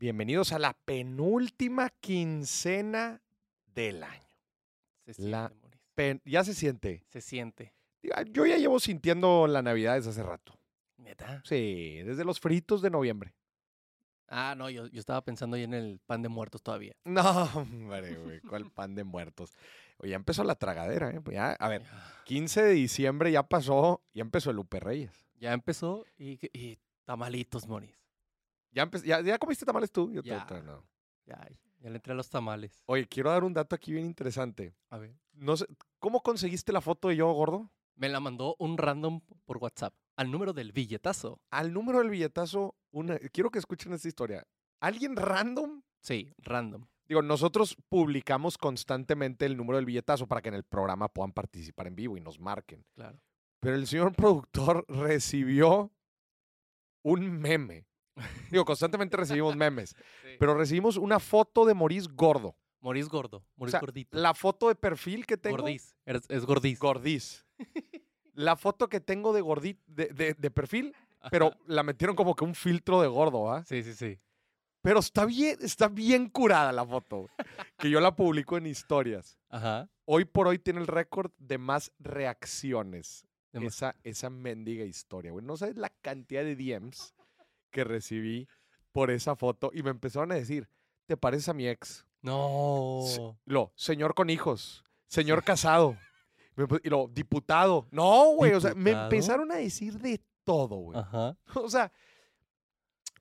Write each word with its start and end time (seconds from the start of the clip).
Bienvenidos 0.00 0.52
a 0.52 0.58
la 0.58 0.72
penúltima 0.72 1.90
quincena 1.90 3.20
del 3.74 4.02
año. 4.02 4.22
Se 5.04 5.12
siente, 5.12 5.30
La-. 5.30 5.52
Pen- 5.94 6.22
ya 6.24 6.42
se 6.42 6.54
siente. 6.54 7.04
Se 7.08 7.20
siente. 7.20 7.74
Yo 8.32 8.46
ya 8.46 8.56
llevo 8.56 8.80
sintiendo 8.80 9.46
la 9.46 9.60
Navidad 9.60 9.96
desde 9.96 10.08
hace 10.08 10.22
rato. 10.22 10.58
¿Neta? 10.96 11.42
Sí, 11.44 12.00
desde 12.02 12.24
los 12.24 12.40
fritos 12.40 12.80
de 12.80 12.88
noviembre. 12.88 13.34
Ah, 14.26 14.54
no, 14.56 14.70
yo, 14.70 14.86
yo 14.86 14.98
estaba 15.00 15.22
pensando 15.22 15.56
ahí 15.56 15.64
en 15.64 15.74
el 15.74 16.00
pan 16.06 16.22
de 16.22 16.30
muertos 16.30 16.62
todavía. 16.62 16.94
No, 17.04 17.42
hombre, 17.54 18.14
güey, 18.16 18.40
¿cuál 18.40 18.70
pan 18.74 18.94
de 18.94 19.04
muertos? 19.04 19.52
Oye, 19.98 20.12
ya 20.12 20.16
empezó 20.16 20.44
la 20.44 20.54
tragadera, 20.54 21.10
¿eh? 21.10 21.20
Pues 21.20 21.34
ya, 21.34 21.52
a 21.52 21.68
ver, 21.68 21.82
15 22.24 22.62
de 22.62 22.70
diciembre 22.72 23.30
ya 23.32 23.42
pasó, 23.42 24.02
ya 24.14 24.22
empezó 24.22 24.48
el 24.48 24.56
Lupe 24.56 24.80
Reyes. 24.80 25.12
Ya 25.38 25.52
empezó 25.52 26.06
y, 26.16 26.38
y 26.58 26.78
tamalitos, 27.04 27.66
Moris. 27.68 27.99
¿Ya, 28.72 28.84
empe- 28.88 29.02
ya, 29.04 29.20
ya 29.20 29.38
comiste 29.38 29.64
tamales 29.64 29.90
tú? 29.90 30.10
Yo 30.12 30.22
Ya. 30.22 30.46
no. 30.64 30.84
Ya, 31.26 31.48
ya 31.78 31.90
le 31.90 31.96
entré 31.96 32.12
a 32.12 32.16
los 32.16 32.28
tamales. 32.28 32.82
Oye, 32.86 33.06
quiero 33.06 33.30
dar 33.30 33.44
un 33.44 33.52
dato 33.52 33.74
aquí 33.76 33.92
bien 33.92 34.04
interesante. 34.06 34.74
A 34.88 34.98
ver. 34.98 35.14
No 35.32 35.56
sé, 35.56 35.66
¿cómo 35.98 36.22
conseguiste 36.22 36.72
la 36.72 36.80
foto 36.80 37.08
de 37.08 37.16
yo 37.16 37.32
gordo? 37.32 37.70
Me 37.94 38.08
la 38.08 38.18
mandó 38.20 38.56
un 38.58 38.78
random 38.78 39.20
por 39.44 39.58
WhatsApp 39.58 39.94
al 40.16 40.30
número 40.30 40.52
del 40.52 40.72
billetazo. 40.72 41.40
Al 41.50 41.72
número 41.72 41.98
del 41.98 42.10
billetazo, 42.10 42.74
una, 42.90 43.18
quiero 43.32 43.50
que 43.50 43.58
escuchen 43.58 43.92
esta 43.92 44.08
historia. 44.08 44.46
¿Alguien 44.80 45.16
random? 45.16 45.82
Sí, 46.00 46.32
random. 46.38 46.86
Digo, 47.06 47.22
nosotros 47.22 47.76
publicamos 47.88 48.56
constantemente 48.56 49.44
el 49.46 49.56
número 49.56 49.76
del 49.76 49.84
billetazo 49.86 50.26
para 50.26 50.40
que 50.42 50.48
en 50.48 50.54
el 50.54 50.64
programa 50.64 51.08
puedan 51.08 51.32
participar 51.32 51.86
en 51.88 51.96
vivo 51.96 52.16
y 52.16 52.20
nos 52.20 52.38
marquen. 52.38 52.84
Claro. 52.94 53.20
Pero 53.60 53.74
el 53.76 53.86
señor 53.86 54.12
productor 54.16 54.84
recibió 54.88 55.92
un 57.02 57.30
meme. 57.40 57.86
Digo, 58.50 58.64
constantemente 58.64 59.16
recibimos 59.16 59.56
memes, 59.56 59.94
pero 60.38 60.54
recibimos 60.54 60.96
una 60.96 61.18
foto 61.20 61.64
de 61.64 61.74
Moris 61.74 62.08
gordo. 62.08 62.56
Moris 62.80 63.08
gordo. 63.08 63.44
Moris 63.56 63.72
sea, 63.72 63.80
gordito. 63.80 64.16
La 64.16 64.32
foto 64.34 64.68
de 64.68 64.74
perfil 64.74 65.26
que 65.26 65.36
tengo. 65.36 65.58
Gordiz. 65.58 65.94
Es, 66.06 66.22
es 66.28 66.44
gordiz. 66.46 66.78
Gordiz. 66.78 67.46
La 68.34 68.56
foto 68.56 68.88
que 68.88 69.00
tengo 69.00 69.34
de 69.34 69.42
gordit 69.42 69.78
de, 69.86 70.06
de- 70.06 70.32
de 70.34 70.50
perfil, 70.50 70.94
pero 71.30 71.48
Ajá. 71.48 71.58
la 71.66 71.82
metieron 71.82 72.16
como 72.16 72.34
que 72.34 72.44
un 72.44 72.54
filtro 72.54 73.02
de 73.02 73.08
gordo, 73.08 73.52
¿ah? 73.52 73.64
Sí, 73.66 73.82
sí, 73.82 73.92
sí. 73.92 74.18
Pero 74.80 75.00
está 75.00 75.26
bien, 75.26 75.58
está 75.60 75.88
bien 75.88 76.30
curada 76.30 76.72
la 76.72 76.86
foto, 76.86 77.28
que 77.76 77.90
yo 77.90 78.00
la 78.00 78.16
publico 78.16 78.56
en 78.56 78.66
historias. 78.66 79.38
Ajá. 79.50 79.90
Hoy 80.06 80.24
por 80.24 80.46
hoy 80.48 80.58
tiene 80.58 80.80
el 80.80 80.86
récord 80.86 81.32
de 81.36 81.58
más 81.58 81.92
reacciones. 81.98 83.26
Esa, 83.52 83.96
esa 84.04 84.30
mendiga 84.30 84.84
historia, 84.84 85.32
güey. 85.32 85.44
No 85.44 85.56
sabes 85.56 85.76
la 85.76 85.90
cantidad 85.90 86.42
de 86.44 86.54
DMs 86.56 87.14
que 87.70 87.84
recibí 87.84 88.48
por 88.92 89.10
esa 89.10 89.36
foto 89.36 89.70
y 89.72 89.82
me 89.82 89.90
empezaron 89.90 90.32
a 90.32 90.34
decir, 90.34 90.68
¿te 91.06 91.16
pareces 91.16 91.48
a 91.48 91.54
mi 91.54 91.68
ex? 91.68 92.04
No. 92.22 93.38
Lo, 93.44 93.72
señor 93.76 94.14
con 94.14 94.30
hijos, 94.30 94.84
señor 95.06 95.42
casado, 95.42 95.96
y 96.82 96.88
lo, 96.88 97.08
diputado. 97.08 97.88
No, 97.90 98.32
güey, 98.34 98.52
o 98.52 98.60
sea, 98.60 98.74
me 98.74 98.90
empezaron 98.90 99.50
a 99.52 99.56
decir 99.56 99.98
de 99.98 100.20
todo, 100.44 100.76
güey. 100.76 100.98
Ajá. 100.98 101.36
O 101.54 101.68
sea, 101.68 101.92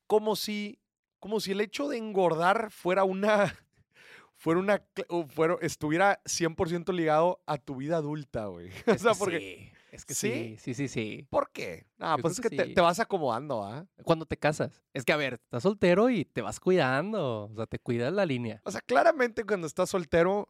como 0.07 0.35
si, 0.35 0.79
como 1.19 1.39
si 1.39 1.51
el 1.51 1.61
hecho 1.61 1.87
de 1.87 1.97
engordar 1.97 2.71
fuera 2.71 3.03
una, 3.03 3.55
fuera 4.35 4.59
una, 4.59 4.83
fuera, 5.29 5.57
estuviera 5.61 6.21
100% 6.25 6.93
ligado 6.93 7.41
a 7.45 7.57
tu 7.57 7.75
vida 7.75 7.97
adulta, 7.97 8.47
güey. 8.47 8.69
O 8.87 8.97
sea, 8.97 9.13
que 9.13 9.19
porque, 9.19 9.39
sí, 9.39 9.71
es 9.91 10.05
que 10.05 10.13
¿Sí? 10.13 10.31
sí, 10.31 10.57
sí, 10.57 10.73
sí, 10.73 10.87
sí. 10.87 11.27
¿por 11.29 11.51
qué? 11.51 11.87
Ah, 11.99 12.15
Yo 12.17 12.21
pues 12.23 12.33
es 12.33 12.41
que 12.41 12.49
que 12.49 12.55
te, 12.57 12.65
sí. 12.65 12.73
te 12.73 12.81
vas 12.81 12.99
acomodando, 12.99 13.63
¿ah? 13.63 13.85
Cuando 14.03 14.25
te 14.25 14.37
casas. 14.37 14.81
Es 14.93 15.03
que, 15.05 15.13
a 15.13 15.17
ver, 15.17 15.33
estás 15.33 15.63
soltero 15.63 16.09
y 16.09 16.25
te 16.25 16.41
vas 16.41 16.59
cuidando. 16.59 17.45
O 17.51 17.55
sea, 17.55 17.65
te 17.67 17.79
cuidas 17.79 18.13
la 18.13 18.25
línea. 18.25 18.61
O 18.65 18.71
sea, 18.71 18.81
claramente 18.81 19.43
cuando 19.45 19.67
estás 19.67 19.89
soltero, 19.89 20.47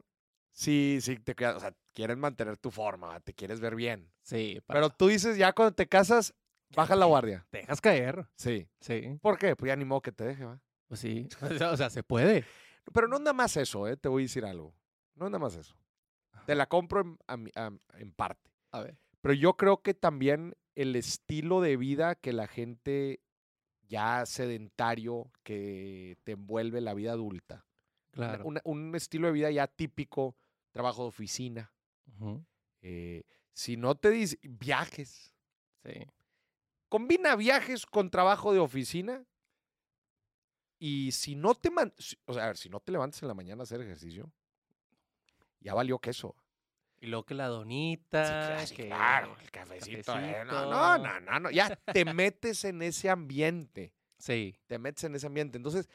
sí, 0.52 1.00
sí, 1.02 1.18
te 1.18 1.36
cuidas, 1.36 1.56
o 1.56 1.60
sea, 1.60 1.74
quieres 1.94 2.18
mantener 2.18 2.58
tu 2.58 2.72
forma, 2.72 3.20
te 3.22 3.34
quieres 3.34 3.60
ver 3.60 3.76
bien. 3.76 4.12
Sí, 4.22 4.62
para- 4.66 4.80
Pero 4.82 4.90
tú 4.92 5.08
dices, 5.08 5.38
ya 5.38 5.54
cuando 5.54 5.74
te 5.74 5.88
casas, 5.88 6.34
baja 6.76 6.96
la 6.96 7.06
guardia. 7.06 7.46
te 7.50 7.60
dejas 7.60 7.82
caer. 7.82 8.28
Sí. 8.36 8.68
Sí, 8.80 9.18
¿Por 9.22 9.38
qué? 9.38 9.56
Pues 9.56 9.70
ya 9.70 9.76
ni 9.76 9.86
modo 9.86 10.02
que 10.02 10.12
te 10.12 10.24
deje, 10.26 10.46
¿va? 10.46 10.60
pues 10.88 11.00
sí. 11.02 11.28
O 11.42 11.58
sea, 11.58 11.72
o 11.72 11.78
sea, 11.78 11.90
se 11.90 12.04
puede. 12.04 12.46
Pero 12.94 13.08
no 13.08 13.20
nada 13.20 13.34
más 13.34 13.56
eso, 13.58 13.88
¿eh? 13.88 13.96
Te 13.98 14.10
voy 14.10 14.24
a 14.24 14.26
decir 14.26 14.46
algo. 14.46 14.74
No 15.16 15.26
nada 15.30 15.40
más 15.40 15.56
eso. 15.56 15.76
Te 16.46 16.56
la 16.56 16.66
compro 16.68 17.02
en, 17.02 17.18
a 17.28 17.38
mi- 17.38 17.52
a- 17.56 17.72
en 18.00 18.12
parte. 18.14 18.50
A 18.72 18.80
ver. 18.82 18.98
Pero 19.22 19.34
yo 19.34 19.56
creo 19.58 19.82
que 19.82 19.94
también 19.94 20.56
el 20.76 20.96
estilo 20.96 21.62
de 21.62 21.76
vida 21.78 22.16
que 22.16 22.32
la 22.34 22.48
gente 22.48 23.20
ya 23.88 24.26
sedentario 24.26 25.32
que 25.44 26.18
te 26.24 26.34
envuelve 26.34 26.80
la 26.82 26.94
vida 26.94 27.12
adulta. 27.14 27.66
Claro. 28.12 28.44
una- 28.46 28.62
un 28.66 28.96
estilo 28.96 29.28
de 29.28 29.34
vida 29.34 29.52
ya 29.52 29.68
típico, 29.68 30.36
trabajo 30.72 31.04
de 31.04 31.10
oficina. 31.10 31.72
Eh, 32.82 33.24
si 33.54 33.78
no 33.78 33.96
te 33.96 34.10
dice 34.10 34.38
viajes, 34.42 35.32
Sí. 35.86 36.06
combina 36.90 37.36
viajes 37.36 37.86
con 37.86 38.10
trabajo 38.10 38.52
de 38.52 38.60
oficina. 38.60 39.24
Y 40.80 41.12
si 41.12 41.36
no 41.36 41.54
te 41.56 41.70
man- 41.70 41.94
o 42.26 42.34
sea, 42.34 42.44
a 42.46 42.48
ver, 42.48 42.58
si 42.58 42.68
no 42.70 42.80
te 42.80 42.92
levantas 42.92 43.22
en 43.22 43.28
la 43.28 43.34
mañana 43.36 43.62
a 43.62 43.64
hacer 43.64 43.80
ejercicio, 43.82 44.32
ya 45.60 45.74
valió 45.74 46.00
queso. 46.00 46.36
Y 47.02 47.08
luego 47.08 47.26
que 47.26 47.34
la 47.34 47.46
Sí, 47.46 47.52
donita. 47.52 48.66
claro, 48.76 49.36
que 49.38 49.44
el 49.46 49.52
cafecito. 49.52 50.18
eh, 50.20 50.44
No, 50.46 50.66
no, 50.70 50.98
no, 50.98 51.20
no, 51.22 51.40
no, 51.40 51.52
Ya 51.52 51.76
te 51.76 52.06
metes 52.06 52.66
en 52.66 52.82
ese 52.82 53.10
ambiente. 53.10 53.94
Sí. 54.18 54.58
Te 54.68 54.78
metes 54.78 55.06
en 55.06 55.16
ese 55.16 55.28
ambiente. 55.28 55.58
Entonces, 55.58 55.88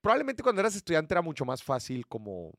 probablemente 0.00 0.42
cuando 0.42 0.60
eras 0.60 0.74
estudiante 0.74 1.12
era 1.12 1.20
mucho 1.22 1.44
más 1.44 1.62
fácil 1.62 2.06
como 2.06 2.52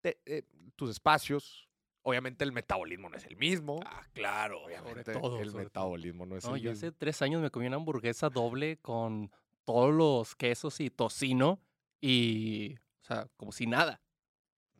te- 0.00 0.20
eh, 0.26 0.42
tus 0.74 0.90
espacios. 0.90 1.68
Obviamente 2.02 2.42
el 2.44 2.50
metabolismo 2.52 3.08
no 3.10 3.16
es 3.16 3.24
el 3.26 3.36
mismo. 3.36 3.78
Ah, 3.86 4.04
claro. 4.12 4.62
Obviamente 4.64 5.04
Sobre 5.04 5.20
todo. 5.20 5.38
el 5.40 5.50
sobre 5.50 5.52
todo. 5.52 5.62
metabolismo 5.64 6.26
no 6.26 6.36
es 6.36 6.44
No, 6.44 6.56
el 6.56 6.62
yo 6.62 6.70
mismo. 6.70 6.88
hace 6.88 6.96
tres 6.96 7.20
años 7.22 7.42
me 7.42 7.50
comí 7.50 7.66
una 7.66 7.76
hamburguesa 7.76 8.28
doble 8.30 8.78
con 8.78 9.30
todos 9.64 9.92
los 9.94 10.34
quesos 10.34 10.80
y 10.80 10.90
tocino 10.90 11.60
y, 12.00 12.74
o 13.02 13.04
sea, 13.04 13.28
como 13.36 13.52
si 13.52 13.66
nada. 13.66 14.00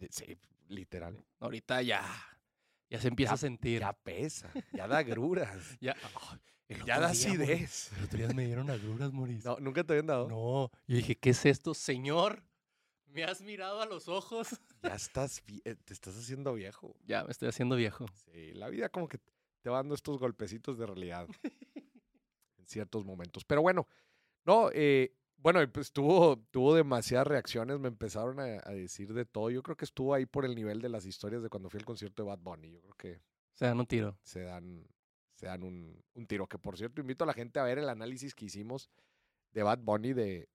Sí, 0.08 0.36
literal. 0.70 1.22
Ahorita 1.38 1.82
ya, 1.82 2.02
ya 2.88 3.00
se 3.00 3.08
empieza 3.08 3.32
Ya- 3.32 3.34
a 3.34 3.38
sentir. 3.38 3.80
Ya 3.80 3.92
pesa, 3.92 4.50
ya 4.72 4.86
da 4.88 5.02
gruras, 5.02 5.78
Ya, 5.80 5.96
ya 6.86 7.00
da 7.00 7.08
acidez. 7.08 7.90
El 7.98 8.04
otro 8.04 8.18
día 8.18 8.28
me 8.28 8.46
dieron 8.46 8.70
agruras, 8.70 9.12
Moris. 9.12 9.44
No, 9.44 9.58
nunca 9.58 9.82
te 9.84 9.92
habían 9.92 10.06
dado. 10.06 10.28
No, 10.28 10.70
yo 10.86 10.96
dije, 10.96 11.16
¿qué 11.16 11.30
es 11.30 11.44
esto, 11.44 11.74
señor? 11.74 12.44
¿Me 13.06 13.24
has 13.24 13.40
mirado 13.42 13.80
a 13.80 13.86
los 13.86 14.08
ojos? 14.08 14.48
Ya 14.82 14.94
estás, 14.94 15.42
eh, 15.64 15.74
te 15.84 15.92
estás 15.92 16.16
haciendo 16.16 16.54
viejo. 16.54 16.96
Ya, 17.04 17.22
me 17.24 17.32
estoy 17.32 17.48
haciendo 17.48 17.76
viejo. 17.76 18.06
Sí, 18.32 18.54
la 18.54 18.70
vida 18.70 18.88
como 18.88 19.08
que 19.08 19.18
te 19.60 19.68
va 19.68 19.76
dando 19.78 19.94
estos 19.94 20.18
golpecitos 20.18 20.78
de 20.78 20.86
realidad 20.86 21.26
en 22.56 22.66
ciertos 22.66 23.04
momentos. 23.04 23.44
Pero 23.44 23.60
bueno, 23.62 23.86
no, 24.46 24.70
eh, 24.72 25.12
bueno, 25.42 25.62
y 25.62 25.66
pues 25.66 25.92
tuvo, 25.92 26.36
tuvo 26.50 26.74
demasiadas 26.74 27.26
reacciones, 27.26 27.78
me 27.78 27.88
empezaron 27.88 28.40
a, 28.40 28.60
a 28.64 28.70
decir 28.72 29.12
de 29.14 29.24
todo. 29.24 29.50
Yo 29.50 29.62
creo 29.62 29.76
que 29.76 29.84
estuvo 29.84 30.14
ahí 30.14 30.26
por 30.26 30.44
el 30.44 30.54
nivel 30.54 30.80
de 30.80 30.88
las 30.88 31.06
historias 31.06 31.42
de 31.42 31.48
cuando 31.48 31.70
fui 31.70 31.78
al 31.78 31.86
concierto 31.86 32.22
de 32.22 32.28
Bad 32.28 32.38
Bunny. 32.40 32.70
Yo 32.72 32.80
creo 32.82 32.94
que 32.96 33.22
Se 33.54 33.64
dan 33.64 33.80
un 33.80 33.86
tiro. 33.86 34.18
se 34.22 34.42
dan, 34.42 34.86
se 35.34 35.46
dan 35.46 35.62
un, 35.62 36.02
un 36.14 36.26
tiro. 36.26 36.46
Que 36.46 36.58
por 36.58 36.76
cierto, 36.76 37.00
invito 37.00 37.24
a 37.24 37.26
la 37.26 37.32
gente 37.34 37.58
a 37.58 37.64
ver 37.64 37.78
el 37.78 37.88
análisis 37.88 38.34
que 38.34 38.44
hicimos 38.46 38.90
de 39.52 39.62
Bad 39.62 39.78
Bunny 39.80 40.12
de, 40.12 40.48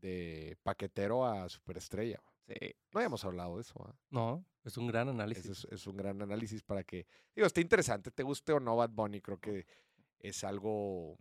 de 0.00 0.56
paquetero 0.62 1.24
a 1.26 1.48
superestrella. 1.48 2.20
Sí. 2.46 2.74
No 2.92 3.00
habíamos 3.00 3.24
hablado 3.24 3.56
de 3.56 3.62
eso. 3.62 3.74
¿ah? 3.86 3.94
No, 4.10 4.44
es 4.64 4.76
un 4.76 4.86
gran 4.86 5.08
análisis. 5.08 5.46
Es, 5.46 5.64
es 5.70 5.86
un 5.86 5.96
gran 5.96 6.20
análisis 6.22 6.62
para 6.62 6.82
que, 6.82 7.06
digo, 7.34 7.46
está 7.46 7.60
interesante, 7.60 8.10
te 8.10 8.22
guste 8.22 8.52
o 8.52 8.60
no 8.60 8.76
Bad 8.76 8.90
Bunny, 8.90 9.20
creo 9.20 9.38
que 9.38 9.66
es 10.18 10.42
algo, 10.44 11.18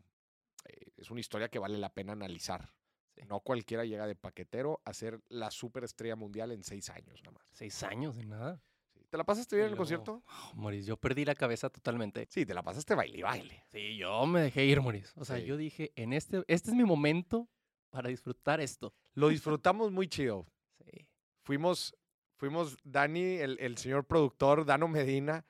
eh, 0.66 0.92
es 0.96 1.12
una 1.12 1.20
historia 1.20 1.50
que 1.50 1.60
vale 1.60 1.78
la 1.78 1.94
pena 1.94 2.14
analizar. 2.14 2.74
Sí. 3.18 3.28
No 3.28 3.40
cualquiera 3.40 3.84
llega 3.86 4.06
de 4.08 4.16
paquetero 4.16 4.82
a 4.86 4.94
ser 4.94 5.22
la 5.30 5.50
superestrella 5.52 6.16
mundial 6.16 6.52
en 6.52 6.64
seis 6.64 6.90
años 6.90 7.20
nada 7.24 7.32
más. 7.32 7.48
Seis 7.52 7.82
años 7.84 8.16
de 8.16 8.26
nada. 8.26 8.62
Sí. 8.94 9.02
¿Te 9.10 9.18
la 9.18 9.24
pasaste 9.24 9.56
bien 9.56 9.68
en 9.68 9.72
el 9.74 9.78
concierto? 9.78 10.24
Oh, 10.28 10.56
Moris, 10.56 10.86
yo 10.86 10.98
perdí 10.98 11.26
la 11.26 11.36
cabeza 11.36 11.70
totalmente. 11.70 12.28
Sí, 12.30 12.46
te 12.46 12.54
la 12.54 12.62
pasaste 12.64 12.94
baile 12.96 13.18
y 13.18 13.22
baile. 13.22 13.64
Sí, 13.72 13.98
yo 13.98 14.26
me 14.26 14.42
dejé 14.42 14.66
ir, 14.66 14.82
Moris. 14.82 15.14
O 15.16 15.26
sea, 15.26 15.38
Sí. 15.38 15.46
yo 15.46 15.58
dije, 15.58 15.92
en 15.96 16.14
este, 16.14 16.44
este 16.48 16.70
es 16.70 16.76
mi 16.76 16.84
momento 16.84 17.50
para 17.90 18.10
disfrutar 18.10 18.60
esto. 18.62 18.94
Lo 19.14 19.30
disfrutamos 19.30 19.92
muy 19.92 20.08
chido. 20.08 20.46
Sí. 20.84 21.08
Fuimos, 21.44 21.96
fuimos 22.36 22.78
Dani, 22.84 23.38
el, 23.38 23.58
el 23.60 23.78
señor 23.78 24.06
productor, 24.06 24.66
Dano 24.66 24.88
Medina, 24.88 25.46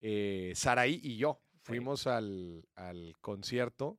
eh, 0.00 0.52
Saraí 0.54 1.00
y 1.02 1.16
yo. 1.16 1.42
Fuimos 1.62 2.06
al, 2.06 2.66
al 2.76 3.14
concierto, 3.20 3.98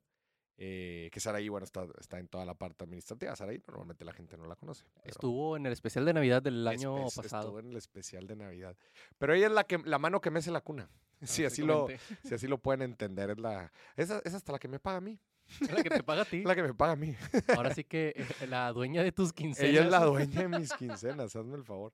eh, 0.64 1.10
que 1.12 1.20
Saraí, 1.20 1.50
bueno, 1.50 1.64
está, 1.66 1.88
está 2.00 2.20
en 2.20 2.28
toda 2.28 2.46
la 2.46 2.54
parte 2.54 2.84
administrativa. 2.84 3.36
Saraí 3.36 3.60
normalmente 3.68 4.06
la 4.06 4.14
gente 4.14 4.38
no 4.38 4.46
la 4.46 4.56
conoce. 4.56 4.86
Estuvo 5.04 5.58
en 5.58 5.66
el 5.66 5.74
especial 5.74 6.06
de 6.06 6.14
Navidad 6.14 6.44
del 6.44 6.68
año 6.68 7.08
Estuvo 7.08 7.24
pasado. 7.24 7.58
en 7.58 7.72
el 7.72 7.78
especial 7.78 8.28
de 8.28 8.36
Navidad. 8.36 8.78
Pero 9.18 9.34
ella 9.34 9.48
es 9.48 9.54
la, 9.54 9.64
que, 9.64 9.80
la 9.80 9.98
mano 9.98 10.22
que 10.22 10.30
mece 10.30 10.52
la 10.52 10.62
cuna. 10.62 10.88
Si 11.24 11.46
así, 11.46 11.64
lo, 11.64 11.88
si 12.24 12.36
así 12.36 12.48
lo 12.48 12.60
pueden 12.60 12.84
entender, 12.84 13.32
es, 13.32 13.40
la, 13.40 13.72
esa, 13.96 14.22
es 14.24 14.36
hasta 14.36 14.52
la 14.52 14.60
que 14.60 14.68
me 14.68 14.80
paga 14.80 14.98
a 14.98 15.02
mí. 15.02 15.20
Es 15.62 15.72
la 15.72 15.82
que 15.84 15.90
te 15.90 16.04
paga 16.04 16.22
a 16.22 16.26
ti. 16.26 16.38
Es 16.38 16.46
la 16.46 16.56
que 16.56 16.64
me 16.64 16.74
paga 16.76 16.94
a 16.94 16.96
mí. 16.96 17.16
Ahora 17.58 17.74
sí 17.74 17.84
que 17.84 18.14
eh, 18.16 18.48
la 18.48 18.72
dueña 18.72 19.04
de 19.04 19.12
tus 19.12 19.34
quincenas. 19.34 19.70
Ella 19.70 19.84
es 19.84 19.90
la 19.90 20.06
dueña 20.06 20.42
de 20.42 20.48
mis 20.48 20.72
quincenas, 20.74 21.36
hazme 21.36 21.58
el 21.58 21.64
favor. 21.64 21.92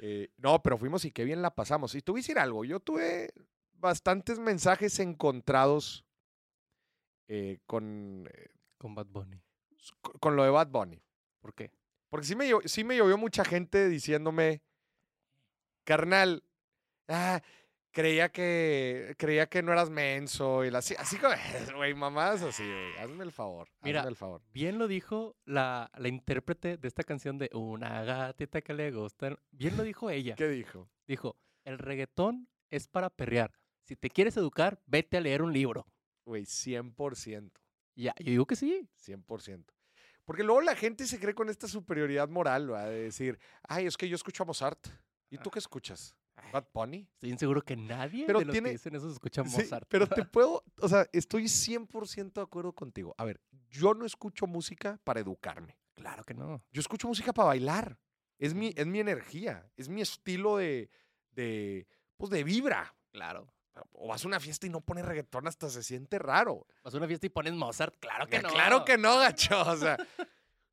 Eh, 0.00 0.28
no, 0.36 0.60
pero 0.60 0.76
fuimos 0.76 1.04
y 1.04 1.12
qué 1.12 1.24
bien 1.24 1.40
la 1.40 1.54
pasamos. 1.54 1.94
Y 1.94 2.02
te 2.02 2.10
voy 2.10 2.18
a 2.18 2.22
decir 2.22 2.38
algo, 2.38 2.64
yo 2.64 2.80
tuve 2.80 3.32
bastantes 3.74 4.40
mensajes 4.40 4.98
encontrados 4.98 6.04
eh, 7.28 7.58
con, 7.66 8.28
eh, 8.32 8.48
Con 8.78 8.94
Bad 8.94 9.06
Bunny. 9.06 9.40
con- 10.20 10.36
lo 10.36 10.44
de 10.44 10.50
Bad 10.50 10.68
Bunny. 10.68 11.00
¿Por 11.40 11.54
qué? 11.54 11.70
Porque 12.08 12.26
sí 12.26 12.34
me, 12.34 12.48
llo- 12.50 12.66
sí 12.66 12.84
me 12.84 12.96
llovió 12.96 13.16
mucha 13.18 13.44
gente 13.44 13.88
diciéndome, 13.88 14.62
carnal, 15.84 16.42
ah, 17.08 17.40
creía 17.90 18.30
que 18.30 19.14
creía 19.18 19.48
que 19.48 19.62
no 19.62 19.72
eras 19.72 19.90
menso. 19.90 20.64
Y 20.64 20.70
la- 20.70 20.78
así, 20.78 20.94
así 20.98 21.16
como, 21.18 21.34
güey, 21.76 21.94
mamadas 21.94 22.42
así, 22.42 22.62
güey. 22.64 22.96
Hazme 22.98 23.24
el 23.24 23.32
favor. 23.32 23.68
Mira, 23.82 24.00
hazme 24.00 24.10
el 24.10 24.16
favor. 24.16 24.42
Bien 24.52 24.78
lo 24.78 24.88
dijo 24.88 25.36
la, 25.44 25.90
la 25.96 26.08
intérprete 26.08 26.76
de 26.76 26.88
esta 26.88 27.04
canción 27.04 27.38
de 27.38 27.50
Una 27.52 28.02
gatita 28.04 28.60
que 28.62 28.74
le 28.74 28.90
gusta. 28.90 29.38
Bien 29.50 29.76
lo 29.76 29.82
dijo 29.82 30.10
ella. 30.10 30.34
¿Qué 30.34 30.48
dijo? 30.48 30.88
Dijo, 31.06 31.36
el 31.64 31.78
reggaetón 31.78 32.48
es 32.70 32.88
para 32.88 33.10
perrear. 33.10 33.52
Si 33.84 33.96
te 33.96 34.10
quieres 34.10 34.36
educar, 34.36 34.80
vete 34.86 35.16
a 35.16 35.20
leer 35.20 35.42
un 35.42 35.52
libro. 35.52 35.86
Güey, 36.28 36.44
100%. 36.44 37.50
Ya, 37.96 38.14
yo 38.18 38.30
digo 38.30 38.46
que 38.46 38.54
sí. 38.54 38.86
100%. 39.02 39.64
Porque 40.26 40.42
luego 40.44 40.60
la 40.60 40.76
gente 40.76 41.06
se 41.06 41.18
cree 41.18 41.34
con 41.34 41.48
esta 41.48 41.66
superioridad 41.66 42.28
moral, 42.28 42.70
¿va? 42.70 42.84
De 42.84 43.04
decir, 43.04 43.38
ay, 43.62 43.86
es 43.86 43.96
que 43.96 44.08
yo 44.10 44.14
escucho 44.14 44.42
a 44.42 44.46
Mozart. 44.46 44.86
¿Y 45.30 45.38
tú 45.38 45.50
qué 45.50 45.58
escuchas? 45.58 46.14
¿Bad 46.52 46.66
Bunny? 46.74 47.08
Estoy 47.14 47.36
seguro 47.38 47.62
que 47.62 47.76
nadie 47.76 48.24
Pero 48.26 48.40
de 48.40 48.44
los 48.44 48.52
tiene- 48.52 48.68
que 48.68 48.72
dicen 48.74 48.94
eso 48.94 49.10
escucha 49.10 49.42
Sí, 49.44 49.62
Mozart. 49.62 49.86
pero 49.88 50.06
te 50.06 50.22
puedo, 50.32 50.62
o 50.82 50.88
sea, 50.88 51.06
estoy 51.12 51.44
100% 51.48 52.34
de 52.34 52.44
acuerdo 52.44 52.74
contigo. 52.74 53.14
A 53.16 53.24
ver, 53.24 53.40
yo 53.70 53.94
no 53.94 54.04
escucho 54.04 54.46
música 54.46 55.00
para 55.04 55.20
educarme. 55.20 55.78
Claro 55.94 56.24
que 56.24 56.34
no. 56.34 56.62
Yo 56.70 56.80
escucho 56.80 57.08
música 57.08 57.32
para 57.32 57.48
bailar. 57.48 57.98
Es 58.38 58.52
mi, 58.54 58.72
es 58.76 58.86
mi 58.86 59.00
energía, 59.00 59.68
es 59.76 59.88
mi 59.88 60.02
estilo 60.02 60.58
de, 60.58 60.90
de, 61.32 61.88
pues 62.18 62.30
de 62.30 62.44
vibra. 62.44 62.94
Claro. 63.12 63.50
O 63.92 64.08
vas 64.08 64.24
a 64.24 64.28
una 64.28 64.40
fiesta 64.40 64.66
y 64.66 64.70
no 64.70 64.80
pones 64.80 65.04
reggaetón 65.04 65.46
hasta 65.46 65.68
se 65.70 65.82
siente 65.82 66.18
raro. 66.18 66.66
Vas 66.84 66.94
a 66.94 66.96
una 66.98 67.06
fiesta 67.06 67.26
y 67.26 67.30
pones 67.30 67.52
Mozart. 67.54 67.94
Claro 68.00 68.26
que 68.26 68.40
no. 68.40 68.48
Claro 68.48 68.84
que 68.84 68.96
no, 68.98 69.18
gacho. 69.18 69.60
O 69.62 69.76
sea, 69.76 69.96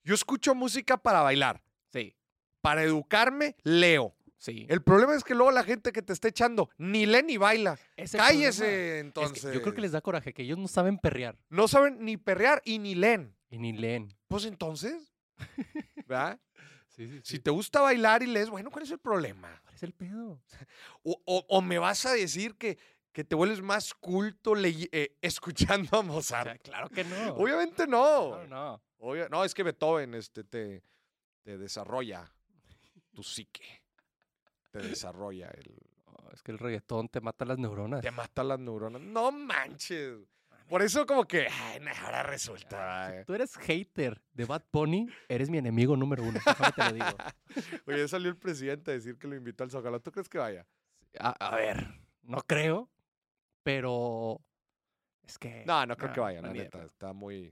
yo 0.04 0.14
escucho 0.16 0.54
música 0.56 0.98
para 0.98 1.22
bailar. 1.22 1.62
Sí, 1.92 2.16
Para 2.62 2.84
educarme, 2.84 3.56
leo. 3.64 4.16
sí. 4.38 4.66
El 4.70 4.82
problema 4.82 5.16
es 5.16 5.24
que 5.24 5.34
luego 5.36 5.52
la 5.52 5.64
gente 5.64 5.92
que 5.92 6.02
te 6.02 6.14
está 6.14 6.28
echando 6.28 6.70
ni 6.78 7.06
lee 7.06 7.24
ni 7.24 7.38
baila. 7.38 7.78
Ese 7.96 8.18
Cállese, 8.18 8.64
problema. 8.64 8.76
Es 8.76 8.92
que 8.94 9.00
entonces. 9.00 9.54
yo 9.54 9.62
creo 9.62 9.74
que 9.74 9.82
les 9.82 9.92
da 9.94 10.02
coraje 10.02 10.34
que 10.34 10.44
ellos 10.44 10.58
no 10.58 10.68
saben 10.68 10.98
perrear 10.98 11.38
No 11.50 11.68
saben 11.68 12.04
ni 12.04 12.18
perrear 12.18 12.62
y 12.66 12.80
ni 12.80 12.96
leen. 12.96 13.36
y 13.50 13.58
ni 13.60 13.72
leen. 13.74 14.14
Pues 14.28 14.46
entonces, 14.46 15.14
¿verdad? 16.08 16.40
Sí, 16.88 17.08
sí, 17.10 17.20
Si 17.26 17.40
te 17.40 17.50
gusta 17.52 17.82
bailar 17.82 18.24
y 18.24 18.26
lees, 18.26 18.50
bueno, 18.50 18.72
¿cuál 18.72 18.84
es 18.86 18.92
el 18.92 19.00
problema? 19.00 19.50
¿Cuál 19.64 19.76
es 19.76 19.84
el 19.84 19.92
pedo? 19.92 20.42
O, 21.04 21.22
o- 21.26 21.46
o 21.50 21.62
me 21.62 21.78
vas 21.78 22.06
a 22.06 22.14
decir 22.14 22.56
que, 22.56 22.78
que 23.16 23.24
te 23.24 23.34
vuelves 23.34 23.62
más 23.62 23.94
culto 23.94 24.56
eh, 24.58 25.16
escuchando 25.22 25.88
a 25.94 26.00
O 26.00 26.04
Mozart. 26.04 26.48
sea, 26.50 26.58
claro 26.58 26.90
que 26.90 27.06
no. 27.06 27.36
Obviamente 27.36 27.88
no. 27.88 28.44
No, 28.44 28.48
no. 28.48 28.82
Obvia- 29.00 29.30
no, 29.30 29.46
es 29.46 29.54
que 29.54 29.64
Beethoven 29.64 30.14
este, 30.16 30.44
te, 30.44 30.84
te 31.42 31.58
desarrolla 31.58 32.30
tu 33.14 33.24
psique. 33.24 33.64
Te 34.70 34.80
desarrolla 34.80 35.48
el... 35.52 35.78
No, 36.08 36.30
es 36.34 36.44
que 36.44 36.52
el 36.52 36.60
reggaetón 36.60 37.08
te 37.08 37.22
mata 37.22 37.46
las 37.46 37.58
neuronas. 37.58 38.02
Te 38.02 38.12
mata 38.12 38.44
las 38.44 38.60
neuronas. 38.60 39.02
No 39.02 39.32
manches. 39.32 40.18
Por 40.68 40.82
eso 40.82 41.06
como 41.06 41.24
que, 41.26 41.48
ay, 41.48 41.80
ahora 42.04 42.22
resulta. 42.24 43.12
Si 43.12 43.16
eh. 43.20 43.24
tú 43.26 43.34
eres 43.34 43.56
hater 43.56 44.22
de 44.34 44.44
Bad 44.44 44.64
Bunny, 44.74 45.08
eres 45.30 45.50
mi 45.50 45.58
enemigo 45.58 45.96
número 45.96 46.22
uno. 46.24 46.42
te 46.76 46.84
lo 46.84 46.92
digo. 46.92 47.18
Oye, 47.88 48.08
salió 48.10 48.30
el 48.30 48.36
presidente 48.38 48.92
a 48.92 48.96
decir 48.96 49.18
que 49.18 49.28
lo 49.30 49.38
invitó 49.38 49.64
al 49.64 49.72
Zócalo. 49.72 50.02
¿Tú 50.02 50.12
crees 50.12 50.28
que 50.28 50.38
vaya? 50.38 50.68
A, 51.18 51.30
a 51.30 51.56
ver, 51.56 51.88
no 52.24 52.40
creo, 52.42 52.90
pero 53.66 54.40
es 55.24 55.40
que... 55.40 55.64
No, 55.66 55.88
no 55.88 55.98
creo 55.98 56.12
que 56.14 56.18
no, 56.20 56.24
vaya, 56.24 56.40
no, 56.42 56.48
la 56.50 56.54
neta. 56.54 56.84
Está 56.84 57.14
muy... 57.14 57.52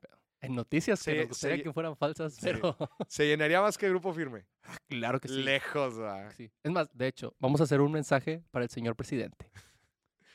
pedo. 0.00 0.18
En 0.40 0.54
noticias 0.54 0.98
que 1.04 1.10
Se- 1.12 1.18
nos 1.18 1.28
gustaría 1.28 1.56
se- 1.58 1.62
que 1.62 1.72
fueran 1.74 1.94
falsas, 1.94 2.32
sí. 2.34 2.40
pero 2.42 2.74
Se 3.08 3.26
llenaría 3.26 3.60
más 3.60 3.76
que 3.76 3.86
grupo 3.90 4.14
firme. 4.14 4.46
claro 4.88 5.20
que 5.20 5.28
sí. 5.28 5.42
Lejos, 5.42 6.00
va. 6.00 6.30
Sí. 6.30 6.50
Es 6.62 6.72
más, 6.72 6.88
de 6.94 7.06
hecho, 7.06 7.36
vamos 7.38 7.60
a 7.60 7.64
hacer 7.64 7.82
un 7.82 7.92
mensaje 7.92 8.42
para 8.50 8.64
el 8.64 8.70
señor 8.70 8.96
presidente. 8.96 9.50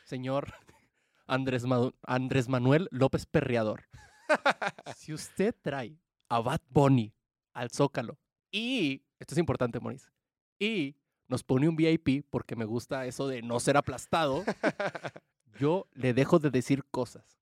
Señor 0.06 0.54
Andrés, 1.26 1.66
Madu- 1.66 1.96
Andrés 2.04 2.48
Manuel 2.48 2.88
López 2.92 3.26
Perreador. 3.26 3.86
si 4.96 5.14
usted 5.14 5.56
trae 5.64 5.98
a 6.30 6.40
Bad 6.42 6.62
Bunny 6.70 7.12
al 7.54 7.72
Zócalo 7.72 8.20
y, 8.52 9.04
esto 9.18 9.34
es 9.34 9.40
importante, 9.40 9.80
Moris, 9.80 10.12
y 10.60 10.96
nos 11.27 11.44
pone 11.44 11.68
un 11.68 11.75
VIP 11.75 12.25
porque 12.30 12.56
me 12.56 12.66
gusta 12.66 13.06
eso 13.06 13.27
de 13.27 13.42
no 13.42 13.60
ser 13.60 13.77
aplastado, 13.77 14.44
yo 15.60 15.88
le 15.94 16.13
dejo 16.13 16.39
de 16.39 16.50
decir 16.51 16.83
cosas. 16.86 17.39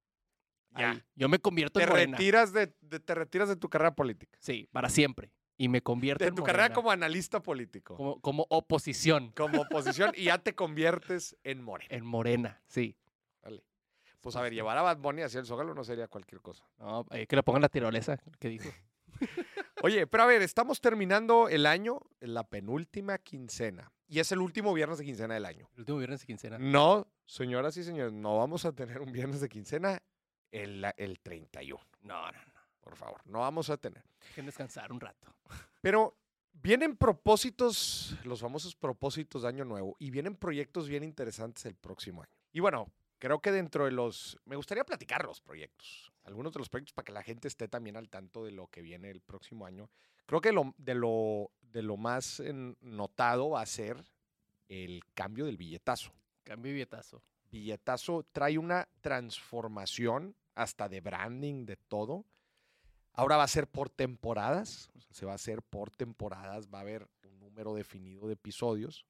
Ya. 0.77 0.91
Ahí. 0.91 1.03
Yo 1.15 1.29
me 1.29 1.39
convierto 1.39 1.79
Te 1.79 1.83
en 1.83 1.89
morena. 1.89 2.17
retiras 2.17 2.51
de, 2.53 2.73
de- 2.81 2.99
te 2.99 3.13
retiras 3.15 3.47
de 3.49 3.55
tu 3.55 3.69
carrera 3.69 3.93
política. 3.95 4.37
Sí, 4.41 4.67
para 4.71 4.89
siempre. 4.89 5.31
Y 5.55 5.67
me 5.69 5.81
convierto 5.81 6.23
De 6.23 6.29
en 6.29 6.35
tu 6.35 6.43
carrera 6.43 6.73
como 6.73 6.89
analista 6.89 7.41
político. 7.43 7.95
Como, 7.95 8.19
como, 8.21 8.47
como 8.47 8.57
oposición 8.59 9.31
oposición 9.69 10.11
y 10.15 10.23
ya 10.25 10.39
te 10.39 10.55
conviertes 10.55 11.37
en 11.43 11.61
morena. 11.61 11.95
en 11.95 12.03
morena, 12.05 12.61
sí. 12.65 12.97
Vale. 13.43 13.63
Pues 14.19 14.35
a 14.35 14.41
ver, 14.41 14.53
llevar 14.53 14.77
a 14.77 14.81
Bad 14.81 14.97
Bunny 14.97 15.21
hacia 15.21 15.39
el 15.41 15.45
Zócalo 15.45 15.75
no 15.75 15.83
sería 15.83 16.07
cualquier 16.07 16.41
cosa. 16.41 16.63
No, 16.79 17.05
eh, 17.11 17.27
que 17.27 17.35
le 17.35 17.43
pongan 17.43 17.61
la 17.61 17.69
tirolesa, 17.69 18.17
que 18.39 18.49
dijo. 18.49 18.69
Oye, 19.81 20.07
pero 20.07 20.23
a 20.23 20.25
ver, 20.25 20.41
estamos 20.41 20.81
terminando 20.81 21.49
el 21.49 21.65
año 21.65 22.01
la 22.19 22.43
penúltima 22.47 23.17
quincena. 23.17 23.91
Y 24.07 24.19
es 24.19 24.31
el 24.31 24.39
último 24.39 24.73
viernes 24.73 24.99
de 24.99 25.05
quincena 25.05 25.33
del 25.33 25.45
año. 25.45 25.69
El 25.73 25.81
último 25.81 25.97
viernes 25.97 26.21
de 26.21 26.27
quincena. 26.27 26.57
No, 26.59 27.07
señoras 27.25 27.75
y 27.77 27.83
señores, 27.83 28.13
no 28.13 28.37
vamos 28.37 28.65
a 28.65 28.71
tener 28.71 29.01
un 29.01 29.11
viernes 29.11 29.41
de 29.41 29.49
quincena 29.49 30.01
el, 30.51 30.85
el 30.97 31.19
31. 31.19 31.83
No, 32.01 32.31
no, 32.31 32.31
no. 32.31 32.53
Por 32.79 32.95
favor, 32.95 33.21
no 33.25 33.39
vamos 33.39 33.69
a 33.69 33.77
tener. 33.77 34.03
Dejen 34.27 34.45
descansar 34.45 34.91
un 34.91 34.99
rato. 34.99 35.33
Pero 35.81 36.17
vienen 36.53 36.95
propósitos, 36.95 38.15
los 38.23 38.41
famosos 38.41 38.75
propósitos 38.75 39.41
de 39.41 39.47
Año 39.47 39.65
Nuevo, 39.65 39.95
y 39.99 40.11
vienen 40.11 40.35
proyectos 40.35 40.87
bien 40.87 41.03
interesantes 41.03 41.65
el 41.65 41.75
próximo 41.75 42.21
año. 42.21 42.37
Y 42.51 42.59
bueno, 42.59 42.91
creo 43.19 43.41
que 43.41 43.51
dentro 43.51 43.85
de 43.85 43.91
los... 43.91 44.37
Me 44.45 44.55
gustaría 44.55 44.83
platicar 44.85 45.25
los 45.25 45.41
proyectos, 45.41 46.12
algunos 46.23 46.53
de 46.53 46.59
los 46.59 46.69
proyectos 46.69 46.93
para 46.93 47.05
que 47.05 47.11
la 47.11 47.23
gente 47.23 47.47
esté 47.47 47.67
también 47.67 47.97
al 47.97 48.09
tanto 48.09 48.45
de 48.45 48.51
lo 48.51 48.67
que 48.67 48.81
viene 48.81 49.09
el 49.09 49.21
próximo 49.21 49.65
año. 49.65 49.89
Creo 50.25 50.41
que 50.41 50.51
lo, 50.51 50.73
de, 50.77 50.95
lo, 50.95 51.51
de 51.61 51.81
lo 51.81 51.97
más 51.97 52.41
notado 52.81 53.51
va 53.51 53.61
a 53.61 53.65
ser 53.65 54.03
el 54.69 55.01
cambio 55.13 55.45
del 55.45 55.57
billetazo. 55.57 56.11
Cambio 56.43 56.71
y 56.71 56.75
billetazo. 56.75 57.21
Billetazo 57.51 58.25
trae 58.31 58.57
una 58.57 58.87
transformación 59.01 60.35
hasta 60.55 60.89
de 60.89 61.01
branding, 61.01 61.65
de 61.65 61.75
todo. 61.75 62.25
Ahora 63.13 63.37
va 63.37 63.43
a 63.43 63.47
ser 63.47 63.67
por 63.67 63.89
temporadas, 63.89 64.89
o 64.95 65.01
sea, 65.01 65.13
se 65.13 65.25
va 65.25 65.33
a 65.33 65.35
hacer 65.35 65.61
por 65.61 65.91
temporadas, 65.91 66.67
va 66.67 66.79
a 66.79 66.81
haber 66.81 67.07
un 67.23 67.39
número 67.39 67.75
definido 67.75 68.27
de 68.27 68.33
episodios 68.33 69.05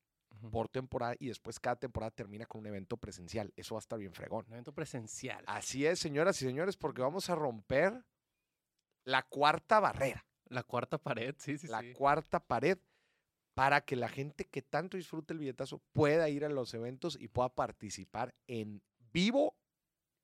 Por 0.52 0.68
temporada 0.68 1.16
y 1.20 1.28
después 1.28 1.60
cada 1.60 1.75
temporada 1.78 2.12
termina 2.12 2.46
con 2.46 2.62
un 2.62 2.68
evento 2.68 2.98
presencial. 2.98 3.54
Eso 3.56 3.75
va 3.75 3.80
a 3.80 3.82
estar 3.82 4.00
bien 4.00 4.13
fregón. 4.13 4.46
Un 4.48 4.54
evento 4.54 4.74
presencial. 4.74 5.44
Así 5.48 5.86
es, 5.86 6.00
señoras 6.00 6.42
y 6.42 6.46
señores, 6.46 6.75
porque 6.75 7.02
vamos 7.02 7.30
a 7.30 7.36
romper 7.36 8.04
la 9.06 9.24
cuarta 9.24 9.80
barrera, 9.80 10.25
La 10.46 10.63
cuarta 10.63 10.98
pared, 10.98 11.36
sí, 11.38 11.58
sí, 11.58 11.68
la 11.68 11.82
sí. 11.82 11.94
cuarta 11.94 12.40
pared, 12.40 12.78
para 13.54 13.82
que 13.82 13.96
la 13.96 14.10
gente 14.10 14.46
que 14.46 14.62
tanto 14.62 14.98
disfrute 14.98 15.34
el 15.34 15.40
billetazo 15.40 15.80
pueda 15.94 16.30
ir 16.30 16.46
a 16.46 16.50
los 16.50 16.74
eventos 16.74 17.18
y 17.20 17.28
pueda 17.28 17.50
participar 17.50 18.34
en 18.48 18.82
vivo 19.12 19.56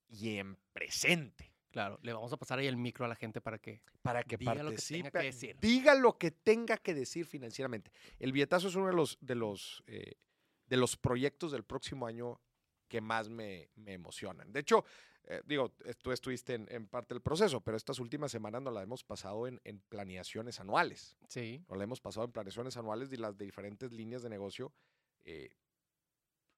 y 0.08 0.38
en 0.38 0.58
presente. 0.74 1.49
Claro, 1.72 2.00
le 2.02 2.14
vamos 2.14 2.34
a 2.34 2.38
pasar 2.38 2.60
ahí 2.60 2.68
el 2.68 2.78
micro 2.78 3.06
a 3.06 3.08
la 3.08 3.16
gente 3.16 3.42
para 3.42 3.60
que... 3.60 3.82
para 4.02 4.24
que 4.24 4.38
Diga 4.38 4.56
lo 4.56 4.72
que 4.72 4.78
tenga 4.78 5.12
participe, 5.12 5.12
que 5.12 5.26
decir. 5.26 5.58
diga 5.60 5.96
lo 5.96 6.18
que 6.18 6.32
tenga 6.32 6.78
que 6.78 6.94
decir 6.94 7.26
financieramente. 7.26 7.92
El 8.18 8.32
billetazo 8.32 8.70
es 8.70 8.76
uno 8.76 8.88
de 8.88 8.94
los, 8.94 9.18
de 9.22 9.36
los, 9.36 9.84
eh, 9.88 10.16
de 10.66 10.78
los 10.78 10.98
proyectos 10.98 11.52
del 11.52 11.64
próximo 11.64 12.08
año 12.08 12.42
que 12.88 13.02
más 13.02 13.30
me, 13.30 13.70
me 13.76 13.94
emocionan. 13.94 14.52
De 14.52 14.62
hecho, 14.62 14.84
eh, 15.26 15.44
digo, 15.46 15.76
eh, 15.86 15.94
tú 16.02 16.12
estuviste 16.12 16.56
en, 16.56 16.68
en 16.72 16.88
parte 16.88 17.14
del 17.14 17.22
proceso, 17.22 17.62
pero 17.62 17.78
estas 17.78 18.00
últimas 18.00 18.32
semanas 18.32 18.64
nos 18.64 18.74
la 18.74 18.82
hemos 18.82 19.04
pasado 19.04 19.46
en, 19.46 19.62
en 19.64 19.80
planeaciones 19.82 20.60
anuales. 20.60 21.18
Sí. 21.28 21.64
Nos 21.70 21.78
la 21.78 21.84
hemos 21.84 22.02
pasado 22.02 22.26
en 22.26 22.32
planeaciones 22.32 22.78
anuales 22.78 23.12
de 23.12 23.18
las 23.18 23.38
diferentes 23.38 23.92
líneas 23.94 24.24
de 24.24 24.30
negocio, 24.30 24.74
eh, 25.24 25.52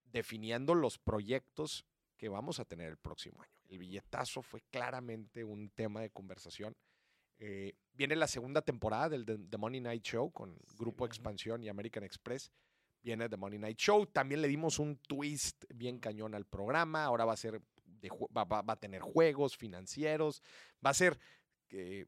definiendo 0.06 0.74
los 0.74 0.98
proyectos 0.98 1.86
que 2.21 2.29
vamos 2.29 2.59
a 2.59 2.65
tener 2.65 2.87
el 2.87 2.97
próximo 2.97 3.41
año. 3.41 3.51
El 3.67 3.79
billetazo 3.79 4.43
fue 4.43 4.61
claramente 4.69 5.43
un 5.43 5.71
tema 5.71 6.01
de 6.01 6.11
conversación. 6.11 6.77
Eh, 7.39 7.73
viene 7.93 8.15
la 8.15 8.27
segunda 8.27 8.61
temporada 8.61 9.09
del 9.09 9.25
The, 9.25 9.57
Money 9.57 9.81
Night 9.81 10.03
Show 10.03 10.31
con 10.31 10.55
Grupo. 10.77 11.07
Expansión 11.07 11.63
y 11.63 11.67
American 11.67 12.03
Express. 12.03 12.51
Viene 13.01 13.27
The 13.27 13.37
Money 13.37 13.57
Night 13.57 13.79
Show. 13.79 14.05
También 14.05 14.39
le 14.43 14.47
dimos 14.47 14.77
un 14.77 14.97
twist 14.97 15.63
bien 15.73 15.97
cañón 15.97 16.35
al 16.35 16.45
programa. 16.45 17.05
Ahora 17.05 17.25
va 17.25 17.33
a 17.33 17.37
ser 17.37 17.59
de 17.85 18.09
va, 18.37 18.43
va- 18.43 18.61
va 18.61 18.73
a 18.73 18.79
tener 18.79 19.01
juegos 19.01 19.57
financieros, 19.57 20.43
va 20.85 20.91
a 20.91 20.93
ser 20.93 21.17
eh, 21.69 22.05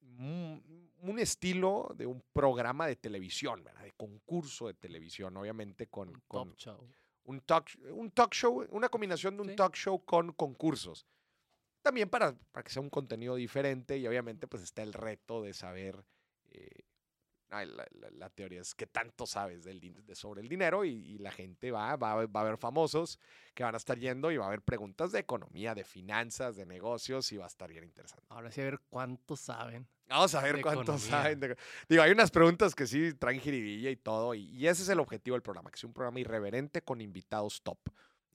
un, 0.00 0.90
un 1.02 1.18
estilo 1.18 1.90
de 1.94 2.06
un 2.06 2.22
programa 2.32 2.86
de 2.86 2.96
televisión, 2.96 3.62
¿verdad? 3.62 3.82
de 3.82 3.92
concurso 3.92 4.68
de 4.68 4.74
televisión, 4.74 5.36
obviamente 5.36 5.86
con, 5.88 6.12
con 6.26 6.48
top 6.48 6.56
show. 6.58 6.88
Un, 7.24 7.40
talk, 7.40 7.70
un 7.90 8.10
talk 8.10 8.32
show, 8.32 8.66
una 8.70 8.88
combinación 8.88 9.36
de 9.36 9.42
un 9.42 9.48
Sí. 9.50 9.56
talk 9.56 9.74
show 9.74 10.04
con 10.04 10.32
concursos. 10.32 11.06
También 11.82 12.08
para, 12.08 12.34
para 12.52 12.64
que 12.64 12.70
sea 12.70 12.82
un 12.82 12.90
contenido 12.90 13.34
diferente 13.34 13.98
y 13.98 14.06
obviamente 14.06 14.46
pues 14.46 14.62
está 14.62 14.82
el 14.82 14.92
reto 14.92 15.42
de 15.42 15.52
saber, 15.52 16.04
eh, 16.50 16.84
ay, 17.50 17.66
la, 17.66 17.86
la- 18.00 18.10
la 18.10 18.30
teoría 18.30 18.60
es 18.60 18.74
que 18.74 18.86
tanto 18.86 19.26
sabes 19.26 19.64
del, 19.64 19.80
de 19.80 20.14
sobre 20.14 20.40
el 20.40 20.48
dinero 20.48 20.84
y, 20.84 20.90
y 20.90 21.18
la 21.18 21.30
gente 21.30 21.70
va, 21.70 21.96
va, 21.96 22.26
va 22.26 22.40
a 22.40 22.42
haber 22.42 22.56
famosos 22.56 23.18
que 23.54 23.62
van 23.62 23.74
a 23.74 23.78
estar 23.78 23.98
yendo 23.98 24.30
y 24.32 24.36
va 24.36 24.44
a 24.44 24.48
haber 24.48 24.62
preguntas 24.62 25.12
de 25.12 25.20
economía, 25.20 25.74
de 25.74 25.84
finanzas, 25.84 26.56
de 26.56 26.66
negocios 26.66 27.30
y 27.32 27.36
va 27.36 27.44
a 27.44 27.48
estar 27.48 27.68
bien 27.70 27.84
interesante. 27.84 28.24
Ahora 28.28 28.50
sí 28.50 28.60
a 28.60 28.64
ver 28.64 28.80
cuántos 28.90 29.40
saben. 29.40 29.86
Vamos 30.06 30.34
a 30.34 30.42
ver 30.42 30.60
cuántos 30.60 30.82
economía. 31.06 31.10
saben. 31.10 31.40
de- 31.40 31.56
Digo, 31.88 32.02
hay 32.02 32.10
unas 32.12 32.30
preguntas 32.30 32.74
que 32.74 32.86
sí 32.86 33.14
traen 33.14 33.40
jiribilla 33.40 33.90
y 33.90 33.96
todo, 33.96 34.34
y, 34.34 34.44
y 34.50 34.66
ese 34.66 34.82
es 34.82 34.88
el 34.88 35.00
objetivo 35.00 35.34
del 35.34 35.42
programa, 35.42 35.70
que 35.70 35.78
sea 35.78 35.88
un 35.88 35.94
programa 35.94 36.20
irreverente 36.20 36.82
con 36.82 37.00
invitados 37.00 37.62
top. 37.62 37.78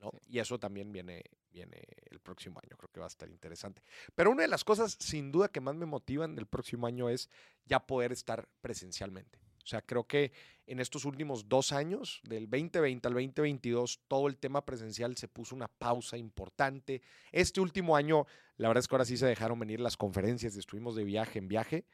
¿no? 0.01 0.11
Sí. 0.11 0.17
Y 0.29 0.39
eso 0.39 0.57
también 0.57 0.91
viene, 0.91 1.23
viene 1.51 1.81
el 2.09 2.19
próximo 2.19 2.59
año, 2.63 2.77
creo 2.77 2.89
que 2.91 2.99
va 2.99 3.05
a 3.05 3.09
estar 3.09 3.29
interesante. 3.29 3.81
Pero 4.15 4.31
una 4.31 4.43
de 4.43 4.47
las 4.47 4.63
cosas, 4.63 4.97
sin 4.99 5.31
duda, 5.31 5.49
que 5.49 5.61
más 5.61 5.75
me 5.75 5.85
motivan 5.85 6.35
del 6.35 6.47
próximo 6.47 6.87
año 6.87 7.09
es 7.09 7.29
ya 7.65 7.79
poder 7.79 8.11
estar 8.11 8.47
presencialmente. 8.61 9.39
O 9.63 9.67
sea, 9.69 9.81
creo 9.81 10.05
que 10.05 10.31
en 10.65 10.79
estos 10.79 11.05
últimos 11.05 11.47
dos 11.47 11.71
años, 11.73 12.21
del 12.23 12.49
2020 12.49 13.07
al 13.07 13.13
2022, 13.13 13.99
todo 14.07 14.27
el 14.27 14.37
tema 14.37 14.65
presencial 14.65 15.15
se 15.15 15.27
puso 15.27 15.55
una 15.55 15.67
pausa 15.67 16.17
importante. 16.17 17.01
Este 17.31 17.61
último 17.61 17.95
año, 17.95 18.25
la 18.57 18.67
verdad 18.67 18.79
es 18.79 18.87
que 18.87 18.95
ahora 18.95 19.05
sí 19.05 19.17
se 19.17 19.27
dejaron 19.27 19.59
venir 19.59 19.79
las 19.79 19.97
conferencias 19.97 20.55
estuvimos 20.55 20.95
de 20.95 21.03
viaje 21.03 21.39
en 21.39 21.47
viaje, 21.47 21.85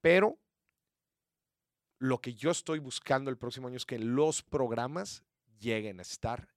pero 0.00 0.38
lo 1.98 2.20
que 2.20 2.34
yo 2.34 2.50
estoy 2.50 2.78
buscando 2.78 3.30
el 3.30 3.36
próximo 3.36 3.68
año 3.68 3.76
es 3.76 3.84
que 3.84 3.98
los 3.98 4.42
programas 4.42 5.24
lleguen 5.58 5.98
a 5.98 6.02
estar 6.02 6.54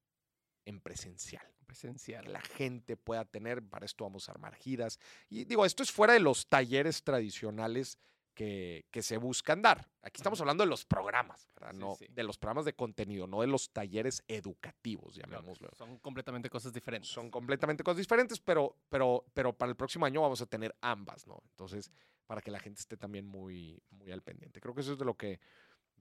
en 0.64 0.80
presencial 0.80 1.51
que 1.72 1.80
Presencial. 1.82 2.32
la 2.32 2.42
gente 2.42 2.98
pueda 2.98 3.26
tener. 3.26 3.64
Para 3.64 3.86
esto 3.86 4.04
vamos 4.04 4.28
a 4.28 4.32
armar 4.32 4.56
giras. 4.56 5.00
Y 5.30 5.46
digo, 5.46 5.66
esto 5.66 5.84
es 5.84 5.92
fuera 5.92 6.14
de 6.14 6.20
los 6.20 6.48
talleres 6.48 7.04
tradicionales 7.04 7.98
que, 8.34 8.86
que 8.92 9.02
se 9.02 9.18
buscan 9.18 9.62
dar. 9.62 9.90
Aquí 10.02 10.20
estamos 10.20 10.40
hablando 10.40 10.64
de 10.64 10.70
los 10.70 10.86
programas, 10.86 11.50
¿verdad? 11.54 11.74
Sí, 11.74 11.80
no, 11.80 11.96
sí. 11.96 12.08
de 12.10 12.24
los 12.24 12.38
programas 12.38 12.66
de 12.66 12.74
contenido, 12.74 13.28
no 13.28 13.42
de 13.42 13.48
los 13.48 13.72
talleres 13.72 14.24
educativos, 14.28 15.14
Claro, 15.16 15.32
llamémoslo. 15.32 15.70
Son 15.78 15.98
completamente 16.00 16.50
cosas 16.50 16.74
diferentes. 16.74 17.10
Son 17.12 17.30
completamente 17.30 17.84
cosas 17.84 17.98
diferentes, 17.98 18.40
pero, 18.40 18.78
pero, 18.90 19.26
pero 19.34 19.54
para 19.54 19.70
el 19.70 19.76
próximo 19.76 20.06
año 20.06 20.22
vamos 20.22 20.42
a 20.42 20.46
tener 20.46 20.76
ambas, 20.82 21.28
¿no? 21.28 21.42
Entonces, 21.52 21.92
para 22.26 22.42
que 22.42 22.52
la 22.52 22.60
gente 22.60 22.80
esté 22.80 22.96
también 22.96 23.26
muy, 23.26 23.84
muy 23.90 24.12
al 24.12 24.22
pendiente. 24.22 24.62
Creo 24.62 24.74
que 24.74 24.82
eso 24.82 24.94
es 24.94 24.98
de 24.98 25.06
lo 25.06 25.16
que, 25.16 25.40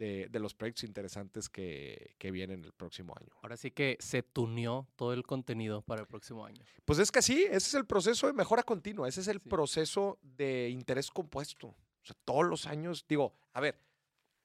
de, 0.00 0.28
de 0.30 0.40
los 0.40 0.54
proyectos 0.54 0.84
interesantes 0.84 1.50
que, 1.50 2.14
que 2.18 2.30
vienen 2.30 2.64
el 2.64 2.72
próximo 2.72 3.14
año. 3.20 3.28
Ahora 3.42 3.58
sí 3.58 3.70
que 3.70 3.98
se 4.00 4.22
tuneó 4.22 4.88
todo 4.96 5.12
el 5.12 5.22
contenido 5.24 5.82
para 5.82 6.00
el 6.00 6.06
próximo 6.06 6.46
año. 6.46 6.64
Pues 6.86 6.98
es 6.98 7.12
que 7.12 7.20
sí, 7.20 7.42
ese 7.44 7.56
es 7.56 7.74
el 7.74 7.84
proceso 7.86 8.26
de 8.26 8.32
mejora 8.32 8.62
continua, 8.62 9.06
ese 9.08 9.20
es 9.20 9.28
el 9.28 9.40
Sí. 9.40 9.48
proceso 9.50 10.18
de 10.22 10.70
interés 10.70 11.10
compuesto. 11.10 11.66
O 11.68 12.04
sea, 12.06 12.16
todos 12.24 12.46
los 12.46 12.66
años, 12.66 13.04
digo, 13.06 13.34
a 13.52 13.60
ver, 13.60 13.78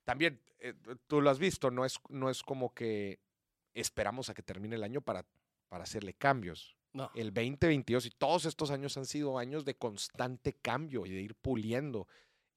también 0.03 0.41
eh, 0.59 0.73
tú 1.07 1.21
lo 1.21 1.29
has 1.29 1.39
visto, 1.39 1.71
no 1.71 1.85
es, 1.85 1.99
no 2.09 2.29
es 2.29 2.43
como 2.43 2.73
que 2.73 3.21
esperamos 3.73 4.29
a 4.29 4.33
que 4.33 4.43
termine 4.43 4.75
el 4.75 4.83
año 4.83 4.99
para, 4.99 5.25
para 5.69 5.83
hacerle 5.85 6.13
cambios. 6.13 6.75
No. 6.91 7.09
El 7.15 7.33
2022 7.33 8.05
y 8.07 8.09
todos 8.09 8.45
estos 8.45 8.71
años 8.71 8.97
han 8.97 9.05
sido 9.05 9.37
años 9.37 9.63
de 9.63 9.75
constante 9.75 10.53
cambio 10.53 11.05
y 11.05 11.11
de 11.11 11.21
ir 11.21 11.35
puliendo. 11.35 12.07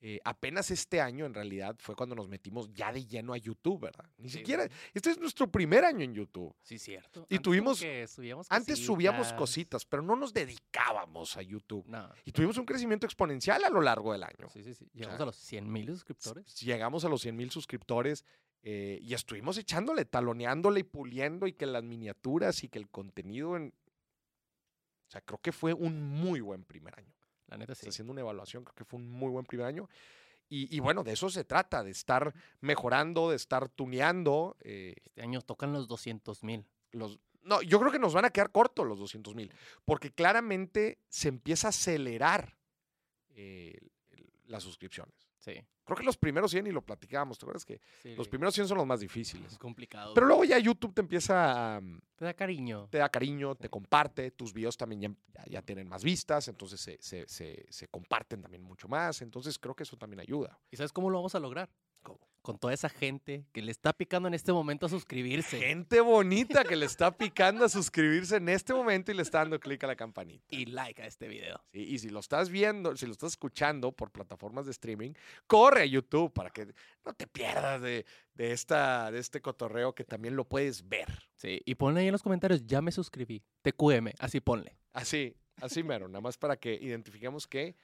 Eh, 0.01 0.21
apenas 0.25 0.71
este 0.71 1.01
año, 1.01 1.27
en 1.27 1.35
realidad, 1.35 1.75
fue 1.81 1.97
cuando 1.97 2.15
nos 2.15 2.29
metimos 2.29 2.73
ya 2.73 2.93
de 2.93 3.05
lleno 3.05 3.33
a 3.33 3.37
YouTube, 3.37 3.81
¿verdad? 3.81 4.09
Ni 4.19 4.29
Sí, 4.29 4.39
siquiera, 4.39 4.69
este 4.95 5.11
es 5.11 5.19
nuestro 5.19 5.51
primer 5.51 5.85
año 5.85 6.05
en 6.05 6.15
YouTube. 6.15 6.55
Sí, 6.63 6.79
cierto. 6.79 7.23
Y 7.29 7.35
Antes 7.37 7.43
tuvimos- 7.43 7.81
que 7.81 8.07
subíamos 8.07 8.47
Antes 8.49 8.79
subíamos 8.85 9.33
cositas. 9.33 9.85
pero 9.85 10.03
no 10.03 10.15
nos 10.15 10.33
dedicábamos 10.33 11.37
a 11.37 11.43
YouTube. 11.43 11.85
No. 11.89 12.09
Y 12.25 12.31
tuvimos 12.31 12.57
un 12.59 12.65
crecimiento 12.65 13.07
exponencial 13.07 13.65
a 13.65 13.71
lo 13.71 13.81
largo 13.81 14.13
del 14.13 14.23
año. 14.23 14.49
Sí, 14.53 14.63
sí, 14.63 14.73
sí. 14.75 14.89
Llegamos 14.93 15.17
sea, 15.17 15.23
a 15.25 15.27
los 15.27 15.37
100 15.37 15.73
mil 15.73 15.87
suscriptores. 15.89 16.61
Llegamos 16.61 17.05
a 17.05 17.09
los 17.09 17.21
100 17.21 17.35
mil 17.37 17.51
suscriptores 17.51 18.25
eh, 18.63 18.99
y 19.03 19.15
estuvimos 19.15 19.59
echándole, 19.59 20.05
taloneándole 20.05 20.81
y 20.81 20.85
puliendo 20.85 21.47
y 21.49 21.55
que 21.55 21.67
las 21.67 21.83
miniaturas 21.83 22.63
y 22.63 22.69
que 22.69 22.79
el 22.79 22.89
contenido 22.89 23.57
en... 23.57 23.73
O 25.09 25.11
sea, 25.11 25.23
creo 25.23 25.39
que 25.39 25.53
fue 25.53 25.73
un 25.75 26.03
muy 26.03 26.41
buen 26.41 26.65
primer 26.65 26.97
año. 26.99 27.15
La 27.49 27.57
neta 27.59 27.75
sí. 27.75 27.89
Haciendo 27.89 28.13
una 28.13 28.21
evaluación, 28.21 28.65
creo 28.65 28.75
que 28.75 28.85
fue 28.85 28.99
un 29.01 29.11
muy 29.11 29.31
buen 29.31 29.45
primer 29.45 29.67
año. 29.67 29.89
Y, 30.51 30.75
y 30.75 30.81
bueno, 30.81 31.05
de 31.05 31.13
eso 31.13 31.29
se 31.29 31.45
trata, 31.45 31.83
de 31.85 31.91
estar 31.91 32.33
mejorando, 32.61 33.31
de 33.31 33.37
estar 33.37 33.69
tuneando. 33.69 34.57
eh, 34.61 34.95
Este 35.05 35.23
año 35.23 35.43
tocan 35.43 35.73
los 35.73 35.89
200 35.89 36.43
mil. 36.45 36.65
los, 36.93 37.19
no, 37.43 37.63
yo 37.63 37.79
creo 37.81 37.93
que 37.93 37.99
nos 37.99 38.15
van 38.15 38.25
a 38.25 38.31
quedar 38.31 38.51
cortos 38.51 38.87
los 38.87 38.99
200 38.99 39.35
mil, 39.35 39.53
porque 39.85 40.11
claramente 40.11 40.99
se 41.09 41.29
empieza 41.29 41.69
a 41.69 41.71
acelerar 41.71 42.57
eh, 43.31 43.79
las 44.47 44.63
suscripciones. 44.63 45.28
Sí. 45.55 45.61
Creo 45.85 45.97
que 45.97 46.05
los 46.05 46.19
primeros 46.19 46.51
100, 46.51 46.67
y 46.67 46.71
lo 46.71 46.83
platicábamos, 46.83 47.39
¿te 47.39 47.45
acuerdas 47.47 47.65
que 47.65 47.81
sí. 48.03 48.15
los 48.15 48.29
primeros 48.29 48.55
100 48.55 48.69
son 48.69 48.77
los 48.77 48.87
más 48.87 49.01
difíciles? 49.01 49.53
Es 49.53 49.59
complicado. 49.59 50.13
Pero 50.13 50.27
luego 50.27 50.45
ya 50.45 50.59
YouTube 50.59 50.93
te 50.93 51.01
empieza 51.01 51.77
a, 51.77 51.81
te 52.17 52.25
da 52.27 52.35
cariño. 52.35 52.89
te 52.91 52.99
da 52.99 53.09
cariño, 53.09 53.55
te 53.55 53.71
comparte, 53.71 54.31
tus 54.33 54.53
videos 54.53 54.77
también 54.77 55.01
ya, 55.01 55.09
ya- 55.35 55.45
ya 55.47 55.63
tienen 55.63 55.89
más 55.89 56.05
vistas, 56.05 56.49
entonces 56.49 56.81
se, 56.81 56.99
se- 57.01 57.27
se- 57.27 57.65
se 57.71 57.89
comparten 57.89 58.43
también 58.43 58.63
mucho 58.63 58.87
más, 58.89 59.23
entonces 59.23 59.59
creo 59.59 59.75
que 59.75 59.85
eso 59.85 59.97
también 59.97 60.21
ayuda. 60.21 60.59
¿Y 60.71 60.77
sabes 60.77 60.93
cómo 60.93 61.09
lo 61.09 61.17
vamos 61.19 61.35
a 61.35 61.41
lograr? 61.41 61.71
¿Cómo? 62.03 62.21
Con 62.49 62.57
toda 62.57 62.73
esa 62.73 62.89
gente 62.89 63.45
que 63.53 63.61
le 63.61 63.71
está 63.71 63.93
picando 63.93 64.27
en 64.27 64.33
este 64.33 64.55
momento 64.55 64.87
a 64.87 64.89
suscribirse. 64.89 65.59
Gente 65.59 66.01
bonita 66.01 66.65
que 66.65 66.77
le 66.77 66.87
está 66.87 67.15
picando 67.15 67.63
a 67.63 67.69
suscribirse 67.69 68.37
en 68.37 68.49
este 68.49 68.73
momento 68.73 69.13
y 69.13 69.17
le 69.17 69.21
está 69.21 69.41
dando 69.41 69.61
clic 69.61 69.85
a 69.85 69.87
la 69.87 69.97
campanita. 69.97 70.47
Y 70.49 70.65
like 70.65 71.03
a 71.03 71.07
este 71.07 71.29
video. 71.29 71.63
Sí, 71.75 71.81
y 71.81 71.99
si 71.99 72.09
lo 72.09 72.21
estás 72.21 72.49
viendo, 72.49 72.97
si 72.97 73.05
lo 73.05 73.13
estás 73.13 73.33
escuchando 73.33 73.93
por 73.93 74.11
plataformas 74.11 74.65
de 74.65 74.71
streaming, 74.71 75.13
corre 75.47 75.83
a 75.83 75.85
YouTube 75.85 76.33
para 76.33 76.49
que 76.49 76.73
no 77.05 77.13
te 77.13 77.27
pierdas 77.27 77.83
de, 77.83 78.07
de 78.33 78.53
esta, 78.53 79.11
de 79.11 79.19
este 79.19 79.43
cotorreo 79.43 79.95
que 79.95 80.05
también 80.05 80.35
lo 80.35 80.49
puedes 80.49 80.89
ver. 80.89 81.29
Sí. 81.37 81.61
Y 81.67 81.75
ponle 81.75 82.01
ahí 82.01 82.07
en 82.07 82.13
los 82.13 82.23
comentarios, 82.23 82.65
ya 82.65 82.81
me 82.81 82.93
suscribí. 82.93 83.45
TQM, 83.61 84.13
así 84.21 84.41
ponle. 84.41 84.79
Así, 84.95 85.37
así 85.61 85.83
mero, 85.83 86.09
nada 86.09 86.23
más 86.23 86.39
para 86.39 86.57
que 86.57 86.73
identifiquemos 86.73 87.47
que 87.47 87.77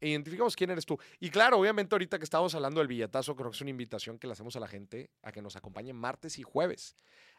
identificamos 0.00 0.56
quién 0.56 0.70
eres 0.70 0.86
tú. 0.86 0.98
Y 1.18 1.30
claro, 1.30 1.58
obviamente 1.58 1.94
ahorita 1.94 2.18
que 2.18 2.24
estamos 2.24 2.54
hablando 2.54 2.80
del 2.80 2.88
billetazo, 2.88 3.36
creo 3.36 3.50
que 3.50 3.56
es 3.56 3.60
una 3.60 3.70
invitación 3.70 4.18
que 4.18 4.26
le 4.26 4.32
hacemos 4.32 4.56
a 4.56 4.60
la 4.60 4.68
gente 4.68 5.10
a 5.22 5.32
que 5.32 5.42
nos 5.42 5.56
acompañe 5.56 5.92
martes 5.92 6.38
y 6.38 6.42
jueves 6.42 6.96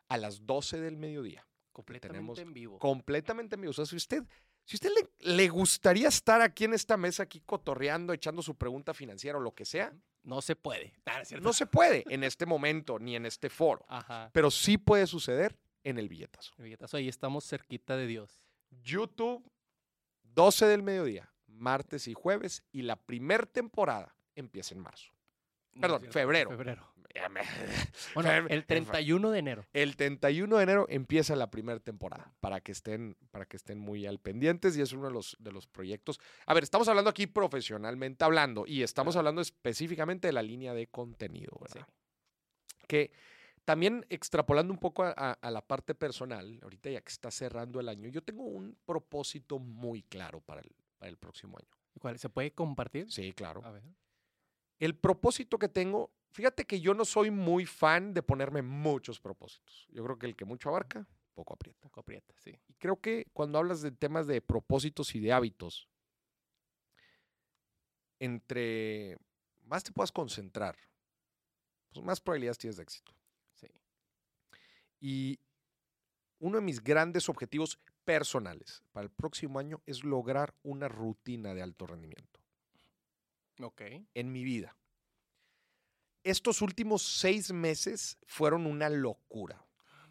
a 0.08 0.18
las 0.18 0.46
12 0.46 0.80
del 0.80 0.98
mediodía. 0.98 1.48
Completamente 1.72 2.18
tenemos 2.18 2.40
en 2.40 2.54
vivo. 2.54 2.80
completamente 2.80 3.56
en 3.56 3.62
vivo. 3.62 3.72
O 3.72 3.74
sea, 3.74 3.86
si 3.86 3.96
usted, 3.96 4.24
si 4.66 4.76
usted 4.76 4.90
le, 4.90 5.34
le 5.36 5.48
gustaría 5.48 6.10
estar 6.10 6.42
aquí 6.42 6.66
en 6.66 6.74
esta 6.74 6.98
mesa, 6.98 7.24
aquí 7.24 7.42
cotorreando, 7.46 8.12
echando 8.12 8.42
su 8.42 8.56
pregunta 8.56 8.94
financiera 8.94 9.38
o 9.38 9.42
lo 9.42 9.54
que 9.54 9.64
sea, 9.66 9.94
No 10.24 10.42
se 10.42 10.56
puede. 10.56 10.94
No 11.42 11.54
se 11.54 11.66
puede 11.66 12.04
en 12.10 12.24
este 12.24 12.46
momento 12.46 13.00
ni 13.00 13.16
en 13.16 13.26
este 13.26 13.50
foro, 13.50 13.86
Ajá. 13.88 14.30
pero 14.34 14.52
sí 14.52 14.78
puede 14.78 15.08
suceder 15.08 15.58
en 15.84 15.98
el 15.98 16.10
billetazo. 16.10 16.54
El 16.58 16.66
billetazo, 16.66 16.98
ahí 16.98 17.08
estamos 17.08 17.46
cerquita 17.46 17.96
de 17.96 18.06
Dios. 18.06 18.44
YouTube, 18.84 19.50
12 20.24 20.66
del 20.68 20.84
mediodía, 20.84 21.31
martes 21.52 22.08
y 22.08 22.14
jueves, 22.14 22.64
y 22.72 22.82
la 22.84 22.96
primer 22.96 23.46
temporada 23.48 24.16
empieza 24.36 24.74
en 24.76 24.82
marzo. 24.82 25.12
Perdón, 25.80 26.04
febrero. 26.12 26.50
Febrero. 26.50 26.88
Bueno, 28.16 28.32
el 28.48 28.66
31 28.66 29.32
de 29.32 29.40
enero. 29.40 29.66
El 29.74 29.98
31 29.98 30.56
de 30.58 30.64
enero 30.64 30.86
empieza 30.90 31.36
la 31.36 31.52
primera 31.52 31.78
temporada 31.82 32.34
para 32.40 32.62
que 32.62 32.72
estén, 32.72 33.18
para 33.32 33.46
que 33.46 33.58
estén 33.58 33.80
muy 33.80 34.06
al 34.06 34.20
pendientes 34.20 34.78
y 34.78 34.82
es 34.82 34.94
uno 34.94 35.08
de 35.08 35.14
los, 35.14 35.36
de 35.40 35.52
los 35.52 35.68
proyectos. 35.68 36.22
A 36.46 36.54
ver, 36.54 36.64
estamos 36.64 36.88
hablando 36.88 37.10
aquí 37.10 37.28
profesionalmente 37.28 38.24
hablando 38.24 38.66
y 38.66 38.84
estamos 38.84 39.14
Claro. 39.16 39.22
hablando 39.28 39.42
específicamente 39.42 40.28
de 40.30 40.34
la 40.34 40.42
línea 40.42 40.74
de 40.74 40.88
contenido, 40.88 41.52
Sí. 41.58 41.74
¿verdad? 41.74 41.88
Que 42.88 43.12
también 43.66 44.06
extrapolando 44.10 44.72
un 44.74 44.80
poco 44.80 45.04
a, 45.04 45.14
a- 45.16 45.34
a 45.34 45.52
la 45.52 45.62
parte 45.62 45.94
personal, 45.96 46.60
ahorita 46.64 46.90
ya 46.92 47.02
que 47.02 47.12
está 47.12 47.30
cerrando 47.30 47.80
el 47.82 47.90
año, 47.90 48.08
yo 48.08 48.22
tengo 48.24 48.44
un 48.44 48.78
propósito 48.86 49.60
muy 49.60 50.04
claro 50.04 50.40
para 50.40 50.62
el, 50.62 50.72
para 51.02 51.10
el 51.10 51.18
próximo 51.18 51.58
año. 51.58 51.68
¿Cuál? 52.00 52.20
¿Se 52.20 52.30
puede 52.30 52.54
compartir? 52.54 53.12
Sí, 53.12 53.34
claro. 53.34 53.66
A 53.66 53.72
ver. 53.72 53.82
El 54.78 54.96
propósito 54.96 55.58
que 55.58 55.68
tengo, 55.68 56.12
fíjate 56.30 56.66
que 56.66 56.80
yo 56.80 56.94
no 56.94 57.06
soy 57.06 57.32
muy 57.32 57.66
fan 57.66 58.14
de 58.14 58.22
ponerme 58.22 58.62
muchos 58.62 59.20
propósitos. 59.20 59.88
Yo 59.90 60.04
creo 60.04 60.20
que 60.20 60.28
el 60.28 60.36
que 60.36 60.46
mucho 60.46 60.70
abarca, 60.70 61.08
poco 61.34 61.56
aprieta. 61.56 61.80
Poco 61.82 62.02
aprieta, 62.02 62.36
sí. 62.38 62.56
Y 62.68 62.76
creo 62.76 63.02
que 63.02 63.26
cuando 63.34 63.58
hablas 63.58 63.82
de 63.82 63.92
temas 63.92 64.28
de 64.28 64.42
propósitos 64.42 65.16
y 65.16 65.20
de 65.20 65.34
hábitos, 65.34 65.90
entre 68.20 69.18
más 69.64 69.84
te 69.84 69.92
puedas 69.92 70.12
concentrar, 70.12 70.78
pues 71.92 72.06
más 72.06 72.22
probabilidades 72.22 72.60
tienes 72.60 72.78
de 72.78 72.84
éxito. 72.84 73.12
Sí. 73.56 73.68
Y 75.00 75.40
uno 76.38 76.60
de 76.60 76.64
mis 76.64 76.84
grandes 76.84 77.28
objetivos 77.28 77.80
personales 78.06 78.84
para 78.92 79.04
el 79.06 79.10
próximo 79.12 79.60
año 79.60 79.82
es 79.86 80.04
lograr 80.04 80.54
una 80.64 80.88
rutina 80.88 81.54
de 81.54 81.62
alto 81.62 81.86
rendimiento 81.88 82.40
Ok. 83.62 83.82
en 84.14 84.32
mi 84.32 84.44
vida. 84.44 84.76
Estos 86.24 86.62
últimos 86.62 87.02
seis 87.02 87.52
meses 87.52 88.18
fueron 88.28 88.66
una 88.68 88.90
locura. 88.90 89.64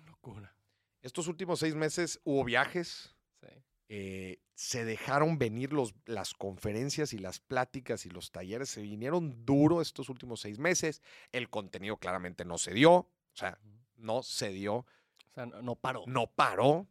Locura. 0.07 0.55
Estos 1.03 1.29
últimos 1.29 1.61
seis 1.61 1.75
meses 1.75 2.21
hubo 2.25 2.45
viajes, 2.45 3.15
Sí. 3.41 3.47
eh, 3.89 4.39
se 4.55 4.85
dejaron 4.85 5.39
venir 5.39 5.73
los, 5.73 5.95
las 6.05 6.35
conferencias 6.35 7.13
y 7.15 7.19
las 7.19 7.41
pláticas 7.41 8.05
y 8.07 8.11
los 8.11 8.31
talleres, 8.31 8.69
se 8.71 8.83
vinieron 8.83 9.47
duro 9.47 9.81
estos 9.81 10.09
últimos 10.11 10.41
seis 10.41 10.59
meses. 10.59 11.01
El 11.33 11.49
contenido 11.49 11.97
claramente 11.97 12.45
no 12.45 12.59
se 12.59 12.73
dio, 12.75 12.93
o 12.93 13.09
sea, 13.35 13.59
no 13.97 14.23
se 14.23 14.51
dio, 14.51 14.75
O 14.75 15.33
sea, 15.35 15.47
no, 15.47 15.63
no 15.63 15.77
paró. 15.77 16.05
no 16.07 16.27
paró, 16.27 16.87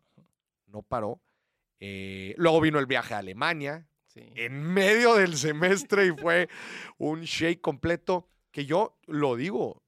no 0.69 0.81
paró. 0.81 1.21
Eh, 1.79 2.33
luego 2.37 2.61
vino 2.61 2.79
el 2.79 2.85
viaje 2.85 3.13
a 3.13 3.19
Alemania, 3.19 3.87
Sí. 4.07 4.21
en 4.35 4.63
medio 4.63 5.13
del 5.13 5.37
semestre 5.37 6.07
y 6.07 6.11
fue 6.11 6.49
un 6.97 7.21
shake 7.21 7.61
completo 7.61 8.27
que 8.51 8.65
yo 8.65 8.97
lo 9.05 9.35
digo, 9.35 9.83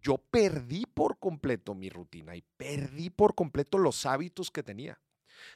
yo 0.00 0.18
perdí 0.18 0.86
por 0.86 1.18
completo 1.18 1.74
mi 1.74 1.90
rutina 1.90 2.36
y 2.36 2.44
perdí 2.56 3.10
por 3.10 3.34
completo 3.34 3.78
los 3.78 4.06
hábitos 4.06 4.52
que 4.52 4.62
tenía 4.62 5.00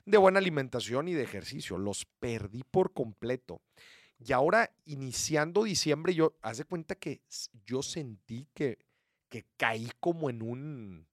de 0.04 0.18
buena 0.18 0.38
alimentación 0.38 1.08
y 1.08 1.14
de 1.14 1.22
ejercicio, 1.22 1.78
los 1.78 2.04
perdí 2.04 2.62
por 2.64 2.92
completo. 2.92 3.62
Y 4.18 4.32
ahora, 4.32 4.72
iniciando 4.84 5.62
diciembre, 5.62 6.14
yo, 6.14 6.36
haz 6.42 6.58
de 6.58 6.64
cuenta 6.64 6.96
que 6.96 7.22
yo 7.64 7.82
sentí 7.82 8.48
que, 8.52 8.78
que 9.28 9.46
caí 9.56 9.90
como 10.00 10.28
en 10.30 10.42
un... 10.42 11.06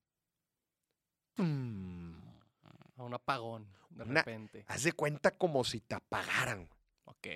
A 2.96 3.02
un 3.02 3.14
apagón, 3.14 3.66
de 3.90 4.04
Una- 4.04 4.20
repente. 4.22 4.64
haz 4.68 4.82
de 4.84 4.92
cuenta 4.92 5.30
como 5.30 5.64
si 5.64 5.80
te 5.80 5.94
apagaran. 5.94 6.68
Ok. 7.04 7.26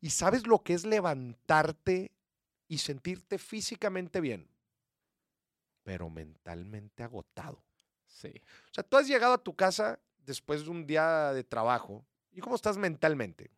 ¿Y 0.00 0.10
sabes 0.10 0.46
lo 0.46 0.62
que 0.62 0.74
es 0.74 0.84
levantarte 0.84 2.12
y 2.68 2.78
sentirte 2.78 3.38
físicamente 3.38 4.20
bien? 4.20 4.48
Pero 5.82 6.10
mentalmente 6.10 7.02
agotado. 7.02 7.62
Sí. 8.06 8.32
O 8.70 8.74
sea, 8.74 8.84
tú 8.84 8.96
has 8.96 9.06
llegado 9.08 9.34
a 9.34 9.42
tu 9.42 9.54
casa 9.54 9.98
después 10.18 10.64
de 10.64 10.70
un 10.70 10.86
día 10.86 11.32
de 11.32 11.44
trabajo. 11.44 12.04
¿Y 12.32 12.40
cómo 12.40 12.56
estás 12.56 12.76
mentalmente? 12.76 13.50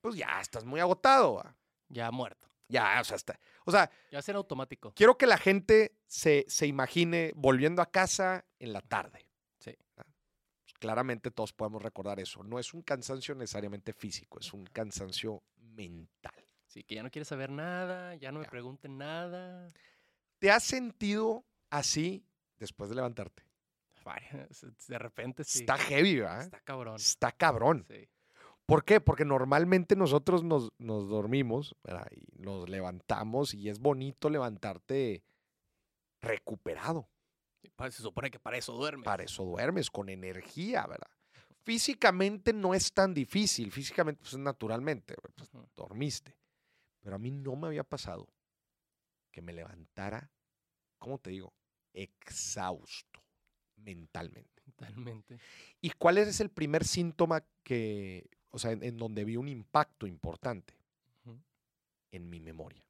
Pues 0.00 0.16
ya 0.16 0.40
estás 0.40 0.64
muy 0.64 0.80
agotado. 0.80 1.34
¿va? 1.34 1.54
Ya 1.88 2.10
muerto. 2.10 2.48
Ya, 2.68 2.98
o 3.00 3.04
sea, 3.04 3.16
está. 3.16 3.38
O 3.64 3.70
sea, 3.72 3.90
Ya 4.10 4.22
será 4.22 4.38
automático. 4.38 4.92
quiero 4.94 5.18
que 5.18 5.26
la 5.26 5.38
gente 5.38 5.98
se, 6.06 6.44
se 6.48 6.66
imagine 6.66 7.32
volviendo 7.34 7.82
a 7.82 7.90
casa 7.90 8.44
en 8.58 8.72
la 8.72 8.80
tarde. 8.80 9.26
Claramente 10.80 11.30
todos 11.30 11.52
podemos 11.52 11.82
recordar 11.82 12.18
eso. 12.18 12.42
No 12.42 12.58
es 12.58 12.74
un 12.74 12.82
cansancio 12.82 13.34
necesariamente 13.36 13.92
físico, 13.92 14.40
es 14.40 14.52
un 14.52 14.64
cansancio 14.64 15.42
mental. 15.58 16.44
Sí, 16.66 16.82
que 16.82 16.96
ya 16.96 17.02
no 17.02 17.10
quieres 17.10 17.28
saber 17.28 17.50
nada, 17.50 18.16
ya 18.16 18.32
no 18.32 18.40
me 18.40 18.46
pregunten 18.46 18.98
nada. 18.98 19.68
¿Te 20.38 20.50
has 20.50 20.64
sentido 20.64 21.44
así 21.68 22.24
después 22.58 22.90
de 22.90 22.96
levantarte? 22.96 23.44
De 24.88 24.98
repente 24.98 25.44
sí. 25.44 25.60
Está 25.60 25.76
heavy, 25.76 26.20
¿verdad? 26.20 26.42
Está 26.42 26.60
cabrón. 26.60 26.96
Está 26.96 27.32
cabrón. 27.32 27.86
Sí. 27.88 28.08
¿Por 28.66 28.84
qué? 28.84 29.00
Porque 29.00 29.24
normalmente 29.24 29.96
nosotros 29.96 30.44
nos, 30.44 30.72
nos 30.78 31.08
dormimos 31.08 31.76
¿verdad? 31.84 32.06
y 32.12 32.40
nos 32.40 32.68
levantamos 32.68 33.52
y 33.52 33.68
es 33.68 33.80
bonito 33.80 34.30
levantarte 34.30 35.22
recuperado. 36.20 37.08
Se 37.90 38.02
supone 38.02 38.30
que 38.30 38.38
para 38.38 38.56
eso 38.58 38.72
duermes. 38.72 39.04
Para 39.04 39.24
eso 39.24 39.44
duermes 39.44 39.90
con 39.90 40.08
energía, 40.08 40.86
¿verdad? 40.86 41.10
Físicamente 41.62 42.52
no 42.52 42.74
es 42.74 42.92
tan 42.92 43.14
difícil, 43.14 43.70
físicamente 43.70 44.20
pues 44.22 44.36
naturalmente, 44.36 45.14
pues, 45.36 45.50
dormiste. 45.76 46.36
Pero 47.00 47.16
a 47.16 47.18
mí 47.18 47.30
no 47.30 47.56
me 47.56 47.68
había 47.68 47.84
pasado 47.84 48.28
que 49.30 49.42
me 49.42 49.52
levantara, 49.52 50.30
¿cómo 50.98 51.18
te 51.18 51.30
digo? 51.30 51.52
Exhausto 51.92 53.22
mentalmente. 53.76 54.62
Totalmente. 54.62 55.38
¿Y 55.80 55.90
cuál 55.90 56.18
es 56.18 56.40
el 56.40 56.50
primer 56.50 56.84
síntoma 56.84 57.44
que, 57.62 58.28
o 58.50 58.58
sea, 58.58 58.72
en, 58.72 58.82
en 58.82 58.96
donde 58.96 59.24
vi 59.24 59.36
un 59.36 59.48
impacto 59.48 60.06
importante? 60.06 60.74
En 62.12 62.28
mi 62.28 62.40
memoria. 62.40 62.84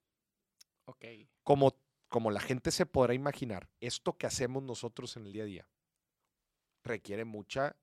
Ok. 0.87 1.05
Como, 1.43 1.75
como 2.11 2.31
la 2.31 2.41
gente 2.41 2.71
se 2.71 2.85
podrá 2.85 3.15
imaginar, 3.15 3.71
esto 3.81 4.19
que 4.19 4.27
hacemos 4.27 4.63
nosotros 4.63 5.17
en 5.17 5.25
el 5.27 5.33
día 5.33 5.45
a 5.45 5.47
día 5.47 5.69
requiere 6.85 7.25
mucha 7.25 7.77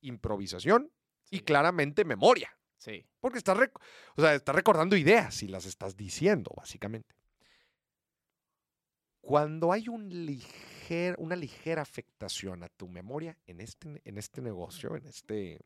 improvisación 0.00 0.90
y 1.30 1.40
claramente 1.40 2.04
memoria. 2.04 2.50
Sí. 2.78 3.06
Porque 3.20 3.38
estás, 3.38 3.56
o 4.16 4.20
sea, 4.20 4.34
estás 4.34 4.54
recordando 4.54 4.96
ideas 4.96 5.42
y 5.42 5.48
las 5.48 5.64
estás 5.66 5.96
diciendo, 5.96 6.50
básicamente. 6.56 7.14
Cuando 9.20 9.72
hay 9.72 9.88
un 9.88 10.10
liger- 10.26 11.14
una 11.18 11.34
ligera 11.36 11.80
afectación 11.82 12.62
a 12.62 12.68
tu 12.68 12.88
memoria 12.88 13.38
en 13.46 13.60
este, 13.60 14.00
en 14.04 14.18
este 14.18 14.42
negocio, 14.42 14.96
en, 14.96 15.06
este, 15.06 15.60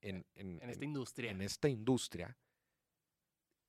en, 0.00 0.24
en- 0.34 0.62
En 0.62 0.70
esta 0.70 0.84
industria. 0.84 1.30
en 1.30 1.42
esta 1.42 1.68
industria, 1.68 2.38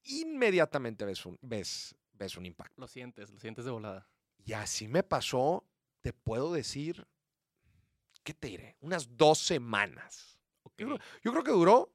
inmediatamente 0.04 1.04
ves 1.06 1.26
un, 1.26 1.38
ves, 1.42 1.94
ves 2.20 2.38
un 2.38 2.46
impacto. 2.46 2.80
Lo 2.80 2.88
sientes, 2.88 3.32
lo 3.32 3.40
sientes 3.40 3.66
de 3.66 3.72
volada. 3.72 4.08
Y 4.46 4.54
así 4.54 4.88
me 4.88 5.04
pasó, 5.04 5.66
te 6.02 6.14
puedo 6.14 6.54
decir, 6.54 7.08
¿qué 8.24 8.34
te 8.34 8.50
diré? 8.50 8.78
Unas 8.82 9.18
dos 9.18 9.40
semanas. 9.40 10.40
Yo 10.78 10.88
creo, 10.88 11.00
yo 11.24 11.32
creo 11.32 11.44
que 11.44 11.52
duró, 11.52 11.94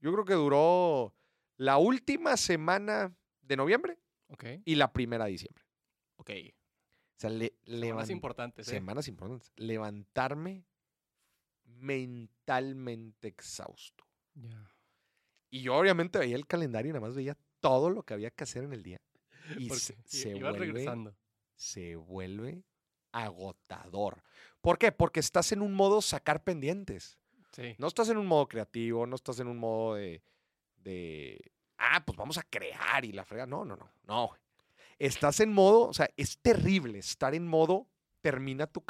yo 0.00 0.12
creo 0.12 0.24
que 0.24 0.34
duró 0.34 1.14
la 1.56 1.78
última 1.78 2.36
semana 2.36 3.14
de 3.42 3.56
noviembre 3.56 3.98
y 4.64 4.74
la 4.74 4.92
primera 4.92 5.24
de 5.24 5.32
diciembre. 5.32 5.64
Ok. 6.16 6.30
O 6.30 7.20
sea, 7.20 7.30
le, 7.30 7.52
Semanas 7.64 8.10
importantes, 8.10 8.68
¿eh? 8.68 8.70
semanas 8.70 9.08
importantes. 9.08 9.52
Levantarme 9.56 10.64
mentalmente 11.64 13.28
exhausto. 13.28 14.04
Y 15.50 15.62
yo 15.62 15.74
obviamente 15.76 16.18
veía 16.18 16.36
el 16.36 16.46
calendario 16.46 16.90
y 16.90 16.92
nada 16.92 17.06
más 17.06 17.16
veía 17.16 17.36
todo 17.60 17.90
lo 17.90 18.04
que 18.04 18.14
había 18.14 18.30
que 18.30 18.44
hacer 18.44 18.64
en 18.64 18.72
el 18.72 18.82
día. 18.82 19.00
Y 19.58 19.68
Porque 19.68 19.94
se, 20.04 20.34
vuelve, 20.34 20.58
regresando. 20.58 21.16
se 21.54 21.96
vuelve 21.96 22.64
agotador. 23.12 24.22
¿Por 24.60 24.78
qué? 24.78 24.92
Porque 24.92 25.20
estás 25.20 25.52
en 25.52 25.62
un 25.62 25.72
modo 25.74 26.02
sacar 26.02 26.44
pendientes. 26.44 27.18
Sí. 27.52 27.74
No 27.78 27.86
estás 27.86 28.08
en 28.10 28.18
un 28.18 28.26
modo 28.26 28.46
creativo, 28.48 29.06
no 29.06 29.16
estás 29.16 29.40
en 29.40 29.48
un 29.48 29.56
modo 29.58 29.94
de, 29.94 30.22
de, 30.76 31.52
ah, 31.78 32.04
pues 32.04 32.16
vamos 32.16 32.38
a 32.38 32.42
crear 32.42 33.04
y 33.04 33.12
la 33.12 33.24
frega. 33.24 33.46
No, 33.46 33.64
no, 33.64 33.76
no, 33.76 33.90
no. 34.04 34.30
Estás 34.98 35.40
en 35.40 35.52
modo, 35.52 35.88
o 35.88 35.94
sea, 35.94 36.08
es 36.16 36.38
terrible 36.38 36.98
estar 36.98 37.34
en 37.34 37.46
modo, 37.46 37.88
termina 38.20 38.66
tu, 38.66 38.84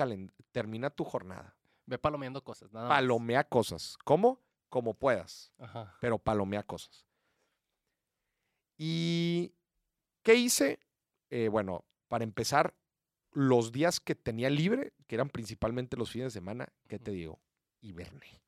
termina 0.53 0.91
tu 0.91 1.05
jornada. 1.05 1.55
Ve 1.87 1.99
palomeando 1.99 2.43
cosas, 2.43 2.73
nada 2.73 2.89
más. 2.89 2.97
Palomea 2.99 3.45
cosas. 3.45 3.97
¿Cómo? 4.05 4.41
Como 4.69 4.95
puedas, 4.95 5.53
Ajá. 5.59 5.97
pero 6.01 6.19
palomea 6.19 6.63
cosas. 6.63 7.07
¿Y 8.77 9.55
qué 10.29 10.35
hice? 10.35 10.79
Eh, 11.31 11.49
bueno, 11.49 11.87
para 12.07 12.23
empezar, 12.23 12.75
los 13.33 13.73
días 13.73 13.99
que 13.99 14.15
tenía 14.15 14.51
libre, 14.51 14.93
que 15.07 15.15
eran 15.15 15.31
principalmente 15.31 15.97
los 15.97 16.11
fines 16.11 16.27
de 16.27 16.39
semana, 16.39 16.69
¿qué 16.87 16.99
te 16.99 17.13
digo? 17.13 17.41
Hiberné. 17.81 18.43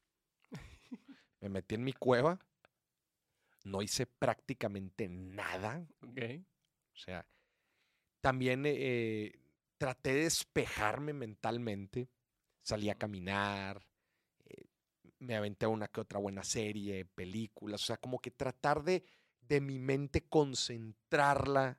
Me 1.41 1.49
metí 1.49 1.77
en 1.77 1.85
mi 1.85 1.95
cueva, 1.95 2.39
no 3.65 3.81
hice 3.81 4.05
prácticamente 4.05 5.09
nada. 5.09 5.89
Ok. 6.03 6.19
O 6.93 6.99
sea, 6.99 7.27
también 8.21 8.65
eh, 8.67 9.41
traté 9.79 10.13
de 10.13 10.25
despejarme 10.25 11.15
mentalmente. 11.15 12.11
Salí 12.61 12.91
a 12.91 12.99
caminar, 12.99 13.87
eh, 14.45 14.67
me 15.19 15.35
aventé 15.35 15.67
una 15.67 15.89
que 15.89 16.03
otra 16.03 16.19
buena 16.19 16.45
serie, 16.45 17.07
películas. 17.07 17.83
O 17.85 17.87
sea, 17.87 17.97
como 17.97 18.19
que 18.19 18.31
tratar 18.31 18.83
de, 18.85 19.03
de 19.51 19.61
mi 19.61 19.81
mente 19.81 20.23
concentrarla 20.23 21.77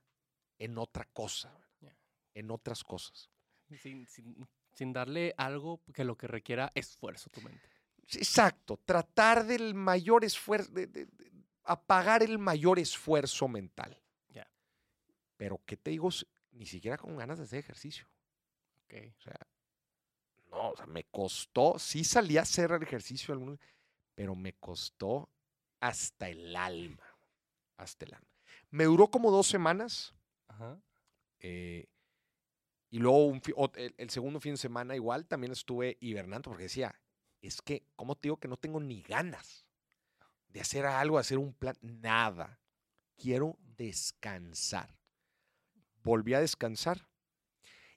en 0.59 0.77
otra 0.77 1.05
cosa, 1.05 1.57
en 2.33 2.51
otras 2.51 2.83
cosas. 2.83 3.29
Sin, 3.81 4.05
sin, 4.07 4.45
sin 4.73 4.91
darle 4.91 5.33
algo 5.37 5.81
que 5.93 6.03
lo 6.03 6.17
que 6.17 6.27
requiera 6.27 6.71
esfuerzo 6.75 7.29
tu 7.29 7.41
mente. 7.41 7.69
Exacto, 8.11 8.75
tratar 8.83 9.45
del 9.45 9.73
mayor 9.73 10.25
esfuerzo, 10.25 10.69
de, 10.73 10.87
de- 10.87 11.05
de 11.05 11.31
apagar 11.63 12.23
el 12.23 12.37
mayor 12.37 12.77
esfuerzo 12.77 13.47
mental. 13.47 13.97
Pero, 15.37 15.59
¿qué 15.65 15.75
te 15.75 15.89
digo? 15.89 16.09
Ni 16.51 16.67
siquiera 16.67 16.97
con 16.97 17.15
ganas 17.15 17.39
de 17.39 17.45
hacer 17.45 17.57
ejercicio. 17.59 18.05
Ok. 18.83 18.93
O 19.17 19.21
sea, 19.21 19.39
no, 20.51 20.69
o 20.69 20.75
sea, 20.75 20.85
me 20.85 21.05
costó, 21.05 21.79
sí 21.79 22.03
salí 22.03 22.37
a 22.37 22.41
hacer 22.41 22.71
el 22.73 22.83
ejercicio, 22.83 23.57
pero 24.13 24.35
me 24.35 24.53
costó 24.53 25.31
hasta 25.79 26.29
el 26.29 26.55
alma, 26.55 27.10
alma. 27.81 28.27
Me 28.69 28.85
duró 28.85 29.09
como 29.09 29.31
dos 29.31 29.47
semanas 29.47 30.13
Ajá. 30.47 30.81
eh, 31.39 31.87
y 32.89 32.99
luego 32.99 33.25
un 33.25 33.41
el, 33.75 33.95
el 33.97 34.09
segundo 34.09 34.39
fin 34.39 34.53
de 34.53 34.57
semana 34.57 34.95
igual 34.95 35.25
también 35.25 35.51
estuve 35.51 35.97
hibernando 36.01 36.49
porque 36.49 36.63
decía, 36.63 36.93
es 37.41 37.61
que, 37.61 37.85
¿cómo 37.95 38.15
te 38.15 38.27
digo 38.27 38.37
que 38.37 38.47
no 38.47 38.57
tengo 38.57 38.79
ni 38.79 39.01
ganas 39.01 39.65
de 40.49 40.61
hacer 40.61 40.85
algo, 40.85 41.17
hacer 41.17 41.37
un 41.37 41.53
plan? 41.53 41.75
Nada. 41.81 42.59
Quiero 43.17 43.57
descansar. 43.77 44.95
Volví 46.03 46.33
a 46.33 46.41
descansar. 46.41 47.07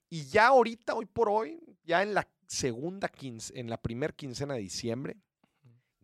Y 0.09 0.27
ya 0.27 0.49
ahorita, 0.49 0.95
hoy 0.95 1.07
por 1.07 1.29
hoy, 1.29 1.61
ya 1.83 2.03
en 2.03 2.15
la 2.15 2.29
segunda 2.47 3.09
quince, 3.09 3.59
en 3.59 3.69
la 3.69 3.81
primera 3.81 4.13
quincena 4.13 4.55
de 4.55 4.61
diciembre, 4.61 5.17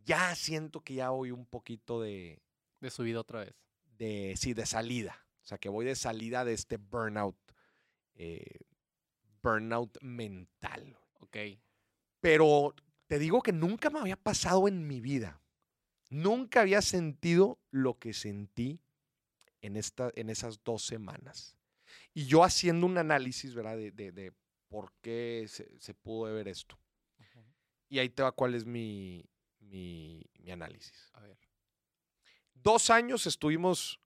ya 0.05 0.35
siento 0.35 0.81
que 0.81 0.95
ya 0.95 1.11
voy 1.11 1.31
un 1.31 1.47
poquito 1.47 2.01
de, 2.01 2.43
De 2.81 2.91
subida 2.91 3.21
otra 3.21 3.45
vez. 3.45 3.55
De, 4.01 4.35
sí, 4.37 4.55
de 4.55 4.67
salida. 4.67 5.27
O 5.43 5.47
sea, 5.47 5.59
que 5.59 5.69
voy 5.69 5.85
de 5.85 5.95
salida 5.95 6.45
de 6.45 6.55
este 6.55 6.79
burnout, 6.79 7.37
eh, 8.15 8.61
burnout 9.43 9.99
mental. 10.03 10.97
Ok. 11.21 11.37
Pero 12.21 12.75
te 13.07 13.19
digo 13.19 13.43
que 13.43 13.53
nunca 13.53 13.91
me 13.91 14.01
había 14.01 14.17
pasado 14.17 14.69
en 14.69 14.87
mi 14.87 15.01
vida. 15.01 15.41
Nunca 16.11 16.63
había 16.63 16.83
sentido 16.83 17.59
lo 17.71 17.99
que 17.99 18.13
sentí 18.15 18.81
en, 19.63 19.77
esta, 19.77 20.11
en 20.17 20.31
esas 20.31 20.63
dos 20.65 20.85
semanas. 20.85 21.57
Y 22.15 22.27
yo 22.27 22.45
haciendo 22.45 22.87
un 22.87 22.99
análisis, 22.99 23.55
¿verdad? 23.55 23.77
De, 23.77 23.91
de- 23.93 24.13
de 24.13 24.33
por 24.69 24.93
qué 25.03 25.47
se, 25.49 25.79
se 25.81 25.95
pudo 25.95 26.33
ver 26.33 26.49
esto. 26.49 26.79
Y 27.89 27.99
ahí 27.99 28.09
te 28.09 28.23
va 28.23 28.33
cuál 28.33 28.55
es 28.55 28.65
mi, 28.65 29.29
mi, 29.59 30.25
mi 30.39 30.51
análisis. 30.51 31.11
A 31.15 31.21
ver. 31.21 31.39
Dos 32.63 32.91
años 32.91 33.27
estuvimos 33.27 34.01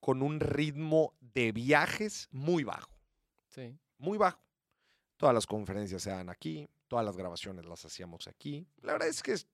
con 0.00 0.22
un 0.22 0.40
ritmo 0.40 1.14
de 1.20 1.52
viajes 1.52 2.28
muy 2.30 2.64
bajo. 2.64 2.90
Sí. 3.48 3.78
muy 3.98 4.16
bajo. 4.18 4.40
Todas 5.16 5.34
las 5.34 5.46
conferencias 5.46 6.02
se 6.02 6.10
dan 6.10 6.28
aquí, 6.28 6.68
todas 6.86 7.04
las 7.04 7.16
grabaciones 7.16 7.64
las 7.66 7.84
hacíamos 7.84 8.28
aquí. 8.28 8.68
La 8.82 8.92
verdad 8.92 9.08
es 9.08 9.22
que 9.22 9.32
es- 9.32 9.48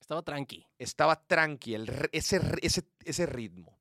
Estaba 0.00 0.22
tranqui. 0.22 0.66
estaba 0.78 1.16
tranqui 1.26 1.74
el 1.74 2.08
ese, 2.12 2.40
ese, 2.60 2.82
ese 3.04 3.26
ritmo. 3.26 3.78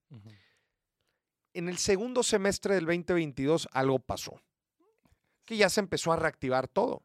En 1.53 1.67
el 1.67 1.77
segundo 1.77 2.23
semestre 2.23 2.75
del 2.75 2.85
2022 2.85 3.67
algo 3.73 3.99
pasó, 3.99 4.41
que 5.43 5.57
ya 5.57 5.69
se 5.69 5.81
empezó 5.81 6.13
a 6.13 6.15
reactivar 6.15 6.67
todo. 6.69 7.03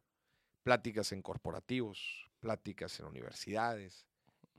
Pláticas 0.62 1.10
en 1.12 1.22
corporativos, 1.22 2.28
pláticas 2.38 3.00
en 3.00 3.06
universidades, 3.06 4.06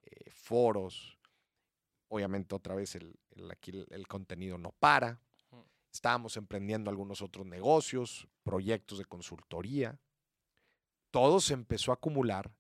eh, 0.03 0.29
foros. 0.31 1.16
Obviamente 2.09 2.55
otra 2.55 2.75
vez 2.75 2.95
el, 2.95 3.13
el- 3.31 3.51
aquí 3.51 3.71
el- 3.71 3.87
el 3.89 4.07
contenido 4.07 4.57
no 4.57 4.71
para. 4.79 5.19
Estábamos 5.91 6.37
emprendiendo 6.37 6.89
algunos 6.89 7.21
otros 7.21 7.45
negocios, 7.45 8.27
proyectos 8.43 8.99
de 8.99 9.05
consultoría. 9.05 9.99
Todo 11.11 11.39
se 11.39 11.53
empezó 11.53 11.91
a 11.91 11.95
acumular. 11.95 12.51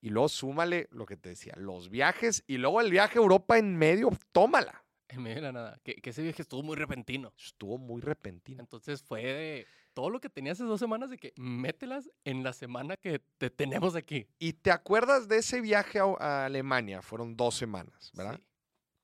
Y 0.00 0.10
luego 0.10 0.28
súmale 0.28 0.88
lo 0.90 1.06
que 1.06 1.16
te 1.16 1.30
decía, 1.30 1.54
los 1.56 1.88
viajes 1.88 2.44
y 2.46 2.58
luego 2.58 2.80
el 2.82 2.90
viaje 2.90 3.18
a 3.18 3.22
Europa 3.22 3.56
en 3.58 3.76
medio, 3.76 4.10
tómala. 4.32 4.84
En 5.08 5.22
medio 5.22 5.36
de 5.36 5.42
la 5.42 5.52
nada. 5.52 5.80
Que, 5.82 5.94
que 5.96 6.10
ese 6.10 6.22
viaje 6.22 6.42
estuvo 6.42 6.62
muy 6.62 6.76
repentino. 6.76 7.32
Estuvo 7.38 7.78
muy 7.78 8.02
repentino. 8.02 8.60
Entonces 8.60 9.02
fue 9.02 9.22
de 9.22 9.66
todo 9.94 10.10
lo 10.10 10.20
que 10.20 10.28
tenía 10.28 10.52
hace 10.52 10.64
dos 10.64 10.80
semanas 10.80 11.08
de 11.08 11.16
que 11.18 11.32
mételas 11.36 12.10
en 12.24 12.42
la 12.42 12.52
semana 12.52 12.96
que 12.96 13.20
te 13.38 13.48
tenemos 13.48 13.94
aquí. 13.94 14.26
¿Y 14.38 14.54
te 14.54 14.70
acuerdas 14.72 15.28
de 15.28 15.38
ese 15.38 15.60
viaje 15.62 16.00
a, 16.00 16.04
a 16.18 16.44
Alemania? 16.46 17.00
Fueron 17.00 17.36
dos 17.36 17.54
semanas, 17.54 18.10
¿verdad? 18.14 18.38
Sí. 18.38 18.44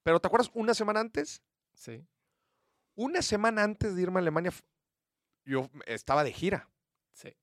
Pero 0.03 0.21
¿te 0.21 0.27
acuerdas 0.27 0.51
una 0.55 0.75
semana 0.75 1.01
antes? 1.01 1.43
Sí. 1.75 2.07
Una 2.95 3.23
semana 3.23 3.63
antes 3.63 3.95
de 3.95 4.03
irme 4.03 4.19
a 4.19 4.23
Alemania, 4.23 4.53
yo 5.45 5.71
estaba 5.87 6.25
de 6.25 6.33
gira. 6.33 6.69
Sí. 7.13 7.35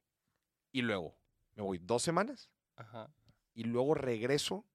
Y 0.72 0.82
luego 0.82 1.18
me 1.56 1.64
voy 1.64 1.80
dos 1.80 2.04
semanas 2.04 2.50
Ajá. 2.76 3.12
y 3.54 3.64
luego 3.64 3.94
regreso 3.94 4.66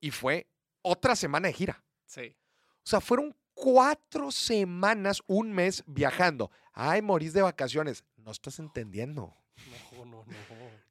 y 0.00 0.10
fue 0.10 0.46
otra 0.82 1.16
semana 1.16 1.48
de 1.48 1.54
gira. 1.54 1.84
Sí. 2.06 2.36
O 2.76 2.86
sea, 2.90 3.00
fueron 3.00 3.36
cuatro 3.52 4.30
semanas, 4.30 5.22
un 5.26 5.52
mes 5.52 5.82
viajando. 5.86 6.50
Ay, 6.72 7.02
morís 7.02 7.32
de 7.32 7.42
vacaciones. 7.42 8.04
No 8.16 8.30
estás 8.30 8.58
entendiendo. 8.58 9.34
No, 9.92 10.04
no, 10.04 10.24
no. 10.24 10.24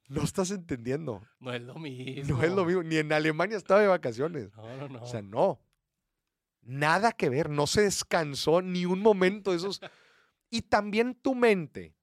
No 0.09 0.21
estás 0.21 0.51
entendiendo. 0.51 1.21
No 1.39 1.53
es 1.53 1.61
lo 1.61 1.75
mismo. 1.75 2.37
No 2.37 2.43
es 2.43 2.51
lo 2.51 2.65
mismo. 2.65 2.83
Ni 2.83 2.97
en 2.97 3.11
Alemania 3.11 3.57
estaba 3.57 3.81
de 3.81 3.87
vacaciones. 3.87 4.53
No, 4.55 4.77
no, 4.77 4.87
no. 4.89 5.03
O 5.03 5.07
sea, 5.07 5.21
no. 5.21 5.59
Nada 6.67 7.13
que 7.13 7.29
ver. 7.29 7.49
No 7.49 7.65
se 7.65 7.81
descansó 7.81 8.61
ni 8.61 8.85
un 8.85 8.99
momento 8.99 9.51
de 9.51 9.57
esos. 9.57 9.81
Y 10.49 10.61
también 10.61 11.13
tu 11.13 11.35
mente 11.35 11.93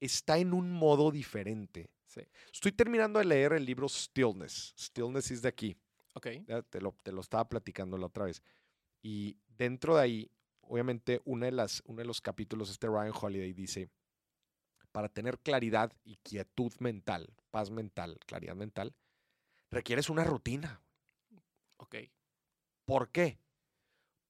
está 0.00 0.38
en 0.38 0.54
un 0.54 0.72
modo 0.72 1.10
diferente. 1.10 1.90
Sí. 2.06 2.22
Estoy 2.50 2.72
terminando 2.72 3.18
de 3.18 3.26
leer 3.26 3.52
el 3.52 3.66
libro 3.66 3.86
Stillness. 3.86 4.72
Stillness 4.78 5.30
es 5.30 5.42
de 5.42 5.50
aquí. 5.50 5.76
Ok. 6.14 6.28
Te 6.70 6.80
lo, 6.80 6.96
te 7.02 7.12
lo 7.12 7.20
estaba 7.20 7.46
platicando 7.46 7.98
la 7.98 8.06
otra 8.06 8.24
vez. 8.24 8.42
Y 9.02 9.36
dentro 9.46 9.96
de 9.96 10.02
ahí, 10.02 10.30
obviamente, 10.62 11.20
una 11.26 11.44
de 11.44 11.52
las, 11.52 11.82
uno 11.84 11.98
de 11.98 12.06
los 12.06 12.22
capítulos, 12.22 12.70
este 12.70 12.86
Ryan 12.86 13.12
Holiday 13.14 13.52
dice, 13.52 13.90
para 14.90 15.10
tener 15.10 15.38
claridad 15.40 15.92
y 16.02 16.16
quietud 16.16 16.72
mental, 16.78 17.34
paz 17.50 17.70
mental, 17.70 18.18
claridad 18.26 18.54
mental, 18.54 18.94
requieres 19.70 20.08
una 20.08 20.24
rutina. 20.24 20.80
Ok. 21.76 21.96
¿Por 22.86 23.10
qué? 23.10 23.43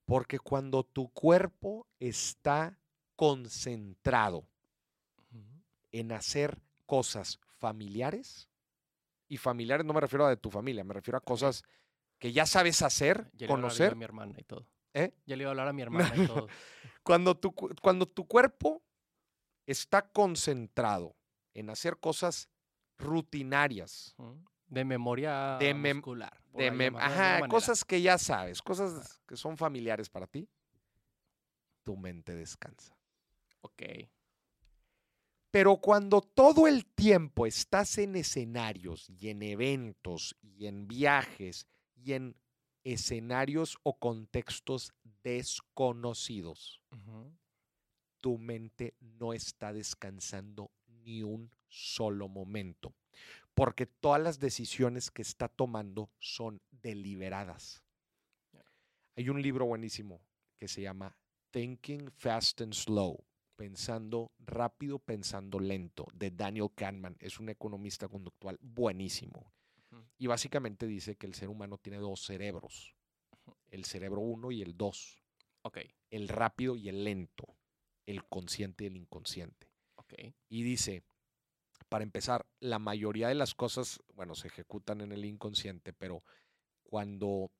Porque 0.04 0.38
cuando 0.38 0.84
tu 0.84 1.08
cuerpo 1.12 1.86
está 1.98 2.78
concentrado 3.16 4.46
en 5.92 6.12
hacer 6.12 6.60
cosas 6.86 7.38
familiares, 7.58 8.48
y 9.28 9.36
familiares 9.38 9.86
no 9.86 9.92
me 9.94 10.00
refiero 10.00 10.26
a 10.26 10.28
de 10.30 10.36
tu 10.36 10.50
familia, 10.50 10.84
me 10.84 10.92
refiero 10.94 11.16
a 11.16 11.20
cosas 11.20 11.62
que 12.18 12.32
ya 12.32 12.46
sabes 12.46 12.82
hacer, 12.82 13.30
Ya 13.34 13.46
conocer, 13.46 13.92
a 13.92 13.94
mi 13.94 14.04
hermana 14.04 14.34
y 14.38 14.44
todo. 14.44 14.66
¿eh? 14.92 15.14
Ya 15.26 15.36
le 15.36 15.42
iba 15.44 15.50
a 15.50 15.52
hablar 15.52 15.68
a 15.68 15.72
mi 15.72 15.82
hermana 16.10 16.12
y 16.16 16.26
todo. 16.26 16.48
Cuando 17.02 17.34
tu, 17.36 17.52
cu- 17.52 17.74
cuando 17.80 18.06
tu 18.06 18.26
cuerpo 18.26 18.82
está 19.66 20.02
concentrado 20.02 21.16
en 21.54 21.70
hacer 21.70 21.98
cosas 21.98 22.48
rutinarias. 22.98 24.14
De 24.66 24.84
memoria 24.84 25.56
De 25.58 25.74
mem- 25.74 25.96
muscular. 25.96 26.40
De 26.58 26.70
mem- 26.70 26.96
ajá, 26.96 27.46
cosas 27.48 27.84
que 27.84 28.00
ya 28.00 28.18
sabes, 28.18 28.62
cosas 28.62 29.20
que 29.26 29.36
son 29.36 29.56
familiares 29.56 30.08
para 30.08 30.26
ti, 30.26 30.48
tu 31.82 31.96
mente 31.96 32.34
descansa. 32.34 32.96
Ok. 33.60 33.82
Pero 35.50 35.76
cuando 35.76 36.20
todo 36.20 36.66
el 36.66 36.84
tiempo 36.84 37.46
estás 37.46 37.98
en 37.98 38.16
escenarios 38.16 39.08
y 39.08 39.28
en 39.28 39.42
eventos 39.42 40.36
y 40.42 40.66
en 40.66 40.88
viajes 40.88 41.68
y 41.94 42.14
en 42.14 42.36
escenarios 42.82 43.78
o 43.84 43.96
contextos 43.98 44.92
desconocidos, 45.22 46.80
tu 48.20 48.38
mente 48.38 48.94
no 49.00 49.32
está 49.32 49.72
descansando 49.72 50.70
ni 50.88 51.22
un 51.22 51.50
solo 51.68 52.28
momento, 52.28 52.94
porque 53.54 53.86
todas 53.86 54.20
las 54.20 54.38
decisiones 54.38 55.10
que 55.10 55.22
está 55.22 55.48
tomando 55.48 56.10
son 56.18 56.60
deliberadas. 56.70 57.82
Hay 59.16 59.28
un 59.28 59.40
libro 59.40 59.66
buenísimo 59.66 60.20
que 60.58 60.66
se 60.66 60.82
llama 60.82 61.16
Thinking 61.50 62.10
Fast 62.10 62.62
and 62.62 62.74
Slow, 62.74 63.24
pensando 63.56 64.32
rápido, 64.40 64.98
pensando 64.98 65.60
lento, 65.60 66.06
de 66.12 66.32
Daniel 66.32 66.70
Kahneman. 66.74 67.16
Es 67.20 67.38
un 67.38 67.48
economista 67.48 68.08
conductual 68.08 68.58
buenísimo. 68.60 69.52
Y 70.18 70.26
básicamente 70.26 70.86
dice 70.88 71.14
que 71.14 71.26
el 71.26 71.34
ser 71.34 71.48
humano 71.48 71.78
tiene 71.78 71.98
dos 71.98 72.24
cerebros, 72.24 72.96
el 73.70 73.84
cerebro 73.84 74.20
1 74.20 74.50
y 74.50 74.62
el 74.62 74.76
2 74.76 75.22
Ok. 75.62 75.78
el 76.10 76.28
rápido 76.28 76.76
y 76.76 76.88
el 76.88 77.04
lento, 77.04 77.56
el 78.06 78.24
consciente 78.24 78.84
y 78.84 78.86
el 78.88 78.96
inconsciente. 78.96 79.68
Y 80.48 80.62
dice, 80.62 81.02
para 81.94 82.02
empezar, 82.02 82.44
la 82.58 82.80
mayoría 82.80 83.28
de 83.28 83.36
las 83.36 83.54
cosas, 83.54 84.00
bueno, 84.14 84.34
se 84.34 84.48
ejecutan 84.48 85.00
en 85.00 85.12
el 85.12 85.24
inconsciente, 85.24 85.92
pero 85.92 86.24
cuando, 86.82 87.52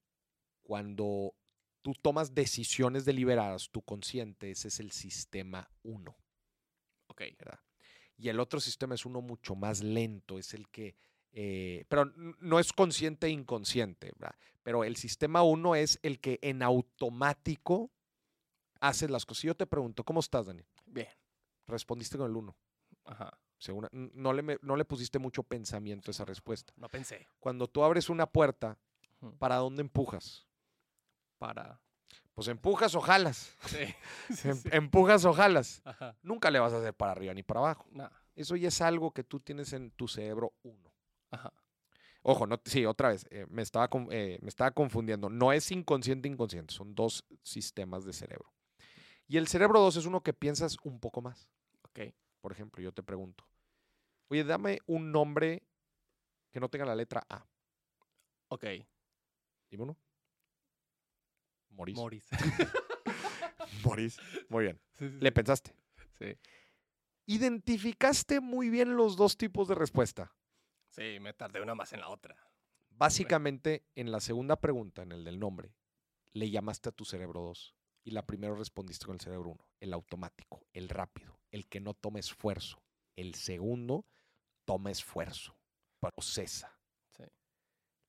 cuando 0.65 1.37
tú 1.83 1.93
tomas 2.03 2.35
decisiones 2.35 3.05
deliberadas, 3.05 3.71
tu 3.71 3.81
consciente, 3.83 4.51
ese 4.51 4.67
es 4.67 4.81
el 4.81 4.91
sistema 4.91 5.71
1, 5.85 6.17
Ok. 7.07 7.23
¿verdad? 7.39 7.61
Y 8.17 8.29
el 8.29 8.41
otro 8.41 8.59
sistema 8.59 8.97
es 8.97 9.07
uno 9.07 9.21
mucho 9.21 9.55
más 9.55 9.85
lento, 9.85 10.37
es 10.37 10.53
el 10.53 10.69
que, 10.69 10.97
eh, 11.31 11.85
pero 11.89 12.07
no 12.41 12.59
es 12.59 12.73
consciente 12.73 13.29
e 13.29 13.31
inconsciente, 13.31 14.11
¿verdad? 14.19 14.35
Pero 14.65 14.83
el 14.83 14.97
sistema 14.97 15.45
1 15.45 15.77
es 15.77 16.01
el 16.03 16.19
que 16.19 16.41
en 16.43 16.65
automático 16.65 17.93
haces 18.81 19.11
las 19.11 19.27
cosas. 19.27 19.45
Y 19.45 19.47
yo 19.47 19.55
te 19.55 19.69
pregunto, 19.69 20.03
¿cómo 20.03 20.19
estás, 20.19 20.47
Dani? 20.47 20.65
Bien. 20.87 21.07
Respondiste 21.69 22.19
con 22.19 22.29
el 22.29 22.37
1. 22.37 22.57
Ajá. 23.05 23.39
No, 23.93 24.33
le, 24.33 24.59
no 24.63 24.77
le 24.77 24.85
pusiste 24.85 25.19
mucho 25.19 25.43
pensamiento 25.43 26.11
a 26.11 26.13
esa 26.13 26.25
respuesta. 26.25 26.73
No 26.77 26.89
pensé. 26.89 27.27
Cuando 27.41 27.67
tú 27.69 27.85
abres 27.85 28.09
una 28.09 28.27
puerta. 28.27 28.79
¿para 29.39 29.57
dónde 29.57 29.81
empujas? 29.81 30.47
Para. 31.39 31.81
Pues 32.35 32.49
empujas 32.49 32.95
o 32.95 33.01
jalas. 33.01 33.57
Sí. 33.67 33.95
sí, 34.35 34.49
Em- 34.49 34.57
sí. 34.57 34.69
Empujas 34.73 35.25
o 35.25 35.33
jalas. 35.33 35.81
Ajá. 35.85 36.17
Nunca 36.23 36.51
le 36.51 36.59
vas 36.59 36.73
a 36.73 36.79
hacer 36.79 36.95
para 36.95 37.13
arriba 37.13 37.33
ni 37.33 37.43
para 37.43 37.61
abajo. 37.61 37.87
Nah. 37.91 38.11
Eso 38.35 38.57
ya 38.57 38.69
es 38.69 38.81
algo 38.81 39.13
que 39.13 39.23
tú 39.25 39.41
tienes 39.41 39.73
en 39.73 39.91
tu 39.93 40.09
cerebro 40.09 40.53
1. 40.63 40.93
Ajá. 41.31 41.53
Ojo, 42.23 42.47
no, 42.47 42.59
sí, 42.65 42.85
otra 42.87 43.11
vez, 43.11 43.27
eh, 43.31 43.47
me, 43.51 43.63
estaba, 43.63 43.89
eh, 44.11 44.39
me 44.41 44.49
estaba 44.49 44.71
confundiendo. 44.73 45.29
No 45.29 45.53
es 45.53 45.71
inconsciente 45.71 46.27
inconsciente, 46.29 46.75
son 46.75 46.95
dos 46.95 47.25
sistemas 47.43 48.05
de 48.05 48.13
cerebro. 48.15 48.53
Y 49.29 49.37
el 49.37 49.47
cerebro 49.47 49.81
2 49.81 49.97
es 49.97 50.07
uno 50.07 50.23
que 50.23 50.33
piensas 50.33 50.77
un 50.83 50.99
poco 51.01 51.21
más. 51.21 51.49
Ok. 51.83 52.01
Por 52.41 52.53
ejemplo, 52.53 52.83
yo 52.83 52.93
te 52.93 53.03
pregunto, 53.03 53.45
oye, 54.35 54.45
dame 54.45 54.81
un 54.87 55.13
nombre 55.13 55.63
que 56.51 56.61
no 56.61 56.69
tenga 56.69 56.85
la 56.85 56.95
letra 56.95 57.25
A. 57.29 57.47
Ok. 58.49 58.65
Dime 59.71 59.83
uno. 59.85 59.97
Moris. 61.71 61.97
Moris. 61.97 62.25
Moris. 63.85 64.19
Muy 64.49 64.65
bien. 64.65 64.81
Sí, 64.95 65.09
sí, 65.09 65.19
Le 65.21 65.29
sí. 65.29 65.33
pensaste. 65.33 65.75
Sí. 66.19 66.39
Identificaste 67.27 68.41
muy 68.41 68.71
bien 68.71 68.97
los 68.97 69.17
dos 69.17 69.37
tipos 69.37 69.67
de 69.67 69.75
respuesta. 69.75 70.33
Sí, 70.91 71.19
me 71.21 71.33
tardé 71.33 71.61
una 71.61 71.75
más 71.75 71.93
en 71.93 72.01
la 72.01 72.09
otra. 72.09 72.37
Básicamente, 72.91 73.85
en 73.97 74.13
la 74.13 74.21
segunda 74.21 74.61
pregunta, 74.61 75.03
en 75.03 75.11
el 75.11 75.25
del 75.25 75.41
nombre, 75.41 75.75
le 76.33 76.49
llamaste 76.51 76.91
a 76.91 76.93
tu 76.93 77.05
cerebro 77.05 77.41
2 77.41 77.75
y 78.05 78.13
la 78.13 78.25
primero 78.25 78.55
respondiste 78.55 79.07
con 79.07 79.15
el 79.15 79.21
cerebro 79.21 79.51
1, 79.51 79.67
el 79.81 79.93
automático, 79.93 80.65
el 80.73 80.89
rápido, 80.89 81.41
el 81.51 81.67
que 81.67 81.81
no 81.81 81.95
toma 81.95 82.21
esfuerzo. 82.21 82.85
El 83.17 83.35
segundo 83.35 84.07
toma 84.65 84.91
esfuerzo, 84.91 85.57
procesa. 86.01 86.77
Sí. 87.17 87.25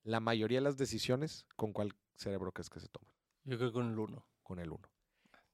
La 0.04 0.20
mayoría 0.20 0.58
de 0.58 0.64
las 0.64 0.76
decisiones, 0.76 1.46
¿con 1.56 1.72
cuál 1.72 1.94
cerebro 2.14 2.52
crees 2.52 2.70
que 2.70 2.80
se 2.80 2.88
toman? 2.88 3.12
Yo 3.44 3.56
creo 3.58 3.70
que 3.70 3.74
con 3.74 3.90
el 3.90 3.98
uno. 3.98 4.26
Con 4.42 4.58
el 4.60 4.70
1. 4.70 4.80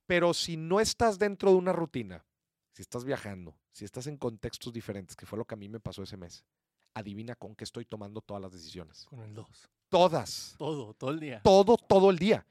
Pero 0.06 0.34
si 0.34 0.56
no 0.58 0.80
estás 0.80 1.18
dentro 1.18 1.50
de 1.50 1.56
una 1.56 1.72
rutina, 1.72 2.26
si 2.72 2.82
estás 2.82 3.04
viajando, 3.04 3.56
si 3.70 3.84
estás 3.86 4.06
en 4.06 4.18
contextos 4.18 4.72
diferentes, 4.72 5.16
que 5.16 5.24
fue 5.24 5.38
lo 5.38 5.46
que 5.46 5.54
a 5.54 5.56
mí 5.56 5.68
me 5.68 5.80
pasó 5.80 6.02
ese 6.02 6.18
mes, 6.18 6.44
adivina 6.92 7.34
con 7.34 7.54
qué 7.54 7.64
estoy 7.64 7.86
tomando 7.86 8.20
todas 8.20 8.42
las 8.42 8.52
decisiones. 8.52 9.06
Con 9.06 9.20
el 9.20 9.32
dos. 9.34 9.70
Todas. 9.88 10.54
Todo, 10.58 10.92
todo 10.94 11.10
el 11.10 11.20
día. 11.20 11.40
todo, 11.42 11.76
todo 11.76 12.10
el 12.10 12.18
día. 12.18 12.46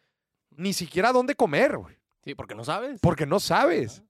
Ni 0.51 0.73
siquiera 0.73 1.11
dónde 1.11 1.35
comer, 1.35 1.77
güey, 1.77 1.95
Sí, 2.23 2.33
porque 2.35 2.55
no 2.55 2.63
sabes. 2.63 2.99
porque 3.01 3.25
no 3.27 3.39
sabes. 3.39 4.03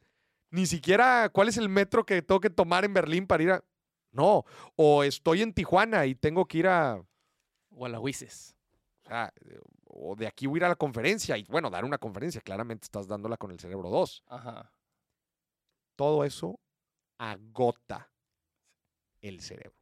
Ni 0.49 0.65
siquiera 0.65 1.29
cuál 1.29 1.49
es 1.49 1.57
el 1.57 1.69
metro 1.69 2.05
que 2.05 2.21
tengo 2.21 2.39
que 2.41 2.49
tomar 2.49 2.83
en 2.85 2.93
Berlín 2.93 3.27
para 3.27 3.43
ir 3.43 3.51
a... 3.51 3.63
No, 4.11 4.45
o 4.75 5.03
estoy 5.03 5.41
en 5.41 5.53
Tijuana 5.53 6.05
y 6.05 6.15
tengo 6.15 6.45
que 6.45 6.57
ir 6.59 6.67
a... 6.67 7.03
O 7.69 7.85
a 7.85 7.89
la 7.89 7.99
Wises. 7.99 8.55
O, 9.03 9.07
sea, 9.07 9.33
eh, 9.45 9.59
o 9.85 10.15
de 10.15 10.27
aquí 10.27 10.45
voy 10.47 10.57
a 10.57 10.59
ir 10.59 10.65
a 10.65 10.69
la 10.69 10.75
conferencia 10.75 11.37
y 11.37 11.43
bueno, 11.45 11.69
dar 11.69 11.85
una 11.85 11.97
conferencia, 11.97 12.41
claramente 12.41 12.85
estás 12.85 13.07
dándola 13.07 13.37
con 13.37 13.51
el 13.51 13.59
cerebro 13.59 13.89
2. 13.89 14.23
Ajá. 14.27 14.71
Todo 15.95 16.23
eso 16.25 16.59
agota 17.17 18.11
el 19.21 19.39
cerebro, 19.41 19.77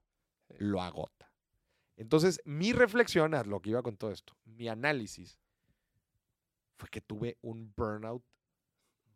Sí. 0.50 0.56
lo 0.60 0.82
agota. 0.82 1.32
Entonces, 1.96 2.42
mi 2.46 2.72
reflexión, 2.74 3.34
a 3.34 3.44
lo 3.44 3.62
que 3.62 3.72
iba 3.72 3.82
con 3.84 3.98
todo 3.98 4.12
esto, 4.12 4.34
mi 4.46 4.68
análisis, 4.68 5.40
fue 6.78 6.90
que 6.90 7.02
tuve 7.02 7.38
un 7.42 7.74
burnout 7.76 8.24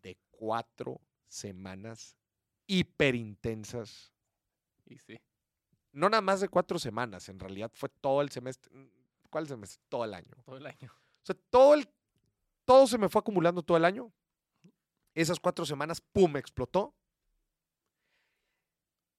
de 0.01 0.17
cuatro 0.31 0.99
semanas 1.27 2.17
hiperintensas. 2.67 4.12
Y 4.85 4.97
sí. 4.99 5.19
No 5.91 6.09
nada 6.09 6.21
más 6.21 6.41
de 6.41 6.49
cuatro 6.49 6.79
semanas, 6.79 7.29
en 7.29 7.39
realidad 7.39 7.71
fue 7.73 7.89
todo 7.89 8.21
el 8.21 8.29
semestre. 8.29 8.71
¿Cuál 9.29 9.47
semestre? 9.47 9.81
Todo 9.89 10.05
el 10.05 10.13
año. 10.13 10.31
Todo 10.45 10.57
el 10.57 10.65
año. 10.65 10.91
O 10.91 11.25
sea, 11.25 11.35
todo, 11.49 11.73
el, 11.75 11.87
todo 12.65 12.87
se 12.87 12.97
me 12.97 13.09
fue 13.09 13.19
acumulando 13.19 13.61
todo 13.63 13.77
el 13.77 13.85
año. 13.85 14.11
Esas 15.13 15.39
cuatro 15.39 15.65
semanas, 15.65 16.01
¡pum!, 16.01 16.35
explotó. 16.37 16.95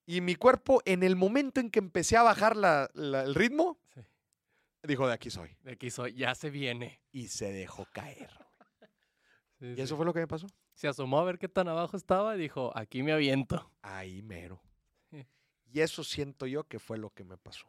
Y 0.06 0.20
mi 0.20 0.34
cuerpo, 0.34 0.82
en 0.84 1.02
el 1.02 1.16
momento 1.16 1.60
en 1.60 1.70
que 1.70 1.78
empecé 1.78 2.16
a 2.16 2.22
bajar 2.22 2.56
la- 2.56 2.90
la- 2.94 3.22
el 3.22 3.34
ritmo, 3.34 3.78
Sí. 3.94 4.00
dijo, 4.82 5.06
de 5.06 5.14
aquí 5.14 5.30
soy. 5.30 5.56
De 5.62 5.72
aquí 5.72 5.90
soy. 5.90 6.12
Ya 6.14 6.34
se 6.34 6.50
viene. 6.50 7.00
Y 7.10 7.28
se 7.28 7.50
dejó 7.52 7.86
caer. 7.92 8.30
Sí, 9.58 9.66
Y 9.66 9.74
sí. 9.76 9.80
eso 9.82 9.96
fue 9.96 10.04
lo 10.04 10.12
que 10.12 10.20
me 10.20 10.26
pasó. 10.26 10.46
Se 10.74 10.88
asomó 10.88 11.20
a 11.20 11.24
ver 11.24 11.38
qué 11.38 11.48
tan 11.48 11.68
abajo 11.68 11.96
estaba 11.96 12.34
y 12.36 12.38
dijo, 12.40 12.72
aquí 12.76 13.02
me 13.02 13.12
aviento. 13.12 13.70
Ahí 13.80 14.20
mero. 14.22 14.60
Y 15.74 15.80
eso 15.80 16.04
siento 16.04 16.46
yo 16.46 16.62
que 16.68 16.78
fue 16.78 16.98
lo 16.98 17.10
que 17.10 17.24
me 17.24 17.36
pasó. 17.36 17.66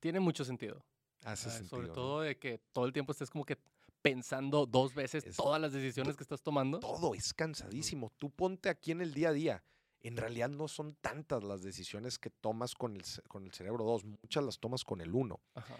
Tiene 0.00 0.18
mucho 0.18 0.44
sentido. 0.46 0.82
Hace 1.24 1.48
Ah, 1.48 1.52
sentido. 1.52 1.68
Sobre 1.68 1.88
¿no? 1.88 1.92
todo 1.92 2.20
de 2.22 2.38
que 2.38 2.58
todo 2.72 2.86
el 2.86 2.92
tiempo 2.94 3.12
estés 3.12 3.28
como 3.28 3.44
que 3.44 3.58
pensando 4.00 4.64
dos 4.64 4.94
veces 4.94 5.24
Es- 5.26 5.36
todas 5.36 5.60
las 5.60 5.72
decisiones 5.74 6.16
que 6.16 6.22
estás 6.22 6.40
tomando. 6.42 6.80
Todo 6.80 7.14
es 7.14 7.34
cansadísimo. 7.34 8.10
Tú 8.16 8.30
ponte 8.30 8.70
aquí 8.70 8.92
en 8.92 9.02
el 9.02 9.12
día 9.12 9.28
a 9.28 9.32
día. 9.32 9.62
En 10.00 10.16
realidad 10.16 10.48
no 10.48 10.68
son 10.68 10.94
tantas 11.02 11.42
las 11.44 11.62
decisiones 11.62 12.18
que 12.18 12.30
tomas 12.30 12.74
con 12.74 12.96
el, 12.96 13.02
con 13.28 13.44
el 13.44 13.52
cerebro 13.52 13.84
2. 13.84 14.04
Muchas 14.04 14.42
las 14.44 14.58
tomas 14.58 14.82
con 14.84 15.00
el 15.02 15.14
1. 15.14 15.38
Ajá. 15.54 15.76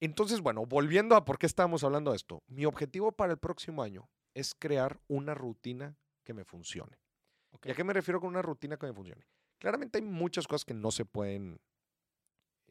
Entonces, 0.00 0.40
bueno, 0.40 0.66
volviendo 0.66 1.16
a 1.16 1.24
por 1.24 1.38
qué 1.38 1.46
estábamos 1.46 1.82
hablando 1.82 2.10
de 2.10 2.16
esto. 2.18 2.42
Mi 2.48 2.66
objetivo 2.66 3.12
para 3.12 3.32
el 3.32 3.38
próximo 3.38 3.82
año 3.82 4.10
es 4.34 4.54
crear 4.54 5.00
una 5.08 5.32
rutina 5.34 5.96
que 6.24 6.34
me 6.34 6.44
funcione. 6.44 6.98
ok. 7.52 7.66
¿Y 7.66 7.70
a 7.70 7.74
qué 7.74 7.84
me 7.84 7.94
refiero 7.94 8.20
con 8.20 8.28
una 8.28 8.42
rutina 8.42 8.76
que 8.76 8.86
me 8.86 8.92
funcione? 8.92 9.24
Claramente 9.58 9.98
hay 9.98 10.04
muchas 10.04 10.46
cosas 10.46 10.64
que 10.64 10.74
no 10.74 10.90
se 10.90 11.04
pueden 11.04 11.60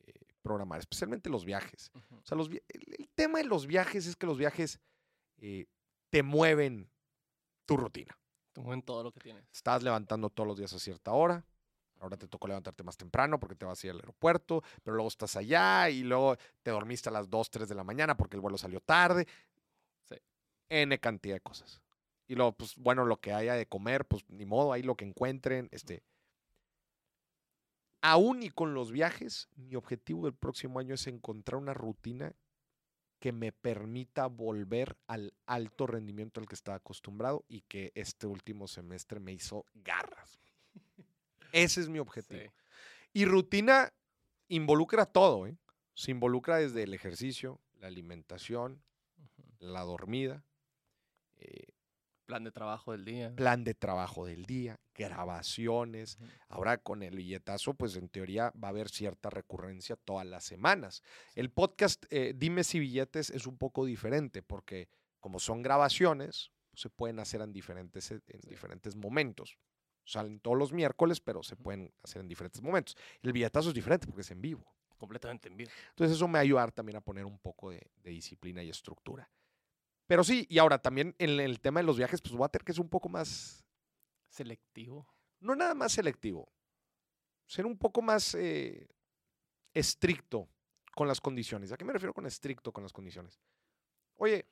eh, 0.05 0.13
programar, 0.41 0.79
especialmente 0.79 1.29
los 1.29 1.45
viajes. 1.45 1.91
O 2.11 2.25
sea, 2.25 2.37
los 2.37 2.49
el, 2.49 2.59
el 2.97 3.09
tema 3.15 3.39
de 3.39 3.45
los 3.45 3.67
viajes 3.67 4.07
es 4.07 4.15
que 4.15 4.25
los 4.27 4.37
viajes 4.37 4.79
eh, 5.37 5.65
te 6.09 6.23
mueven 6.23 6.89
tu 7.65 7.77
rutina. 7.77 8.17
Te 8.53 8.61
mueven 8.61 8.81
todo 8.81 9.03
lo 9.03 9.11
que 9.11 9.19
tienes. 9.19 9.45
Estás 9.51 9.83
levantando 9.83 10.29
todos 10.29 10.47
los 10.47 10.57
días 10.57 10.71
a 10.73 10.79
cierta 10.79 11.11
hora. 11.11 11.45
Ahora 11.99 12.17
te 12.17 12.27
tocó 12.27 12.47
levantarte 12.47 12.83
más 12.83 12.97
temprano 12.97 13.39
porque 13.39 13.55
te 13.55 13.65
vas 13.65 13.83
a 13.83 13.87
ir 13.87 13.91
al 13.91 13.99
aeropuerto, 13.99 14.63
pero 14.83 14.95
luego 14.95 15.07
estás 15.07 15.35
allá 15.35 15.89
y 15.89 16.03
luego 16.03 16.37
te 16.61 16.71
dormiste 16.71 17.09
a 17.09 17.11
las 17.11 17.29
2, 17.29 17.49
3 17.49 17.69
de 17.69 17.75
la 17.75 17.83
mañana 17.83 18.15
porque 18.15 18.35
el 18.35 18.41
vuelo 18.41 18.57
salió 18.57 18.79
tarde. 18.79 19.27
Sí. 20.03 20.15
N 20.69 20.99
cantidad 20.99 21.35
de 21.35 21.41
cosas. 21.41 21.81
Y 22.27 22.35
luego, 22.35 22.53
pues 22.53 22.75
bueno, 22.75 23.05
lo 23.05 23.17
que 23.17 23.33
haya 23.33 23.53
de 23.53 23.65
comer, 23.65 24.05
pues 24.05 24.23
ni 24.29 24.45
modo, 24.45 24.73
ahí 24.73 24.83
lo 24.83 24.95
que 24.95 25.05
encuentren. 25.05 25.69
Este. 25.71 26.03
Aún 28.07 28.43
y 28.43 28.51
con 28.51 28.75
los 28.75 28.91
viajes, 28.91 29.49
mi 29.55 29.73
objetivo 29.73 30.25
del 30.25 30.35
próximo 30.35 30.77
año 30.77 30.93
es 30.93 31.07
encontrar 31.07 31.59
una 31.59 31.73
rutina 31.73 32.35
que 33.19 33.31
me 33.31 33.51
permita 33.51 34.27
volver 34.27 34.95
al 35.07 35.33
alto 35.47 35.87
rendimiento 35.87 36.39
al 36.39 36.47
que 36.47 36.53
estaba 36.53 36.77
acostumbrado 36.77 37.43
y 37.47 37.61
que 37.61 37.91
este 37.95 38.27
último 38.27 38.67
semestre 38.67 39.19
me 39.19 39.33
hizo 39.33 39.65
garras. 39.73 40.39
Ese 41.51 41.81
es 41.81 41.89
mi 41.89 41.97
objetivo. 41.97 42.41
Sí. 42.41 42.49
Y 43.13 43.25
rutina 43.25 43.91
involucra 44.49 45.07
todo, 45.07 45.47
¿eh? 45.47 45.57
Se 45.95 46.11
involucra 46.11 46.57
desde 46.57 46.83
el 46.83 46.93
ejercicio, 46.93 47.59
la 47.79 47.87
alimentación, 47.87 48.83
la 49.57 49.81
dormida, 49.81 50.43
eh, 51.37 51.73
Plan 52.25 52.43
de 52.43 52.51
trabajo 52.51 52.91
del 52.91 53.05
día. 53.05 53.35
plan 53.35 53.63
de 53.63 53.73
trabajo 53.75 54.25
del 54.25 54.45
día, 54.45 54.79
grabaciones. 54.95 56.17
Ahora 56.49 56.77
con 56.77 57.03
el 57.03 57.15
billetazo, 57.15 57.73
pues 57.73 57.95
en 57.95 58.09
teoría 58.09 58.51
va 58.61 58.69
a 58.69 58.71
haber 58.71 58.89
cierta 58.89 59.29
recurrencia 59.29 59.95
todas 59.95 60.25
las 60.25 60.43
semanas. 60.43 61.03
El 61.35 61.49
podcast 61.51 62.05
eh, 62.09 62.33
Dime 62.35 62.63
si 62.63 62.79
billetes 62.79 63.29
es 63.29 63.45
un 63.47 63.57
poco 63.57 63.85
diferente 63.85 64.41
porque 64.41 64.89
como 65.19 65.39
son 65.39 65.61
grabaciones, 65.61 66.51
se 66.73 66.89
pueden 66.89 67.19
hacer 67.19 67.41
en 67.41 67.53
diferentes, 67.53 68.11
e- 68.11 68.21
en 68.27 68.41
Sí. 68.41 68.49
diferentes 68.49 68.95
momentos. 68.95 69.57
Salen 70.03 70.39
todos 70.39 70.57
los 70.57 70.71
miércoles, 70.73 71.19
pero 71.19 71.41
se 71.41 71.55
pueden 71.55 71.91
hacer 72.03 72.21
en 72.21 72.27
diferentes 72.27 72.61
momentos. 72.61 72.95
El 73.21 73.33
billetazo 73.33 73.69
es 73.69 73.75
diferente 73.75 74.05
porque 74.05 74.21
es 74.21 74.31
en 74.31 74.41
vivo. 74.41 74.65
Completamente 74.97 75.47
en 75.49 75.57
vivo. 75.57 75.71
Entonces 75.89 76.15
eso 76.15 76.27
me 76.27 76.33
va 76.33 76.39
a 76.39 76.41
ayudar 76.43 76.71
también 76.71 76.95
a 76.97 77.01
poner 77.01 77.25
un 77.25 77.37
poco 77.39 77.69
de, 77.71 77.81
de 78.03 78.11
disciplina 78.11 78.63
y 78.63 78.69
estructura. 78.69 79.29
Pero 80.07 80.23
sí, 80.23 80.45
y 80.49 80.59
ahora 80.59 80.79
también 80.79 81.15
en 81.17 81.39
el 81.39 81.59
tema 81.59 81.79
de 81.79 81.85
los 81.85 81.97
viajes, 81.97 82.21
pues 82.21 82.33
voy 82.35 82.45
a 82.45 82.49
tener 82.49 82.63
que 82.65 82.73
ser 82.73 82.81
un 82.81 82.89
poco 82.89 83.09
más, 83.09 83.65
Selectivo. 84.29 85.07
no 85.39 85.55
nada 85.55 85.73
más 85.73 85.93
selectivo, 85.93 86.51
ser 87.47 87.65
un 87.65 87.77
poco 87.77 88.01
más 88.01 88.35
eh, 88.35 88.87
estricto 89.73 90.47
con 90.95 91.07
las 91.07 91.19
condiciones. 91.21 91.71
¿A 91.71 91.77
qué 91.77 91.85
me 91.85 91.93
refiero 91.93 92.13
con 92.13 92.25
estricto 92.25 92.71
con 92.71 92.83
las 92.83 92.93
condiciones? 92.93 93.39
Oye, 94.15 94.47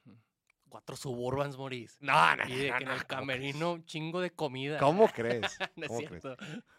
Cuatro 0.69 0.95
suburbans, 0.95 1.55
Moris. 1.55 1.97
no, 2.01 2.35
no, 2.35 2.49
Y 2.49 2.55
de 2.55 2.71
no, 2.71 2.77
que 2.79 2.83
en 2.83 2.89
el 2.89 2.97
¿cómo 3.05 3.07
camerino 3.07 3.73
un 3.73 3.85
chingo 3.85 4.19
de 4.21 4.31
comida. 4.31 4.79
¿Cómo 4.79 5.07
crees? 5.13 5.55
no 5.75 5.83
es 5.85 5.87
¿Cómo 5.89 6.01
crees? 6.07 6.23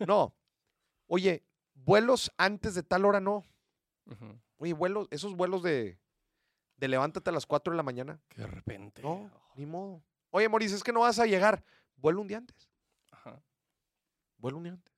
No. 0.00 0.34
Oye, 1.06 1.44
vuelos 1.74 2.32
antes 2.36 2.74
de 2.74 2.82
tal 2.82 3.04
hora 3.04 3.20
no. 3.20 3.44
Oye, 4.56 4.72
vuelos, 4.72 5.06
esos 5.12 5.36
vuelos 5.36 5.62
de, 5.62 6.00
de 6.76 6.88
levántate 6.88 7.30
a 7.30 7.32
las 7.32 7.46
4 7.46 7.72
de 7.72 7.76
la 7.76 7.82
mañana. 7.82 8.20
Que 8.28 8.42
de 8.42 8.46
repente. 8.46 9.02
No, 9.02 9.12
oh, 9.12 9.52
ni 9.56 9.66
modo. 9.66 10.02
Oye, 10.30 10.48
Moris, 10.48 10.72
es 10.72 10.82
que 10.82 10.92
no 10.92 11.00
vas 11.00 11.18
a 11.18 11.26
llegar. 11.26 11.64
Vuelo 11.96 12.20
un 12.20 12.28
día 12.28 12.38
antes. 12.38 12.68
Ajá. 13.10 13.40
Vuelo 14.38 14.58
un 14.58 14.64
día 14.64 14.72
antes. 14.72 14.92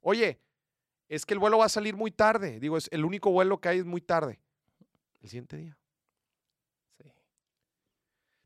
Oye, 0.00 0.40
es 1.08 1.24
que 1.24 1.34
el 1.34 1.40
vuelo 1.40 1.58
va 1.58 1.66
a 1.66 1.70
salir 1.70 1.96
muy 1.96 2.10
tarde. 2.10 2.60
Digo, 2.60 2.76
es 2.76 2.88
el 2.92 3.04
único 3.04 3.30
vuelo 3.30 3.60
que 3.60 3.68
hay 3.70 3.78
es 3.78 3.84
muy 3.84 4.00
tarde. 4.00 4.40
El 5.22 5.28
siguiente 5.28 5.56
día. 5.56 5.78
Sí. 6.98 7.10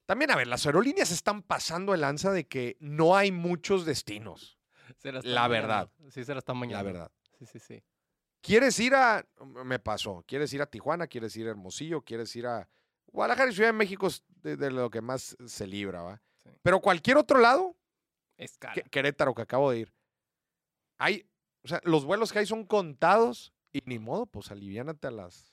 También, 0.06 0.30
a 0.30 0.36
ver, 0.36 0.46
las 0.46 0.64
aerolíneas 0.64 1.10
están 1.10 1.42
pasando 1.42 1.94
el 1.94 2.02
lanza 2.02 2.30
de 2.30 2.46
que 2.46 2.76
no 2.80 3.16
hay 3.16 3.32
muchos 3.32 3.84
destinos. 3.84 4.58
Se 4.98 5.12
la, 5.12 5.48
verdad. 5.48 5.90
Sí, 6.10 6.24
se 6.24 6.32
la 6.32 6.38
están 6.38 6.58
bañando. 6.58 6.78
La 6.78 6.82
verdad. 6.82 7.12
Sí, 7.38 7.46
sí, 7.46 7.58
sí. 7.58 7.82
¿Quieres 8.40 8.78
ir 8.80 8.94
a, 8.94 9.26
me 9.64 9.78
pasó, 9.78 10.22
quieres 10.26 10.52
ir 10.52 10.62
a 10.62 10.66
Tijuana, 10.66 11.06
quieres 11.06 11.36
ir 11.36 11.46
a 11.46 11.50
Hermosillo, 11.50 12.02
quieres 12.02 12.34
ir 12.36 12.46
a 12.46 12.68
Guadalajara 13.12 13.50
y 13.50 13.54
Ciudad 13.54 13.68
de 13.70 13.72
México 13.74 14.06
es 14.06 14.22
de, 14.42 14.56
de 14.56 14.70
lo 14.70 14.90
que 14.90 15.00
más 15.00 15.36
se 15.46 15.66
libra, 15.66 16.02
¿va? 16.02 16.22
Sí. 16.36 16.50
Pero 16.62 16.80
cualquier 16.80 17.16
otro 17.16 17.40
lado, 17.40 17.76
Escala. 18.36 18.74
Que- 18.74 18.82
Querétaro, 18.82 19.34
que 19.34 19.42
acabo 19.42 19.70
de 19.72 19.78
ir. 19.80 19.92
Hay, 20.98 21.28
o 21.64 21.68
sea, 21.68 21.80
los 21.84 22.04
vuelos 22.04 22.32
que 22.32 22.38
hay 22.40 22.46
son 22.46 22.64
contados 22.64 23.52
y 23.72 23.80
ni 23.84 23.98
modo, 23.98 24.26
pues 24.26 24.50
aliviánate 24.50 25.08
a 25.08 25.10
las 25.10 25.52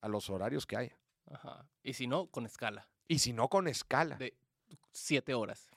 a 0.00 0.08
los 0.08 0.28
horarios 0.30 0.66
que 0.66 0.76
hay. 0.76 0.92
Ajá. 1.30 1.68
Y 1.82 1.94
si 1.94 2.06
no, 2.06 2.26
con 2.28 2.46
escala. 2.46 2.88
Y 3.08 3.18
si 3.20 3.32
no 3.32 3.48
con 3.48 3.66
escala, 3.68 4.16
De 4.16 4.34
siete 4.92 5.34
horas. 5.34 5.68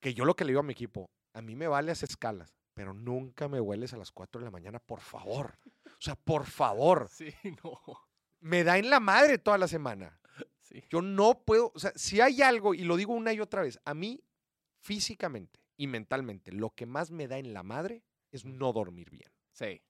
que 0.00 0.14
yo 0.14 0.24
lo 0.24 0.34
que 0.36 0.44
le 0.44 0.50
digo 0.50 0.60
a 0.60 0.64
mi 0.64 0.72
equipo, 0.72 1.10
a 1.32 1.42
mí 1.42 1.54
me 1.56 1.66
vale 1.68 1.90
hacer 1.92 2.08
escalas, 2.08 2.56
pero 2.74 2.92
nunca 2.92 3.48
me 3.48 3.60
vueles 3.60 3.92
a 3.92 3.96
las 3.96 4.10
4 4.12 4.40
de 4.40 4.44
la 4.46 4.50
mañana, 4.50 4.78
por 4.80 5.00
favor. 5.00 5.58
O 5.86 6.00
sea, 6.00 6.16
por 6.16 6.44
favor, 6.46 7.08
Sí, 7.12 7.32
no. 7.62 7.80
me 8.40 8.64
da 8.64 8.78
en 8.78 8.90
la 8.90 9.00
madre 9.00 9.38
toda 9.38 9.58
la 9.58 9.68
semana. 9.68 10.20
Sí. 10.60 10.82
Yo 10.90 11.02
no 11.02 11.44
puedo, 11.44 11.72
o 11.74 11.78
sea, 11.78 11.92
si 11.94 12.20
hay 12.20 12.42
algo, 12.42 12.74
y 12.74 12.84
lo 12.84 12.96
digo 12.96 13.12
una 13.12 13.32
y 13.32 13.40
otra 13.40 13.62
vez, 13.62 13.78
a 13.84 13.94
mí 13.94 14.22
físicamente 14.80 15.60
y 15.76 15.86
mentalmente, 15.86 16.52
lo 16.52 16.70
que 16.70 16.86
más 16.86 17.10
me 17.10 17.28
da 17.28 17.38
en 17.38 17.52
la 17.54 17.62
madre 17.62 18.02
es 18.32 18.44
no 18.44 18.72
dormir 18.72 19.10
bien. 19.10 19.30
Sí. 19.52 19.82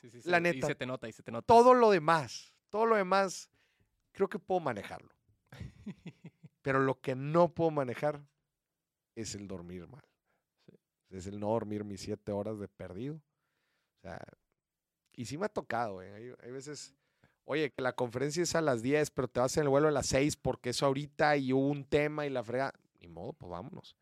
Sí, 0.00 0.10
sí, 0.10 0.20
sí. 0.22 0.28
La 0.30 0.38
Y 0.38 0.42
neta, 0.42 0.66
se 0.66 0.74
te 0.74 0.86
nota, 0.86 1.08
y 1.08 1.12
se 1.12 1.22
te 1.22 1.32
nota. 1.32 1.46
todo 1.46 1.74
lo 1.74 1.90
demás, 1.90 2.54
todo 2.70 2.86
lo 2.86 2.96
demás, 2.96 3.50
creo 4.12 4.28
que 4.28 4.38
puedo 4.38 4.60
manejarlo. 4.60 5.10
Pero 6.62 6.78
lo 6.80 7.00
que 7.00 7.14
no 7.14 7.52
puedo 7.52 7.70
manejar 7.70 8.24
es 9.14 9.34
el 9.34 9.46
dormir 9.48 9.86
mal. 9.88 10.04
Es 11.10 11.26
el 11.26 11.38
no 11.38 11.48
dormir 11.48 11.84
mis 11.84 12.00
siete 12.00 12.32
horas 12.32 12.58
de 12.58 12.68
perdido. 12.68 13.16
O 13.16 14.00
sea, 14.02 14.20
y 15.12 15.24
sí 15.26 15.38
me 15.38 15.46
ha 15.46 15.48
tocado, 15.48 16.02
¿eh? 16.02 16.12
Hay, 16.12 16.32
hay 16.42 16.50
veces, 16.50 16.94
oye, 17.44 17.70
que 17.70 17.82
la 17.82 17.92
conferencia 17.94 18.42
es 18.42 18.54
a 18.54 18.60
las 18.60 18.82
10, 18.82 19.10
pero 19.12 19.28
te 19.28 19.40
vas 19.40 19.56
en 19.56 19.62
el 19.64 19.68
vuelo 19.68 19.88
a 19.88 19.92
las 19.92 20.06
6 20.06 20.36
porque 20.36 20.70
eso 20.70 20.86
ahorita 20.86 21.36
y 21.36 21.52
hubo 21.52 21.68
un 21.68 21.84
tema 21.84 22.26
y 22.26 22.30
la 22.30 22.42
frega. 22.42 22.72
Ni 23.00 23.08
modo, 23.08 23.32
pues 23.34 23.50
vámonos. 23.50 23.96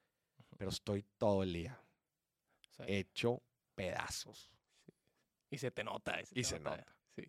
Pero 0.57 0.71
estoy 0.71 1.05
todo 1.19 1.43
el 1.43 1.53
día 1.53 1.79
Sí. 2.77 2.85
hecho 2.87 3.43
pedazos. 3.75 4.51
Y 5.51 5.59
se 5.59 5.71
te 5.71 5.85
nota. 5.85 6.15
Se, 6.25 6.33
Y 6.39 6.43
te 6.43 6.45
se 6.45 6.61
nota. 6.61 6.87
Sí. 7.15 7.23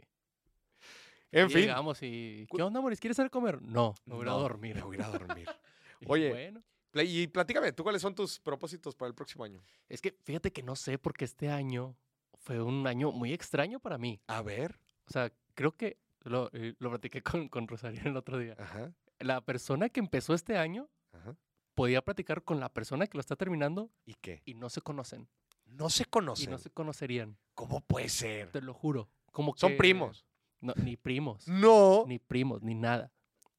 En 1.31 1.47
Y 1.47 1.49
fin. 1.49 1.61
Llegamos 1.63 2.01
y. 2.03 2.47
¿Qué 2.55 2.61
onda, 2.61 2.79
Moris? 2.79 2.99
¿Quieres 2.99 3.17
ir 3.19 3.25
a 3.25 3.29
comer? 3.29 3.61
No, 3.61 3.93
me 4.05 4.13
voy 4.13 4.21
a 4.21 4.23
ir 4.23 4.29
a 4.29 4.31
No, 4.33 4.39
dormir. 4.39 4.75
Me 4.75 4.81
voy 4.83 4.95
a 4.95 4.99
ir 4.99 5.05
a 5.05 5.09
dormir. 5.09 5.47
Oye, 6.07 6.29
Bueno. 6.29 6.63
Y 6.95 7.27
platícame, 7.27 7.71
¿tú 7.71 7.83
cuáles 7.83 8.01
son 8.01 8.13
tus 8.13 8.39
propósitos 8.39 8.95
para 8.95 9.07
el 9.09 9.15
próximo 9.15 9.43
año? 9.43 9.61
Es 9.89 10.01
que 10.01 10.15
fíjate 10.23 10.51
que 10.51 10.61
no 10.61 10.75
sé 10.75 10.97
porque 10.99 11.25
este 11.25 11.49
año 11.49 11.95
fue 12.39 12.61
un 12.61 12.85
año 12.85 13.11
muy 13.11 13.33
extraño 13.33 13.79
para 13.79 13.97
mí. 13.97 14.21
A 14.27 14.41
ver. 14.41 14.79
O 15.07 15.11
sea, 15.11 15.31
creo 15.55 15.75
que 15.75 15.97
lo, 16.21 16.49
eh, 16.53 16.75
lo 16.79 16.89
platiqué 16.89 17.21
con, 17.23 17.49
con 17.49 17.67
Rosario 17.67 18.01
el 18.05 18.15
otro 18.17 18.37
día. 18.37 18.55
Ajá, 18.59 18.93
La 19.19 19.41
persona 19.41 19.89
que 19.89 19.99
empezó 19.99 20.33
este 20.33 20.57
año 20.57 20.89
ajá. 21.13 21.35
podía 21.73 22.01
platicar 22.03 22.43
con 22.43 22.59
la 22.59 22.69
persona 22.69 23.07
que 23.07 23.17
lo 23.17 23.21
está 23.21 23.35
terminando 23.35 23.89
¿Y 24.05 24.13
qué? 24.15 24.41
y 24.45 24.53
no 24.53 24.69
se 24.69 24.81
conocen. 24.81 25.27
No 25.65 25.89
se 25.89 26.03
Y 26.03 26.05
conocen. 26.05 26.51
no 26.51 26.57
se 26.59 26.69
conocerían. 26.69 27.37
¿Cómo 27.55 27.81
puede 27.81 28.09
ser? 28.09 28.51
Te 28.51 28.61
lo 28.61 28.73
juro. 28.73 29.09
Como 29.31 29.53
Son 29.57 29.75
primos. 29.77 30.25
No, 30.61 30.73
ni 30.77 30.95
primos. 30.95 31.47
No. 31.47 32.05
Ni 32.07 32.19
primos, 32.19 32.61
ni 32.61 32.75
nada. 32.75 33.11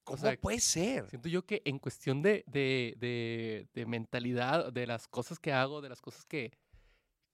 ¿Cómo 0.04 0.18
sea, 0.18 0.36
puede 0.38 0.60
ser? 0.60 1.08
Siento 1.08 1.28
yo 1.28 1.44
que 1.46 1.62
en 1.64 1.78
cuestión 1.78 2.20
de, 2.22 2.44
de, 2.46 2.94
de- 2.98 3.66
de 3.72 3.86
mentalidad, 3.86 4.72
de 4.72 4.86
las 4.86 5.08
cosas 5.08 5.38
que 5.38 5.52
hago, 5.52 5.80
de 5.80 5.88
las 5.88 6.00
cosas 6.02 6.24
que, 6.26 6.52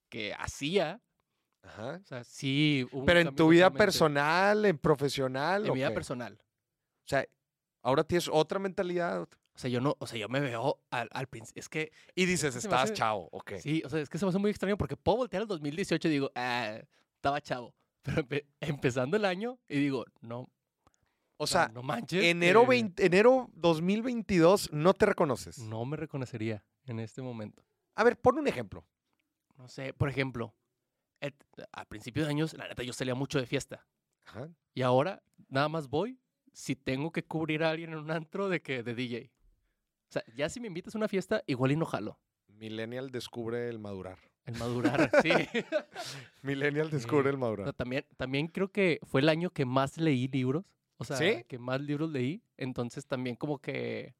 que 0.09 0.33
hacía, 0.35 1.01
Ajá. 1.63 2.01
o 2.03 2.07
sea, 2.07 2.25
sí. 2.25 2.87
Pero 3.07 3.21
en 3.21 3.35
tu 3.35 3.49
vida 3.49 3.71
personal, 3.71 4.65
en 4.65 4.79
profesional. 4.79 5.65
En 5.65 5.71
¿o 5.71 5.75
mi 5.75 5.81
vida 5.81 5.93
personal. 5.93 6.39
O 6.41 7.09
sea, 7.09 7.27
ahora 7.83 8.05
tienes 8.05 8.29
otra 8.29 8.59
mentalidad. 8.59 9.23
O 9.23 9.59
sea, 9.59 9.69
yo 9.69 9.81
no, 9.81 9.97
o 9.99 10.07
sea, 10.07 10.19
yo 10.19 10.29
me 10.29 10.39
veo 10.41 10.81
al, 10.91 11.09
al 11.13 11.27
principio. 11.27 11.61
Es 11.61 11.69
que, 11.69 11.93
Y 12.15 12.25
dices, 12.25 12.51
que 12.51 12.55
me 12.55 12.59
estás 12.61 12.85
hace- 12.85 12.95
chavo, 12.95 13.29
ok. 13.33 13.55
sí, 13.59 13.83
o 13.85 13.89
sea, 13.91 14.01
es 14.01 14.09
que 14.09 14.17
se 14.17 14.25
me 14.25 14.31
hace 14.31 14.39
muy 14.39 14.51
extraño 14.51 14.79
porque 14.79 14.97
puedo 14.97 15.19
voltear 15.19 15.43
al 15.43 15.49
2018 15.49 16.07
y 16.09 16.11
digo, 16.11 16.31
ah, 16.37 16.79
estaba 17.17 17.41
chavo. 17.41 17.75
Pero 18.03 18.23
empe- 18.23 18.47
empezando 18.61 19.17
el 19.17 19.25
año 19.25 19.59
y 19.69 19.79
digo, 19.81 20.07
no, 20.21 20.49
O 21.43 21.47
sea, 21.47 21.69
no 21.69 21.83
manches. 21.83 22.23
enero, 22.23 22.65
eh, 22.65 22.69
20 22.69 23.07
enero 23.07 23.49
2022 23.55 24.73
no 24.73 24.93
te 24.93 25.07
reconoces. 25.07 25.59
No 25.59 25.85
me 25.87 25.97
reconocería 25.97 26.63
en 26.85 27.01
este 27.01 27.23
momento. 27.23 27.63
A 27.95 28.05
ver, 28.05 28.19
pon 28.21 28.39
un 28.39 28.47
ejemplo. 28.47 28.85
No 29.57 29.67
sé, 29.69 29.95
por 29.95 30.09
ejemplo, 30.11 30.55
et- 31.21 31.43
a 31.73 31.85
principios 31.87 32.27
de 32.27 32.31
años, 32.33 32.53
la 32.55 32.69
neta, 32.69 32.83
yo 32.83 32.93
salía 32.93 33.15
mucho 33.15 33.39
de 33.41 33.47
fiesta. 33.47 33.87
Ajá. 34.27 34.49
Y 34.75 34.83
ahora 34.83 35.23
nada 35.49 35.69
más 35.71 35.89
voy 35.89 36.19
si 36.53 36.77
tengo 36.77 37.11
que 37.11 37.25
cubrir 37.25 37.65
a 37.65 37.71
alguien 37.71 37.93
en 37.93 37.99
un 38.01 38.11
antro 38.11 38.49
de 38.51 38.61
que 38.61 38.83
de 38.83 38.95
DJ. 38.95 39.31
O 40.09 40.13
sea, 40.13 40.23
ya 40.37 40.49
si 40.51 40.61
me 40.61 40.67
invitas 40.67 40.95
a 40.95 40.99
una 40.99 41.09
fiesta, 41.09 41.43
igual 41.47 41.73
y 41.73 41.77
no 41.77 41.87
jalo. 41.87 42.19
Millennial 42.49 43.11
descubre 43.11 43.69
el 43.69 43.79
madurar. 43.79 44.19
El 44.45 44.57
madurar, 44.59 45.11
sí. 45.23 45.31
Millennial 46.43 46.87
Sí. 46.91 46.97
descubre 46.97 47.31
el 47.31 47.39
madurar. 47.39 47.73
también, 47.73 48.05
también 48.17 48.49
creo 48.49 48.69
que 48.71 48.99
fue 49.05 49.21
el 49.21 49.29
año 49.29 49.51
que 49.51 49.65
más 49.65 49.97
leí 49.99 50.29
libros. 50.29 50.65
O 51.01 51.05
sea, 51.05 51.17
¿Sí? 51.17 51.45
que 51.49 51.59
más 51.59 51.81
libros 51.81 52.11
leí. 52.11 52.43
Entonces 52.59 53.07
también 53.07 53.35
como 53.37 53.59
que 53.59 54.15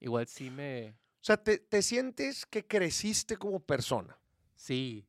igual 0.00 0.26
sí 0.26 0.48
me... 0.50 0.90
O 0.90 1.24
sea, 1.26 1.36
te, 1.36 1.58
te 1.58 1.82
sientes 1.82 2.46
que 2.46 2.66
creciste 2.66 3.36
como 3.36 3.60
persona. 3.60 4.18
Sí. 4.54 5.06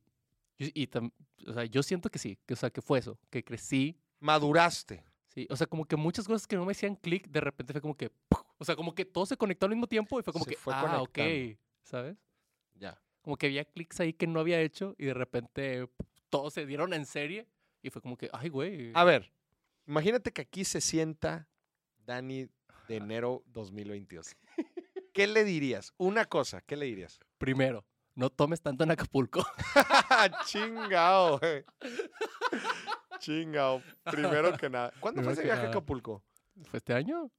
Y, 0.58 0.82
y 0.82 0.86
tam- 0.88 1.12
o 1.46 1.52
sea, 1.54 1.64
yo 1.64 1.82
siento 1.82 2.10
que 2.10 2.18
sí. 2.18 2.38
Que, 2.46 2.52
o 2.54 2.56
sea, 2.56 2.68
que 2.70 2.82
fue 2.82 2.98
eso. 2.98 3.18
Que 3.30 3.42
crecí. 3.42 3.98
Maduraste. 4.20 5.04
Sí. 5.28 5.46
O 5.50 5.56
sea, 5.56 5.66
como 5.66 5.86
que 5.86 5.96
muchas 5.96 6.26
cosas 6.26 6.46
que 6.46 6.56
no 6.56 6.64
me 6.66 6.72
hacían 6.72 6.96
clic, 6.96 7.28
de 7.28 7.40
repente 7.40 7.72
fue 7.72 7.80
como 7.80 7.96
que... 7.96 8.10
¡puf! 8.28 8.42
O 8.58 8.64
sea, 8.64 8.76
como 8.76 8.94
que 8.94 9.04
todo 9.04 9.24
se 9.26 9.36
conectó 9.38 9.66
al 9.66 9.70
mismo 9.70 9.86
tiempo 9.86 10.20
y 10.20 10.22
fue 10.22 10.32
como 10.32 10.44
Se 10.44 10.50
que... 10.50 10.56
fue 10.56 10.74
ah, 10.74 11.00
ok. 11.02 11.10
conectando. 11.14 11.58
¿Sabes? 11.82 12.16
Ya. 12.74 13.00
como 13.22 13.36
que 13.36 13.46
había 13.46 13.64
clics 13.64 14.00
ahí 14.00 14.12
que 14.12 14.26
no 14.26 14.38
había 14.40 14.60
hecho 14.60 14.94
y 14.98 15.06
de 15.06 15.14
repente 15.14 15.88
todos 16.28 16.52
se 16.54 16.64
dieron 16.66 16.92
en 16.94 17.06
serie 17.06 17.48
y 17.82 17.90
fue 17.90 18.00
como 18.02 18.16
que, 18.16 18.28
ay, 18.32 18.48
güey. 18.50 18.92
A 18.94 19.04
ver, 19.04 19.32
imagínate 19.86 20.32
que 20.32 20.42
aquí 20.42 20.64
se 20.64 20.80
sienta 20.80 21.48
Dani 22.04 22.48
de 22.88 22.96
enero 22.96 23.42
2022. 23.46 24.36
¿Qué 25.12 25.26
le 25.26 25.44
dirías? 25.44 25.92
Una 25.96 26.24
cosa, 26.26 26.60
¿qué 26.60 26.76
le 26.76 26.86
dirías? 26.86 27.18
Primero, 27.38 27.86
no 28.14 28.30
tomes 28.30 28.60
tanto 28.60 28.84
en 28.84 28.90
Acapulco. 28.90 29.44
Chingao, 30.46 31.38
güey. 31.38 31.64
Chingao. 33.18 33.82
Primero 34.04 34.56
que 34.56 34.68
nada. 34.68 34.92
¿Cuándo 35.00 35.22
fue 35.22 35.32
ese 35.32 35.42
viaje 35.42 35.66
a. 35.66 35.68
Acapulco? 35.70 36.22
¿Fue 36.64 36.78
este 36.78 36.92
año? 36.92 37.30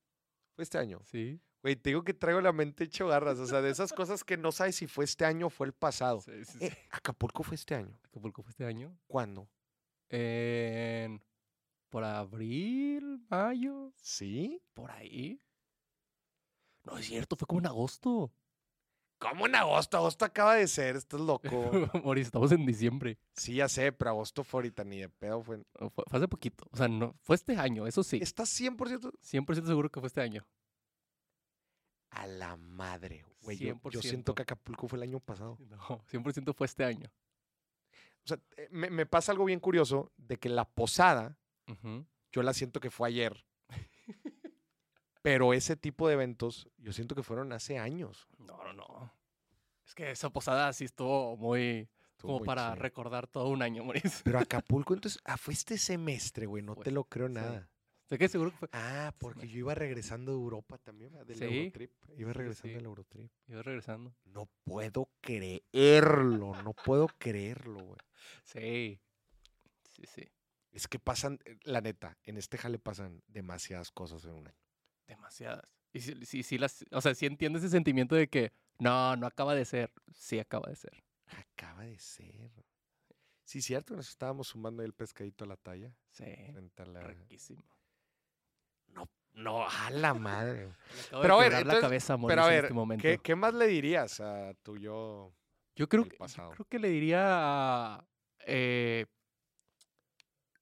Fue 0.56 0.64
este 0.64 0.78
año. 0.78 1.02
Sí. 1.06 1.40
Güey, 1.62 1.76
te 1.76 1.90
digo 1.90 2.04
que 2.04 2.14
traigo 2.14 2.42
la 2.42 2.52
mente 2.54 2.84
hecho 2.86 3.08
garras. 3.08 3.40
O 3.40 3.46
sea, 3.48 3.62
de 3.62 3.70
esas 3.70 3.94
cosas 3.94 4.24
que 4.24 4.38
no 4.38 4.52
sabes 4.52 4.76
si 4.76 4.88
fue 4.88 5.06
este 5.06 5.26
año 5.26 5.48
o 5.48 5.50
fue 5.50 5.68
el 5.68 5.74
pasado. 5.74 6.22
Sí, 6.22 6.46
sí, 6.46 6.58
Eh, 6.62 6.72
sí. 6.72 6.78
Acapulco 6.92 7.44
fue 7.44 7.56
este 7.56 7.76
año. 7.76 8.00
Acapulco 8.06 8.42
fue 8.44 8.52
este 8.52 8.66
año. 8.66 8.98
¿Cuándo? 9.08 9.50
En... 10.10 11.22
Por 11.90 12.04
abril, 12.04 13.26
mayo, 13.30 13.94
¿Sí? 14.02 14.62
por 14.74 14.92
ahí. 14.92 15.42
No 16.84 16.98
es 16.98 17.06
cierto, 17.06 17.36
fue 17.36 17.48
como 17.48 17.60
en 17.60 17.68
agosto. 17.68 18.32
¿Cómo 19.20 19.48
en 19.48 19.56
agosto? 19.56 19.98
Agosto 19.98 20.26
acaba 20.26 20.56
de 20.56 20.68
ser, 20.68 20.96
estás 20.96 21.20
loco. 21.20 21.50
Moris, 22.04 22.28
estamos 22.28 22.52
en 22.52 22.66
diciembre. 22.66 23.18
Sí, 23.34 23.56
ya 23.56 23.68
sé, 23.68 23.92
pero 23.92 24.12
agosto 24.12 24.44
fue 24.44 24.60
ahorita, 24.60 24.84
ni 24.84 25.00
de 25.00 25.10
pedo 25.10 25.42
fue. 25.42 25.58
No, 25.80 25.90
Fue, 25.90 26.04
fue 26.08 26.20
hace 26.20 26.28
poquito. 26.28 26.66
O 26.72 26.78
sea, 26.78 26.88
no, 26.88 27.16
fue 27.24 27.36
este 27.36 27.56
año, 27.58 27.88
eso 27.88 28.04
sí. 28.04 28.20
¿Estás 28.22 28.50
100%? 28.60 29.12
100% 29.20 29.66
seguro 29.66 29.90
que 29.90 30.00
fue 30.00 30.08
este 30.08 30.22
año. 30.22 30.46
A 32.12 32.28
la 32.28 32.56
madre, 32.58 33.26
güey. 33.42 33.58
Yo, 33.58 33.74
yo 33.90 34.00
100%. 34.00 34.02
siento 34.02 34.36
que 34.36 34.44
Acapulco 34.44 34.88
fue 34.88 34.98
el 34.98 35.04
año 35.04 35.20
pasado. 35.20 35.58
No, 35.62 35.78
100% 36.12 36.54
fue 36.54 36.66
este 36.68 36.84
año. 36.86 37.12
O 38.24 38.28
sea, 38.28 38.40
eh, 38.56 38.68
me, 38.72 38.90
me 38.90 39.06
pasa 39.06 39.32
algo 39.32 39.46
bien 39.46 39.60
curioso 39.60 40.12
de 40.18 40.38
que 40.38 40.50
la 40.50 40.66
posada, 40.66 41.38
Yo 42.32 42.44
la 42.44 42.54
siento 42.54 42.80
que 42.80 42.92
fue 42.92 43.08
ayer. 43.10 43.46
pero 45.22 45.54
ese 45.54 45.76
tipo 45.76 46.08
de 46.08 46.14
eventos, 46.14 46.70
yo 46.78 46.94
siento 46.94 47.16
que 47.16 47.24
fueron 47.24 47.52
hace 47.54 47.78
años. 47.78 48.28
No, 48.38 48.64
no, 48.64 48.74
no. 48.74 49.14
Es 49.86 49.96
que 49.96 50.12
esa 50.12 50.30
posada 50.30 50.72
sí 50.74 50.86
estuvo 50.86 51.38
muy... 51.38 51.90
Estuvo 52.12 52.30
como 52.30 52.40
muy 52.40 52.46
para 52.48 52.72
chido. 52.72 52.82
recordar 52.82 53.28
todo 53.28 53.50
un 53.50 53.62
año, 53.62 53.84
Moris. 53.86 54.22
Pero 54.24 54.40
Acapulco, 54.40 54.94
entonces, 54.94 55.22
ah, 55.24 55.38
fue 55.38 55.54
este 55.54 55.78
semestre, 55.78 56.46
güey, 56.46 56.64
no 56.64 56.76
te 56.76 56.92
lo 56.92 57.04
creo 57.04 57.28
sí. 57.28 57.34
nada. 57.34 57.70
Estoy 58.02 58.18
que 58.20 58.30
seguro 58.30 58.52
que 58.52 58.58
fue... 58.58 58.70
Ah, 58.72 59.14
porque 59.18 59.50
yo 59.50 59.60
iba 59.60 59.76
regresando 59.76 60.32
de 60.32 60.38
Europa 60.38 60.78
también, 60.78 61.12
¿verdad? 61.12 61.28
del 61.28 61.38
Sí. 61.38 61.44
Eurotrip. 61.44 61.92
Iba 62.18 62.32
regresando 62.34 62.70
sí. 62.70 62.76
del 62.76 62.86
Eurotrip. 62.86 63.32
Iba 63.48 63.62
regresando. 63.62 64.16
No 64.24 64.48
puedo 64.64 65.10
creerlo, 65.20 66.62
no 66.64 66.74
puedo 66.74 67.08
creerlo, 67.18 67.82
güey. 67.84 68.00
Sí. 68.46 69.02
Sí, 69.90 70.04
sí. 70.08 70.24
Es 70.78 70.88
que 70.88 71.00
pasan, 71.00 71.40
eh, 71.46 71.58
la 71.64 71.82
neta, 71.82 72.20
en 72.24 72.38
este 72.38 72.56
jale 72.60 72.78
pasan 72.78 73.24
demasiadas 73.26 73.90
cosas 73.92 74.24
en 74.26 74.32
un 74.36 74.48
año. 74.48 74.58
Demasiadas. 75.08 75.64
Y 75.92 76.02
sí, 76.02 76.14
sí, 76.24 76.44
sí 76.44 76.60
las... 76.60 76.86
O 76.92 77.02
sea, 77.02 77.16
sí 77.16 77.26
entiendo 77.26 77.58
ese 77.58 77.70
sentimiento 77.70 78.14
de 78.14 78.28
que 78.28 78.52
no, 78.78 79.16
no 79.16 79.26
acaba 79.26 79.56
de 79.56 79.66
ser. 79.66 79.92
Sí 80.14 80.38
acaba 80.38 80.70
de 80.70 80.76
ser. 80.76 81.04
Acaba 81.26 81.82
de 81.84 81.98
ser. 81.98 82.52
Sí, 83.44 83.62
cierto, 83.64 83.96
nos 83.96 84.08
estábamos 84.08 84.50
sumando 84.50 84.84
ahí 84.84 84.86
el 84.86 84.94
pescadito 84.94 85.46
a 85.46 85.48
la 85.48 85.58
talla. 85.58 85.92
Sí. 86.12 86.26
Frente 86.54 86.84
a 86.84 86.86
la... 86.86 87.02
Riquísimo. 87.02 87.66
No, 88.90 89.10
no, 89.34 89.68
a 89.68 89.90
la 89.90 90.14
madre. 90.14 90.70
acabo 91.08 91.22
Pero 91.24 91.34
a 91.34 91.40
ver, 91.40 91.54
entonces- 91.54 91.74
la 91.74 91.82
cabeza 91.82 92.18
Pero 92.28 92.42
a 92.44 92.46
en 92.46 92.52
ver, 92.52 92.66
este 92.66 92.74
momento. 92.76 93.02
¿qué, 93.02 93.18
qué 93.18 93.36
más 93.36 93.56
le 93.56 93.66
dirías 93.66 94.20
a 94.20 94.54
tu 94.62 94.78
yo? 94.78 95.34
Yo 95.76 95.90
creo 95.90 96.04
que, 96.06 96.18
yo 96.20 96.50
creo 96.52 96.66
que 96.68 96.78
le 96.80 96.90
diría, 96.90 98.04
eh, 98.46 99.06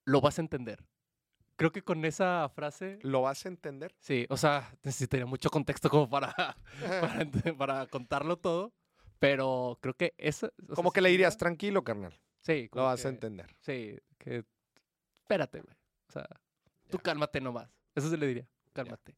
lo 0.05 0.21
vas 0.21 0.37
a 0.39 0.41
entender. 0.41 0.85
Creo 1.57 1.71
que 1.71 1.81
con 1.83 2.03
esa 2.05 2.49
frase, 2.49 2.99
¿Lo 3.01 3.21
vas 3.21 3.45
a 3.45 3.49
entender? 3.49 3.95
sí, 3.99 4.25
o 4.29 4.37
sea, 4.37 4.73
necesitaría 4.83 5.25
mucho 5.25 5.49
contexto 5.49 5.89
como 5.89 6.09
para, 6.09 6.33
para, 7.57 7.87
contarlo 7.87 8.37
todo, 8.37 8.73
pero 9.19 9.77
creo 9.81 9.93
que 9.95 10.13
eso... 10.17 10.51
Como 10.73 10.91
que 10.91 11.01
le 11.01 11.09
diría- 11.09 11.27
dirías, 11.27 11.37
tranquilo, 11.37 11.83
carnal. 11.83 12.13
Sí, 12.41 12.69
Lo 12.73 12.83
vas 12.83 13.03
a 13.05 13.09
entender. 13.09 13.55
Sí, 13.61 13.97
que 14.19 14.43
espérate, 15.15 15.61
güey. 15.61 15.75
O 16.09 16.11
sea, 16.11 16.27
tú 16.89 16.97
Ya. 16.97 17.03
cálmate 17.03 17.41
nomás. 17.41 17.69
Eso 17.95 18.09
se 18.09 18.17
le 18.17 18.27
diría, 18.27 18.47
cálmate. 18.73 19.15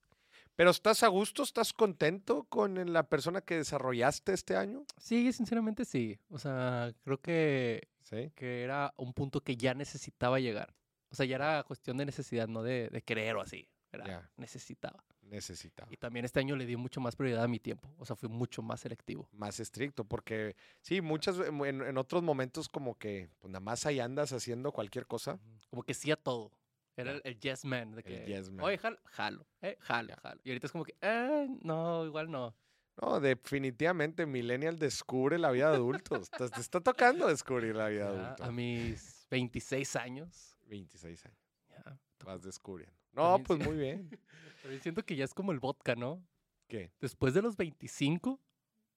¿Pero 0.57 0.71
estás 0.71 1.03
a 1.03 1.07
gusto? 1.07 1.43
¿Estás 1.43 1.71
contento 1.71 2.43
con 2.45 2.91
la 2.91 3.03
persona 3.03 3.41
que 3.41 3.57
desarrollaste 3.57 4.33
este 4.33 4.55
año? 4.55 4.85
Sí, 4.97 5.31
sinceramente 5.31 5.85
sí. 5.85 6.19
O 6.31 6.39
sea, 6.39 6.91
creo 7.03 7.21
que 7.21 7.87
Sí. 8.01 8.31
que 8.35 8.63
era 8.63 8.91
un 8.97 9.13
punto 9.13 9.41
que 9.41 9.55
ya 9.55 9.75
necesitaba 9.75 10.39
llegar. 10.39 10.73
O 11.11 11.15
sea, 11.15 11.27
ya 11.27 11.35
era 11.35 11.63
cuestión 11.63 11.97
de 11.97 12.05
necesidad, 12.07 12.47
no 12.47 12.63
de, 12.63 12.89
de 12.89 13.01
querer 13.03 13.35
o 13.35 13.41
así. 13.41 13.69
Era, 13.91 14.05
Ya. 14.07 14.31
necesitaba. 14.35 15.03
Necesitaba. 15.21 15.91
Y 15.93 15.97
también 15.97 16.25
este 16.25 16.39
año 16.39 16.55
le 16.55 16.65
di 16.65 16.75
mucho 16.75 17.01
más 17.01 17.15
prioridad 17.15 17.43
a 17.43 17.47
mi 17.47 17.59
tiempo. 17.59 17.93
O 17.99 18.05
sea, 18.05 18.15
fui 18.15 18.27
mucho 18.29 18.63
más 18.63 18.79
selectivo. 18.79 19.29
Más 19.33 19.59
estricto, 19.59 20.05
porque 20.05 20.55
sí, 20.81 21.01
muchas, 21.01 21.37
en 21.39 21.97
otros 21.99 22.23
momentos 22.23 22.67
como 22.67 22.95
que 22.97 23.29
pues 23.39 23.51
nada 23.51 23.59
más 23.59 23.85
ahí 23.85 23.99
andas 23.99 24.33
haciendo 24.33 24.71
cualquier 24.71 25.05
cosa. 25.05 25.37
Como 25.69 25.83
que 25.83 25.93
sí 25.93 26.09
a 26.11 26.15
todo. 26.15 26.51
Era 26.97 27.11
el, 27.11 27.21
el 27.23 27.39
yes 27.39 27.63
man. 27.63 27.91
De 27.95 28.03
que, 28.03 28.25
yes 28.25 28.49
man. 28.49 28.65
Oye, 28.65 28.77
jalo, 28.77 28.97
jalo, 29.05 29.47
eh, 29.61 29.77
jalo, 29.79 30.15
jalo. 30.21 30.41
Y 30.43 30.49
ahorita 30.49 30.65
es 30.67 30.71
como 30.71 30.83
que, 30.83 30.95
eh, 31.01 31.47
no, 31.61 32.05
igual 32.05 32.29
no. 32.29 32.55
No, 32.99 33.19
definitivamente 33.19 34.25
Millennial 34.25 34.79
descubre 34.79 35.37
la 35.37 35.51
vida 35.51 35.69
de 35.69 35.75
adultos. 35.75 36.31
te, 36.31 36.49
te 36.49 36.59
está 36.59 36.81
tocando 36.81 37.27
descubrir 37.27 37.75
la 37.75 37.89
vida 37.89 38.11
de 38.11 38.19
adultos. 38.19 38.47
a 38.47 38.51
mis 38.51 39.27
26 39.29 39.95
años. 39.95 40.57
26 40.65 41.25
años. 41.27 41.37
Ya, 41.69 41.99
Vas 42.25 42.41
descubriendo. 42.41 42.95
No, 43.13 43.21
También 43.23 43.43
pues 43.45 43.59
sí. 43.61 43.65
muy 43.69 43.77
bien. 43.77 44.09
pero 44.63 44.79
siento 44.79 45.03
que 45.03 45.15
ya 45.15 45.25
es 45.25 45.33
como 45.35 45.51
el 45.51 45.59
vodka, 45.59 45.95
¿no? 45.95 46.21
¿Qué? 46.67 46.91
Después 46.99 47.33
de 47.35 47.41
los 47.43 47.55
25, 47.55 48.39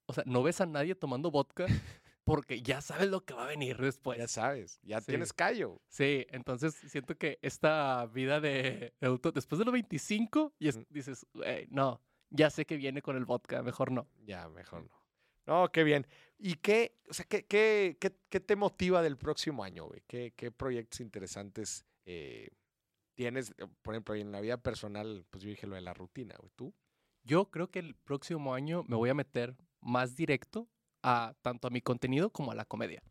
o 0.06 0.12
sea, 0.14 0.24
no 0.26 0.42
ves 0.42 0.60
a 0.62 0.66
nadie 0.66 0.94
tomando 0.94 1.30
vodka 1.30 1.66
porque 2.30 2.62
ya 2.62 2.80
sabes 2.80 3.08
lo 3.08 3.24
que 3.24 3.34
va 3.34 3.44
a 3.44 3.48
venir 3.48 3.76
después. 3.76 4.18
Ya 4.18 4.28
sabes, 4.28 4.78
ya 4.82 5.00
Sí. 5.00 5.06
tienes 5.08 5.32
callo. 5.32 5.80
Sí, 5.88 6.26
entonces 6.30 6.74
siento 6.74 7.16
que 7.16 7.38
esta 7.42 8.06
vida 8.06 8.40
de 8.40 8.94
de 9.00 9.06
adulto, 9.06 9.32
después 9.32 9.58
de 9.58 9.64
los 9.64 9.72
25, 9.72 10.54
y 10.58 10.68
es- 10.68 10.76
Mm. 10.78 10.82
dices, 10.90 11.26
"Güey, 11.34 11.66
no, 11.70 12.00
ya 12.30 12.50
sé 12.50 12.64
que 12.66 12.76
viene 12.76 13.02
con 13.02 13.16
el 13.16 13.24
vodka, 13.24 13.62
mejor 13.62 13.90
no. 13.92 14.08
Ya, 14.24 14.48
mejor 14.48 14.84
no. 14.84 15.00
No, 15.46 15.72
qué 15.72 15.82
bien. 15.84 16.06
¿Y 16.38 16.54
qué, 16.56 16.96
o 17.08 17.14
sea, 17.14 17.24
qué, 17.26 17.44
qué, 17.46 17.96
qué, 18.00 18.14
qué 18.28 18.40
te 18.40 18.54
motiva 18.56 19.02
del 19.02 19.16
próximo 19.16 19.64
año, 19.64 19.86
güey? 19.86 20.02
¿Qué, 20.06 20.32
qué 20.36 20.50
proyectos 20.52 21.00
interesantes 21.00 21.84
eh, 22.04 22.50
tienes? 23.14 23.52
Por 23.82 23.94
ejemplo, 23.94 24.14
en 24.14 24.30
la 24.30 24.40
vida 24.40 24.56
personal, 24.58 25.24
pues 25.30 25.42
yo 25.42 25.50
dije 25.50 25.66
lo 25.66 25.74
de 25.74 25.80
la 25.80 25.94
rutina, 25.94 26.36
güey. 26.38 26.50
¿Tú? 26.54 26.72
Yo 27.24 27.50
creo 27.50 27.70
que 27.70 27.80
el 27.80 27.94
próximo 27.96 28.54
año 28.54 28.84
me 28.86 28.96
voy 28.96 29.10
a 29.10 29.14
meter 29.14 29.56
más 29.80 30.14
directo 30.14 30.68
a 31.02 31.34
tanto 31.42 31.68
a 31.68 31.70
mi 31.70 31.80
contenido 31.80 32.30
como 32.30 32.52
a 32.52 32.54
la 32.54 32.64
comedia. 32.64 33.02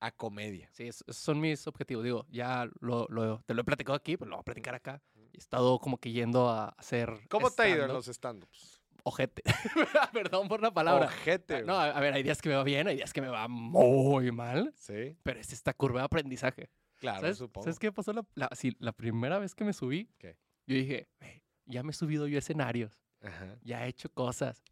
A 0.00 0.10
comedia. 0.10 0.68
Sí, 0.72 0.84
es- 0.88 1.02
esos 1.06 1.16
son 1.22 1.40
mis 1.40 1.66
objetivos. 1.66 2.04
Digo, 2.04 2.26
ya 2.28 2.68
lo, 2.80 3.06
lo- 3.08 3.42
te 3.46 3.54
lo 3.54 3.62
he 3.62 3.64
platicado 3.64 3.96
aquí, 3.96 4.16
pero 4.16 4.28
lo 4.30 4.36
voy 4.36 4.40
a 4.42 4.44
platicar 4.44 4.74
acá. 4.74 5.02
He 5.32 5.38
estado 5.38 5.78
como 5.78 5.98
que 5.98 6.12
yendo 6.12 6.48
a 6.50 6.68
hacer. 6.78 7.20
¿Cómo 7.28 7.50
te 7.50 7.62
ha 7.62 7.68
ido 7.68 7.84
en 7.84 7.92
los 7.92 8.08
stand-ups? 8.08 8.82
Ojete. 9.04 9.42
Perdón 10.12 10.48
por 10.48 10.60
la 10.60 10.72
palabra. 10.72 11.06
Ojete, 11.06 11.60
No, 11.62 11.74
güey. 11.76 11.88
a 11.90 11.96
a 11.96 12.00
ver, 12.00 12.14
hay 12.14 12.22
días 12.22 12.42
que 12.42 12.48
me 12.48 12.56
va 12.56 12.64
bien, 12.64 12.88
hay 12.88 12.96
días 12.96 13.12
que 13.12 13.20
me 13.20 13.28
va 13.28 13.46
muy 13.48 14.32
mal, 14.32 14.72
Sí, 14.76 15.16
pero 15.22 15.38
es 15.40 15.52
esta 15.52 15.72
curva 15.74 16.00
de 16.00 16.06
aprendizaje. 16.06 16.70
claro, 16.98 17.20
¿Sabes, 17.20 17.38
supongo. 17.38 17.64
¿Sabes 17.64 17.78
qué 17.78 17.92
pasó 17.92 18.12
la, 18.12 18.26
la, 18.34 18.48
sí, 18.54 18.74
la 18.80 18.92
primera 18.92 19.38
vez 19.38 19.54
que 19.54 19.64
me 19.64 19.72
subí? 19.72 20.10
¿Qué? 20.18 20.36
Yo 20.66 20.74
dije, 20.76 21.08
"Güey, 21.20 21.42
ya 21.66 21.82
me 21.84 21.90
he 21.90 21.94
subido 21.94 22.26
yo 22.26 22.36
a 22.36 22.40
escenarios, 22.40 23.00
Ajá, 23.22 23.56
ya 23.62 23.86
he 23.86 23.88
hecho 23.88 24.10
cosas. 24.10 24.62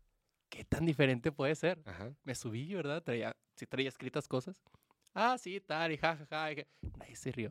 ¿Qué 0.55 0.65
tan 0.65 0.87
diferente 0.87 1.33
puede 1.33 1.55
ser? 1.57 1.83
ajá. 1.85 2.15
Me 2.23 2.35
subí, 2.37 2.73
¿verdad? 2.75 3.03
Traía, 3.03 3.37
sí 3.57 3.67
traía 3.67 3.89
escritas 3.89 4.29
cosas. 4.29 4.63
Ah, 5.13 5.37
sí, 5.37 5.61
tal, 5.61 5.91
y 5.93 5.97
jajaja. 5.97 6.53
y 6.53 6.55
que- 6.57 6.69
Nadie 6.99 7.17
se 7.17 7.33
rió. 7.33 7.51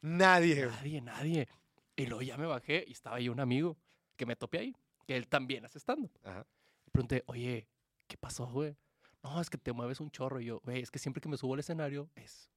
Nadie. 0.00 0.66
Nadie, 0.66 1.00
nadie. 1.00 1.48
Y 1.96 2.06
luego 2.06 2.22
ya 2.22 2.36
me 2.36 2.46
bajé 2.46 2.84
y 2.86 2.92
estaba 2.92 3.16
ahí 3.16 3.28
un 3.28 3.40
amigo 3.40 3.76
que 4.16 4.24
me 4.26 4.36
topé 4.36 4.58
ahí, 4.58 4.76
que 5.06 5.16
él 5.16 5.26
también 5.26 5.64
hace 5.64 5.78
estando. 5.78 6.08
Ajá. 6.22 6.46
Le 6.86 6.90
pregunté, 6.92 7.24
oye, 7.26 7.66
¿qué 8.06 8.16
pasó, 8.16 8.46
güey? 8.46 8.76
No, 9.24 9.40
es 9.40 9.50
que 9.50 9.58
te 9.58 9.72
mueves 9.72 9.98
un 10.00 10.10
chorro. 10.12 10.40
Y 10.40 10.44
yo, 10.46 10.60
güey, 10.64 10.80
es 10.80 10.90
que 10.92 10.98
siempre 11.00 11.20
que 11.20 11.28
me 11.28 11.36
subo 11.36 11.54
al 11.54 11.60
escenario, 11.60 12.08
es, 12.14 12.50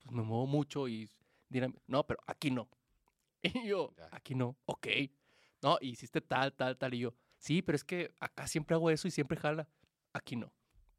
pues 0.00 0.12
me 0.12 0.22
muevo 0.22 0.46
mucho 0.48 0.88
y 0.88 1.08
no, 1.86 2.04
pero 2.04 2.18
aquí 2.26 2.50
no. 2.50 2.68
Y 3.42 3.68
yo, 3.68 3.94
Ya. 3.96 4.08
aquí 4.10 4.34
no, 4.34 4.56
ok. 4.64 4.86
No, 5.62 5.78
y 5.80 5.90
hiciste 5.90 6.20
tal, 6.20 6.52
tal, 6.52 6.76
tal. 6.76 6.94
Y 6.94 6.98
yo, 7.00 7.14
sí, 7.38 7.62
pero 7.62 7.76
es 7.76 7.84
que 7.84 8.14
acá 8.20 8.46
siempre 8.46 8.74
hago 8.74 8.90
eso 8.90 9.06
y 9.08 9.10
siempre 9.10 9.36
jala. 9.36 9.68
Aquí 10.12 10.36
no. 10.36 10.52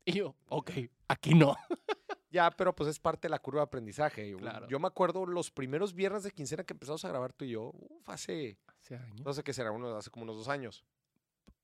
Y 0.06 0.14
yo, 0.14 0.36
ok, 0.48 0.72
aquí 1.08 1.34
no. 1.34 1.56
Ya, 2.30 2.52
pero 2.52 2.76
pues 2.76 2.90
es 2.90 3.00
parte 3.00 3.28
de 3.28 3.30
la 3.30 3.40
curva 3.40 3.62
de 3.62 3.64
aprendizaje. 3.64 4.30
Yo- 4.30 4.38
Claro. 4.38 4.68
Yo 4.68 4.80
me 4.80 4.88
acuerdo 4.88 5.26
los 5.26 5.50
primeros 5.50 5.94
viernes 5.94 6.24
de 6.24 6.32
quincena 6.32 6.66
que 6.66 6.74
empezamos 6.74 7.04
a 7.06 7.08
grabar 7.08 7.32
tú 7.32 7.46
y 7.46 7.52
yo, 7.52 7.72
uf, 7.74 8.10
hace, 8.10 8.60
Hace 8.82 8.98
años. 8.98 9.22
no 9.26 9.34
sé 9.34 9.44
qué 9.44 9.54
será, 9.54 9.72
uno, 9.72 9.96
hace 9.96 10.10
como 10.12 10.24
unos 10.24 10.36
dos 10.36 10.50
años. 10.50 10.84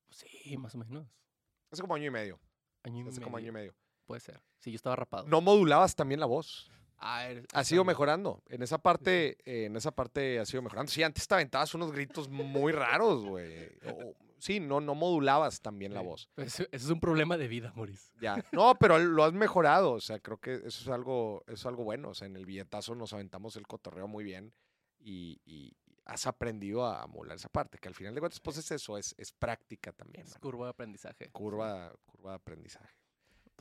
Sí, 0.09 0.55
más 0.57 0.74
o 0.76 0.78
menos. 0.78 1.05
Hace 1.69 1.82
como 1.82 1.95
año 1.95 2.05
y 2.07 2.11
medio. 2.11 2.39
Año 2.84 3.03
y 3.05 3.09
Hace 3.09 3.21
como 3.21 3.38
año 3.38 3.49
y 3.49 3.51
medio. 3.51 3.71
medio. 3.74 3.76
Puede 4.05 4.21
ser. 4.21 4.41
Sí, 4.59 4.71
yo 4.71 4.76
estaba 4.78 4.95
rapado. 4.95 5.28
No 5.28 5.41
modulabas 5.41 5.95
también 5.95 6.21
la 6.21 6.26
voz. 6.28 6.71
Ah, 6.97 7.28
Ha 7.53 7.63
sido 7.65 7.82
también. 7.82 7.88
mejorando. 7.88 8.41
En 8.47 8.63
esa 8.63 8.78
parte, 8.78 9.38
eh, 9.45 9.65
en 9.65 9.76
esa 9.76 9.91
parte 9.91 10.39
ha 10.39 10.45
sido 10.45 10.61
mejorando. 10.61 10.91
Sí, 10.91 11.03
antes 11.03 11.28
te 11.28 11.34
aventabas 11.36 11.74
unos 11.76 11.91
gritos 11.91 12.30
muy 12.30 12.71
raros, 12.71 13.26
güey. 13.26 13.69
O- 14.11 14.15
Sí, 14.44 14.60
no, 14.60 14.82
no 14.82 14.94
modulabas 14.94 15.62
también 15.62 15.94
la 15.94 16.02
voz. 16.02 16.30
Pues, 16.36 16.60
Eso, 16.60 16.70
es 16.70 16.89
un 16.89 17.00
problema 17.00 17.38
de 17.38 17.48
vida, 17.48 17.72
Maurice. 17.78 18.12
Ya. 18.20 18.44
No, 18.52 18.76
pero 18.76 19.00
lo 19.00 19.24
has 19.24 19.32
mejorado. 19.32 19.94
O 19.94 20.02
sea, 20.02 20.20
creo 20.20 20.38
que 20.38 20.56
eso 20.56 20.68
es 20.68 20.88
algo, 20.89 21.46
eso 21.48 21.54
es 21.54 21.66
algo 21.66 21.86
bueno. 21.86 22.10
O 22.10 22.14
sea, 22.14 22.28
en 22.28 22.36
el 22.36 22.46
billetazo 22.46 22.94
nos 22.94 23.14
aventamos 23.14 23.56
el 23.56 23.66
cotorreo 23.66 24.06
muy 24.06 24.26
bien 24.26 24.54
y, 25.00 25.39
y 25.46 25.78
has 26.04 26.28
aprendido 26.28 26.86
a 26.86 27.08
modular 27.08 27.38
esa 27.38 27.48
parte. 27.48 27.78
Que 27.78 27.88
al 27.88 27.96
final 27.96 28.14
de 28.16 28.20
cuentas, 28.20 28.41
pues 28.41 28.58
es 28.58 28.70
eso, 28.70 28.98
es, 28.98 29.16
es 29.18 29.32
práctica 29.32 29.94
también. 29.94 30.26
Es 30.26 30.32
mano. 30.32 30.41
curva 30.41 30.66
de 30.66 30.72
aprendizaje. 30.72 31.30
Curva, 31.32 31.94
curva 32.06 32.32
de 32.32 32.36
aprendizaje. 32.36 33.03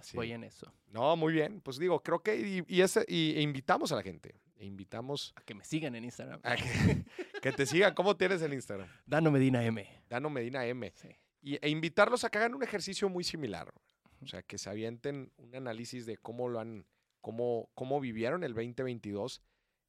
Sí. 0.01 0.17
Voy 0.17 0.33
en 0.33 0.45
eso. 0.45 0.73
No, 0.89 1.17
muy 1.17 1.33
bien. 1.33 1.61
Pues 1.61 1.79
digo, 1.79 2.03
creo 2.03 2.23
que 2.23 2.37
y, 2.37 2.65
y 2.67 2.81
ese, 2.81 3.05
y, 3.09 3.35
e 3.37 3.43
invitamos 3.43 3.93
a 3.93 3.97
la 3.97 4.03
gente. 4.03 4.35
E 4.57 4.65
invitamos 4.65 5.33
A 5.37 5.43
que 5.43 5.55
me 5.55 5.65
sigan 5.65 5.95
en 5.95 6.05
Instagram. 6.05 6.41
a 6.43 6.57
que, 6.57 6.63
que 7.43 7.53
te 7.53 7.67
sigan. 7.67 7.95
¿Cómo 7.95 8.17
tienes 8.17 8.43
el 8.43 8.53
Instagram? 8.55 8.89
Dano 9.07 9.31
Medina 9.31 9.65
M. 9.65 9.87
Dano 10.09 10.31
Medina 10.31 10.65
M. 10.67 10.93
Sí. 10.95 11.09
Y, 11.41 11.59
e 11.65 11.69
invitarlos 11.69 12.25
a 12.25 12.31
que 12.31 12.39
hagan 12.39 12.55
un 12.55 12.63
ejercicio 12.63 13.09
muy 13.09 13.25
similar. 13.25 13.73
O 14.21 14.27
sea, 14.27 14.43
que 14.43 14.59
se 14.59 14.71
avienten 14.71 15.33
un 15.37 15.55
análisis 15.55 16.07
de 16.07 16.17
cómo 16.17 16.49
lo 16.49 16.61
han, 16.61 16.87
cómo, 17.21 17.71
cómo 17.75 18.01
vivieron 18.01 18.45
el 18.45 18.55
2022. 18.55 19.43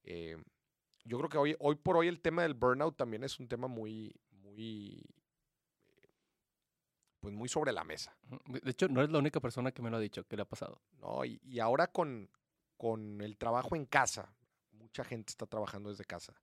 Eh, 0.04 0.38
yo 1.06 1.18
creo 1.18 1.30
que 1.30 1.38
hoy, 1.38 1.56
hoy 1.60 1.76
por 1.76 1.97
hoy 1.97 2.08
el 2.08 2.22
tema 2.22 2.43
del 2.43 2.54
burnout 2.54 2.97
también 2.97 3.24
es 3.24 3.39
un 3.39 3.47
tema 3.47 3.68
muy, 3.68 4.16
muy, 4.32 5.04
pues 7.24 7.34
muy 7.34 7.47
sobre 7.47 7.71
la 7.71 7.86
mesa. 7.86 8.13
De 8.47 8.69
hecho, 8.69 8.89
no 8.89 8.99
eres 8.99 9.09
la 9.09 9.19
única 9.19 9.39
persona 9.39 9.71
que 9.71 9.82
me 9.82 9.89
lo 9.89 9.95
ha 9.95 9.99
dicho, 10.01 10.28
que 10.28 10.36
le 10.36 10.41
ha 10.41 10.45
pasado. 10.45 10.82
¿no? 10.99 11.24
Y, 11.24 11.39
y 11.41 11.59
ahora 11.59 11.88
con, 11.88 12.30
con 12.76 13.21
el 13.21 13.38
trabajo 13.38 13.78
en 13.78 13.86
casa, 13.86 14.36
mucha 14.74 15.05
gente 15.05 15.32
está 15.32 15.45
trabajando 15.45 15.89
desde 15.89 16.03
casa. 16.03 16.34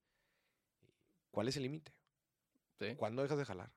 ¿Cuál 1.31 1.49
es 1.49 1.57
el 1.59 1.64
límite? 1.64 1.93
¿sí? 2.78 2.97
¿Cuándo 2.97 3.20
dejas 3.20 3.37
de 3.37 3.45
jalar? 3.45 3.70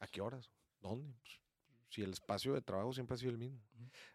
¿A 0.00 0.06
qué 0.06 0.20
horas? 0.20 0.50
¿Dónde? 0.80 1.14
Pues, 1.14 1.40
si 1.88 2.02
el 2.02 2.10
espacio 2.10 2.52
de 2.52 2.60
trabajo 2.60 2.92
siempre 2.92 3.14
ha 3.14 3.18
sido 3.18 3.32
el 3.32 3.38
mismo. 3.38 3.62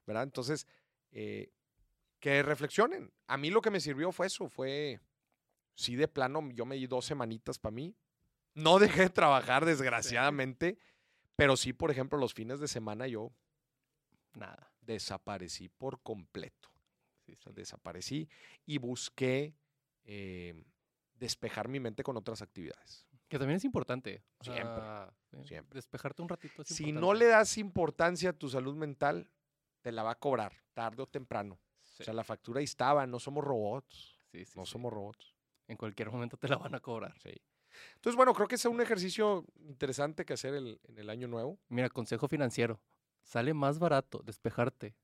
¿Verdad? 0.05 0.21
Entonces, 0.21 0.67
eh, 1.09 1.51
que 2.19 2.43
reflexionen. 2.43 3.11
A 3.25 3.37
mí 3.37 3.49
lo 3.49 3.59
que 3.59 3.71
me 3.71 3.79
sirvió 3.79 4.11
fue 4.11 4.27
eso, 4.27 4.47
fue, 4.49 4.99
sí 5.73 5.95
de 5.95 6.07
plano, 6.07 6.47
yo 6.51 6.67
me 6.67 6.75
di 6.75 6.85
dos 6.85 7.05
semanitas 7.05 7.57
para 7.57 7.73
mí. 7.73 7.95
No 8.53 8.77
dejé 8.77 9.01
de 9.01 9.09
trabajar, 9.09 9.65
desgraciadamente, 9.65 10.77
pero 11.35 11.57
sí, 11.57 11.73
por 11.73 11.91
ejemplo, 11.91 12.17
los 12.17 12.33
fines 12.33 12.59
de 12.59 12.67
semana 12.67 13.07
yo 13.07 13.31
Nada. 14.35 14.71
desaparecí 14.81 15.69
por 15.69 16.01
completo. 16.01 16.69
Sí, 17.25 17.35
sí. 17.35 17.49
desaparecí 17.53 18.29
y 18.65 18.77
busqué 18.77 19.55
eh, 20.03 20.65
despejar 21.15 21.69
mi 21.69 21.79
mente 21.79 22.03
con 22.03 22.17
otras 22.17 22.41
actividades. 22.41 23.07
Que 23.29 23.39
también 23.39 23.57
es 23.57 23.65
importante. 23.65 24.23
o 24.39 24.43
Siempre. 24.43 25.73
Despejarte 25.73 26.21
un 26.21 26.29
ratito 26.29 26.61
es 26.61 26.67
Si 26.67 26.91
no 26.91 27.13
le 27.13 27.25
das 27.25 27.57
importancia 27.57 28.31
a 28.31 28.33
tu 28.33 28.49
salud 28.49 28.75
mental, 28.75 29.31
te 29.81 29.91
la 29.91 30.03
va 30.03 30.11
a 30.11 30.19
cobrar 30.19 30.53
tarde 30.73 31.01
o 31.01 31.07
temprano. 31.07 31.59
O 31.99 32.03
sea, 32.03 32.13
la 32.13 32.23
factura 32.23 32.59
ahí 32.59 32.65
estaba, 32.65 33.07
no 33.07 33.19
somos 33.19 33.43
robots. 33.43 34.19
Sí, 34.31 34.45
sí, 34.45 34.53
no 34.57 34.65
somos 34.65 34.91
robots. 34.91 35.33
En 35.67 35.77
cualquier 35.77 36.11
momento 36.11 36.37
te 36.37 36.47
la 36.47 36.57
van 36.57 36.75
a 36.75 36.79
cobrar. 36.79 37.17
Sí. 37.19 37.33
Entonces, 37.95 38.15
bueno, 38.15 38.33
creo 38.33 38.47
que 38.47 38.55
es 38.55 38.65
un 38.65 38.81
ejercicio 38.81 39.45
interesante 39.57 40.25
que 40.25 40.33
hacer 40.33 40.53
el- 40.53 40.79
en 40.87 40.97
el 40.99 41.09
año 41.09 41.27
nuevo. 41.27 41.59
Mira, 41.69 41.89
consejo 41.89 42.27
financiero. 42.27 42.79
Sale 43.21 43.53
más 43.53 43.79
barato 43.79 44.21
despejarte 44.23 44.95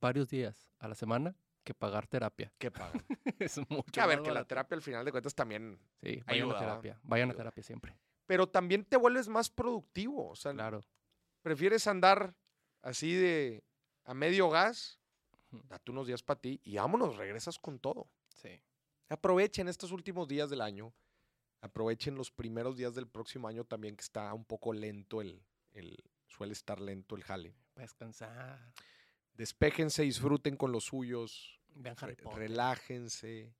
varios 0.00 0.28
días 0.28 0.70
a 0.78 0.88
la 0.88 0.94
semana 0.94 1.36
que 1.64 1.74
pagar 1.74 2.06
terapia. 2.06 2.52
¿Qué 2.58 2.70
paga? 2.70 2.92
es 3.38 3.58
mucho 3.70 3.92
Que 3.92 4.00
a 4.00 4.06
ver, 4.06 4.22
que 4.22 4.30
la 4.32 4.44
terapia 4.44 4.74
al 4.74 4.82
final 4.82 5.04
de 5.04 5.10
cuentas 5.12 5.34
también. 5.34 5.78
Sí, 6.00 6.22
vayan 6.26 6.44
ayuda, 6.44 6.56
a 6.56 6.60
terapia. 6.60 7.00
Vayan 7.02 7.28
a 7.28 7.32
Ayuda. 7.32 7.36
terapia 7.42 7.62
siempre. 7.62 7.96
Pero 8.26 8.48
también 8.48 8.84
te 8.84 8.96
vuelves 8.96 9.28
más 9.28 9.48
productivo. 9.50 10.28
O 10.30 10.36
sea, 10.36 10.52
Claro. 10.52 10.80
prefieres 11.42 11.86
andar 11.86 12.34
así 12.82 13.14
de 13.14 13.62
a 14.04 14.14
medio 14.14 14.48
gas, 14.50 14.98
date 15.50 15.90
unos 15.90 16.06
días 16.06 16.22
para 16.22 16.40
ti 16.40 16.60
y 16.64 16.76
vámonos, 16.76 17.16
regresas 17.16 17.58
con 17.58 17.78
todo. 17.78 18.08
Sí. 18.34 18.60
Aprovechen 19.08 19.68
estos 19.68 19.92
últimos 19.92 20.26
días 20.28 20.50
del 20.50 20.60
año. 20.60 20.92
Aprovechen 21.60 22.14
los 22.14 22.30
primeros 22.30 22.76
días 22.76 22.94
del 22.94 23.08
próximo 23.08 23.48
año 23.48 23.64
también, 23.64 23.96
que 23.96 24.02
está 24.02 24.32
un 24.34 24.44
poco 24.44 24.72
lento 24.72 25.20
el, 25.20 25.42
el 25.72 25.96
suele 26.26 26.52
estar 26.52 26.80
lento 26.80 27.16
el 27.16 27.24
jale. 27.24 27.54
Para 27.74 27.84
descansar. 27.84 28.72
Despéjense, 29.34 30.02
disfruten 30.02 30.56
con 30.56 30.72
los 30.72 30.84
suyos, 30.84 31.60
Vean 31.74 31.96
Harry 32.00 32.14
re- 32.14 32.22
Potter. 32.22 32.38
relájense, 32.38 33.54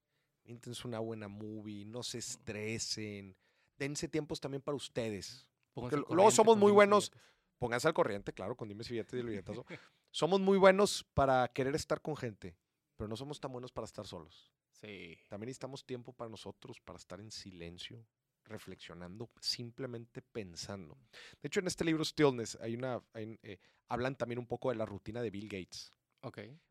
una 0.84 0.98
buena 0.98 1.28
movie, 1.28 1.84
no 1.84 2.02
se 2.02 2.18
estresen, 2.18 3.36
dense 3.76 4.08
tiempos 4.08 4.40
también 4.40 4.62
para 4.62 4.76
ustedes. 4.76 5.48
Luego 5.74 6.30
somos 6.30 6.56
muy 6.56 6.72
buenos. 6.72 7.12
Pónganse 7.58 7.88
al 7.88 7.94
corriente, 7.94 8.32
claro, 8.32 8.56
con 8.56 8.68
dimes 8.68 8.88
y 8.88 8.92
billetes 8.94 9.14
y 9.14 9.18
el 9.18 9.26
billetazo. 9.28 9.64
somos 10.10 10.40
muy 10.40 10.58
buenos 10.58 11.04
para 11.14 11.46
querer 11.48 11.74
estar 11.74 12.00
con 12.00 12.16
gente, 12.16 12.56
pero 12.96 13.08
no 13.08 13.16
somos 13.16 13.38
tan 13.40 13.52
buenos 13.52 13.72
para 13.72 13.84
estar 13.84 14.06
solos. 14.06 14.52
Sí. 14.80 15.18
También 15.28 15.48
necesitamos 15.48 15.84
tiempo 15.84 16.12
para 16.12 16.30
nosotros, 16.30 16.80
para 16.80 16.98
estar 16.98 17.20
en 17.20 17.30
silencio, 17.30 18.06
reflexionando, 18.44 19.30
simplemente 19.40 20.22
pensando. 20.22 20.96
De 21.42 21.48
hecho, 21.48 21.60
en 21.60 21.66
este 21.66 21.84
libro 21.84 22.04
Stillness 22.04 22.56
hay 22.60 22.74
una, 22.74 23.02
hay 23.12 23.38
eh, 23.42 23.58
hablan 23.88 24.16
también 24.16 24.38
un 24.38 24.46
poco 24.46 24.70
de 24.70 24.76
la 24.76 24.86
rutina 24.86 25.22
de 25.22 25.30
Bill 25.30 25.48
Gates. 25.48 25.92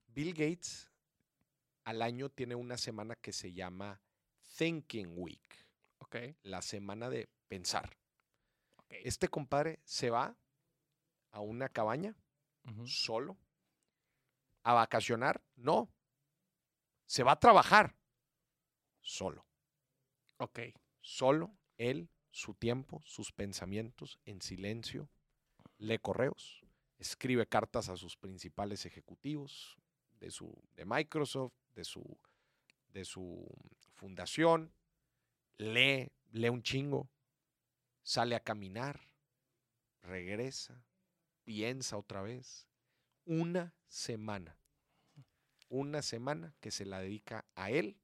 Bill 0.08 0.34
Gates 0.34 0.92
al 1.84 2.02
año 2.02 2.30
tiene 2.30 2.56
una 2.56 2.78
semana 2.78 3.16
que 3.16 3.32
se 3.32 3.54
llama 3.54 4.02
Thinking 4.58 5.14
Week, 5.18 5.68
la 6.44 6.62
semana 6.62 7.10
de 7.10 7.30
pensar. 7.48 7.98
Este 8.90 9.28
compadre 9.28 9.80
se 9.84 10.10
va 10.10 10.36
a 11.32 11.40
una 11.42 11.70
cabaña 11.70 12.16
solo 12.86 13.38
a 14.64 14.74
vacacionar, 14.74 15.42
no. 15.56 15.90
Se 17.08 17.24
va 17.24 17.32
a 17.32 17.40
trabajar 17.40 17.96
solo. 19.02 19.46
Ok. 20.38 20.60
Solo 21.02 21.58
él, 21.78 22.10
su 22.30 22.54
tiempo, 22.54 23.02
sus 23.06 23.32
pensamientos 23.32 24.20
en 24.26 24.42
silencio, 24.42 25.10
lee 25.78 26.00
correos, 26.00 26.64
escribe 27.00 27.48
cartas 27.48 27.90
a 27.90 27.98
sus 27.98 28.18
principales 28.18 28.86
ejecutivos 28.86 29.78
de, 30.20 30.32
su, 30.32 30.54
de 30.76 30.86
Microsoft, 30.86 31.54
de 31.74 31.84
su, 31.84 32.04
de 32.90 33.06
su 33.06 33.48
fundación, 33.94 34.74
lee, 35.58 36.12
lee 36.32 36.50
un 36.50 36.62
chingo, 36.62 37.10
sale 38.04 38.36
a 38.36 38.42
caminar, 38.42 39.00
regresa, 40.02 40.84
piensa 41.44 41.98
otra 41.98 42.22
vez. 42.22 42.68
Una 43.26 43.74
semana. 43.88 44.58
Una 45.70 46.02
semana 46.02 46.54
que 46.60 46.72
se 46.72 46.86
la 46.86 47.00
dedica 47.00 47.46
a 47.56 47.70
él 47.72 47.98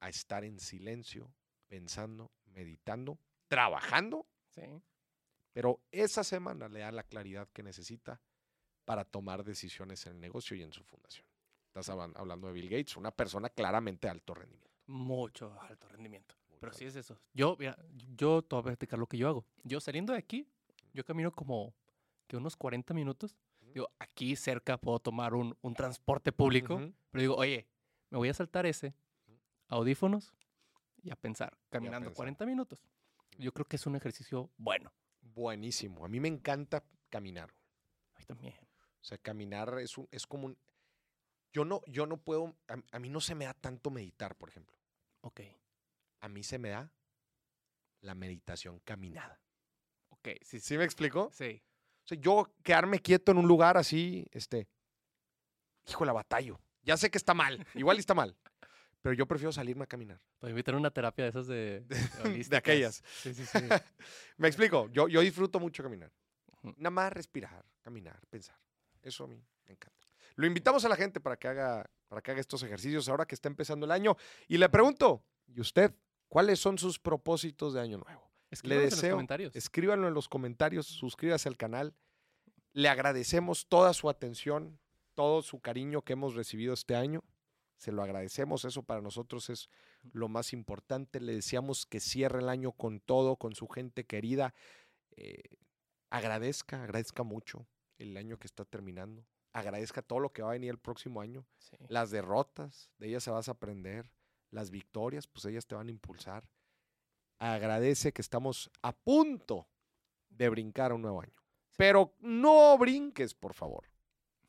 a 0.00 0.08
estar 0.08 0.44
en 0.44 0.60
silencio, 0.60 1.32
pensando, 1.68 2.30
meditando, 2.46 3.18
trabajando, 3.48 4.26
Sí. 4.54 4.62
pero 5.52 5.80
esa 5.90 6.22
semana 6.24 6.68
le 6.68 6.80
da 6.80 6.92
la 6.92 7.02
claridad 7.04 7.48
que 7.52 7.62
necesita 7.62 8.20
para 8.84 9.04
tomar 9.04 9.44
decisiones 9.44 10.06
en 10.06 10.14
el 10.14 10.20
negocio 10.20 10.56
y 10.56 10.62
en 10.62 10.72
su 10.72 10.84
fundación. 10.84 11.26
Estás 11.68 11.88
hablan- 11.88 12.12
hablando 12.16 12.46
de 12.46 12.52
Bill 12.52 12.68
Gates, 12.68 12.96
una 12.96 13.10
persona 13.10 13.48
claramente 13.50 14.06
de 14.06 14.12
alto 14.12 14.34
rendimiento. 14.34 14.70
Mucho 14.86 15.58
alto 15.60 15.88
rendimiento. 15.88 16.34
Pero 16.60 16.68
alto. 16.70 16.78
sí 16.78 16.84
es 16.84 16.96
eso. 16.96 17.18
Yo, 17.34 17.56
mira, 17.58 17.76
yo 18.14 18.42
te 18.42 18.54
voy 18.54 18.60
a 18.60 18.64
platicar 18.64 18.98
lo 18.98 19.06
que 19.06 19.18
yo 19.18 19.28
hago. 19.28 19.44
Yo 19.64 19.80
saliendo 19.80 20.12
de 20.12 20.18
aquí, 20.18 20.46
yo 20.94 21.04
camino 21.04 21.32
como 21.32 21.74
que 22.26 22.36
unos 22.36 22.56
40 22.56 22.94
minutos. 22.94 23.36
Digo, 23.76 23.92
aquí 23.98 24.36
cerca 24.36 24.78
puedo 24.78 24.98
tomar 25.00 25.34
un, 25.34 25.54
un 25.60 25.74
transporte 25.74 26.32
público. 26.32 26.80
Pero 27.10 27.20
digo, 27.20 27.36
oye, 27.36 27.68
me 28.08 28.16
voy 28.16 28.30
a 28.30 28.32
saltar 28.32 28.64
ese, 28.64 28.94
audífonos 29.68 30.34
y 31.02 31.10
a 31.10 31.16
pensar, 31.16 31.58
caminando 31.68 32.08
pensar. 32.08 32.16
40 32.16 32.46
minutos. 32.46 32.78
Yo 33.36 33.52
creo 33.52 33.66
que 33.66 33.76
es 33.76 33.84
un 33.84 33.94
ejercicio 33.94 34.50
bueno. 34.56 34.94
Buenísimo. 35.20 36.06
A 36.06 36.08
mí 36.08 36.20
me 36.20 36.28
encanta 36.28 36.86
caminar. 37.10 37.54
A 38.14 38.18
mí 38.20 38.24
también. 38.24 38.54
O 38.54 39.04
sea, 39.04 39.18
caminar 39.18 39.78
es, 39.78 39.98
un, 39.98 40.08
es 40.10 40.26
como 40.26 40.46
un... 40.46 40.58
Yo 41.52 41.66
no, 41.66 41.82
yo 41.86 42.06
no 42.06 42.16
puedo... 42.16 42.56
A, 42.68 42.76
a 42.92 42.98
mí 42.98 43.10
no 43.10 43.20
se 43.20 43.34
me 43.34 43.44
da 43.44 43.52
tanto 43.52 43.90
meditar, 43.90 44.36
por 44.36 44.48
ejemplo. 44.48 44.74
Ok, 45.20 45.42
A 46.20 46.30
mí 46.30 46.42
se 46.42 46.58
me 46.58 46.70
da 46.70 46.90
la 48.00 48.14
meditación 48.14 48.78
caminada. 48.78 49.38
ok, 50.08 50.28
sí, 50.40 50.60
sí. 50.60 50.60
¿Sí 50.60 50.78
me 50.78 50.84
explico? 50.84 51.28
Sí, 51.34 51.62
O 52.06 52.08
sea, 52.08 52.18
yo 52.20 52.48
quedarme 52.62 53.00
quieto 53.00 53.32
en 53.32 53.38
un 53.38 53.48
lugar 53.48 53.76
así, 53.76 54.24
este... 54.30 54.68
Hijo, 55.88 56.04
la 56.04 56.12
batallo. 56.12 56.60
Ya 56.84 56.96
sé 56.96 57.10
que 57.10 57.18
está 57.18 57.34
mal. 57.34 57.66
Igual 57.74 57.98
está 57.98 58.14
mal. 58.14 58.36
Pero 59.02 59.12
yo 59.12 59.26
prefiero 59.26 59.50
salirme 59.50 59.82
a 59.82 59.86
caminar. 59.88 60.20
Para 60.38 60.50
invitar 60.50 60.76
una 60.76 60.92
terapia 60.92 61.24
de 61.24 61.30
esas 61.30 61.48
de... 61.48 61.84
de 62.48 62.56
aquellas. 62.56 63.02
Sí, 63.22 63.34
sí, 63.34 63.44
sí. 63.44 63.58
Me 64.36 64.46
explico. 64.46 64.88
Yo, 64.92 65.08
yo 65.08 65.20
disfruto 65.20 65.58
mucho 65.58 65.82
caminar. 65.82 66.12
Nada 66.76 66.90
más 66.90 67.12
respirar, 67.12 67.64
caminar, 67.82 68.20
pensar. 68.30 68.56
Eso 69.02 69.24
a 69.24 69.26
mí 69.26 69.44
me 69.66 69.72
encanta. 69.72 69.96
Lo 70.36 70.46
invitamos 70.46 70.84
a 70.84 70.88
la 70.88 70.96
gente 70.96 71.20
para 71.20 71.36
que 71.36 71.48
haga, 71.48 71.90
para 72.06 72.22
que 72.22 72.30
haga 72.30 72.40
estos 72.40 72.62
ejercicios 72.62 73.08
ahora 73.08 73.26
que 73.26 73.34
está 73.34 73.48
empezando 73.48 73.84
el 73.84 73.90
año. 73.90 74.16
Y 74.46 74.58
le 74.58 74.68
pregunto, 74.68 75.24
¿y 75.46 75.60
usted 75.60 75.92
cuáles 76.28 76.60
son 76.60 76.78
sus 76.78 77.00
propósitos 77.00 77.74
de 77.74 77.80
año 77.80 77.98
nuevo? 77.98 78.25
Escríbanos 78.50 78.84
en 78.84 78.90
deseo- 78.90 79.02
los 79.08 79.14
comentarios. 79.14 79.56
Escríbanlo 79.56 80.08
en 80.08 80.14
los 80.14 80.28
comentarios, 80.28 80.86
suscríbase 80.86 81.48
al 81.48 81.56
canal. 81.56 81.94
Le 82.72 82.88
agradecemos 82.88 83.66
toda 83.68 83.92
su 83.94 84.08
atención, 84.10 84.78
todo 85.14 85.42
su 85.42 85.60
cariño 85.60 86.02
que 86.02 86.12
hemos 86.12 86.34
recibido 86.34 86.74
este 86.74 86.94
año. 86.94 87.22
Se 87.76 87.92
lo 87.92 88.02
agradecemos, 88.02 88.64
eso 88.64 88.82
para 88.82 89.00
nosotros 89.02 89.50
es 89.50 89.68
lo 90.12 90.28
más 90.28 90.52
importante. 90.52 91.20
Le 91.20 91.34
deseamos 91.34 91.84
que 91.86 92.00
cierre 92.00 92.40
el 92.40 92.48
año 92.48 92.72
con 92.72 93.00
todo, 93.00 93.36
con 93.36 93.54
su 93.54 93.66
gente 93.68 94.04
querida. 94.04 94.54
Eh, 95.16 95.42
agradezca, 96.10 96.82
agradezca 96.84 97.22
mucho 97.22 97.66
el 97.98 98.16
año 98.16 98.38
que 98.38 98.46
está 98.46 98.64
terminando. 98.64 99.26
Agradezca 99.52 100.02
todo 100.02 100.20
lo 100.20 100.32
que 100.32 100.42
va 100.42 100.50
a 100.50 100.52
venir 100.52 100.70
el 100.70 100.78
próximo 100.78 101.20
año. 101.20 101.46
Sí. 101.58 101.76
Las 101.88 102.10
derrotas, 102.10 102.90
de 102.98 103.08
ellas 103.08 103.22
se 103.24 103.30
vas 103.30 103.48
a 103.48 103.52
aprender. 103.52 104.10
Las 104.50 104.70
victorias, 104.70 105.26
pues 105.26 105.44
ellas 105.46 105.66
te 105.66 105.74
van 105.74 105.88
a 105.88 105.90
impulsar. 105.90 106.48
Agradece 107.38 108.12
que 108.12 108.22
estamos 108.22 108.70
a 108.82 108.92
punto 108.92 109.68
de 110.30 110.48
brincar 110.48 110.90
a 110.92 110.94
un 110.94 111.02
nuevo 111.02 111.20
año. 111.20 111.32
Pero 111.76 112.14
no 112.20 112.76
brinques, 112.78 113.34
por 113.34 113.54
favor. 113.54 113.84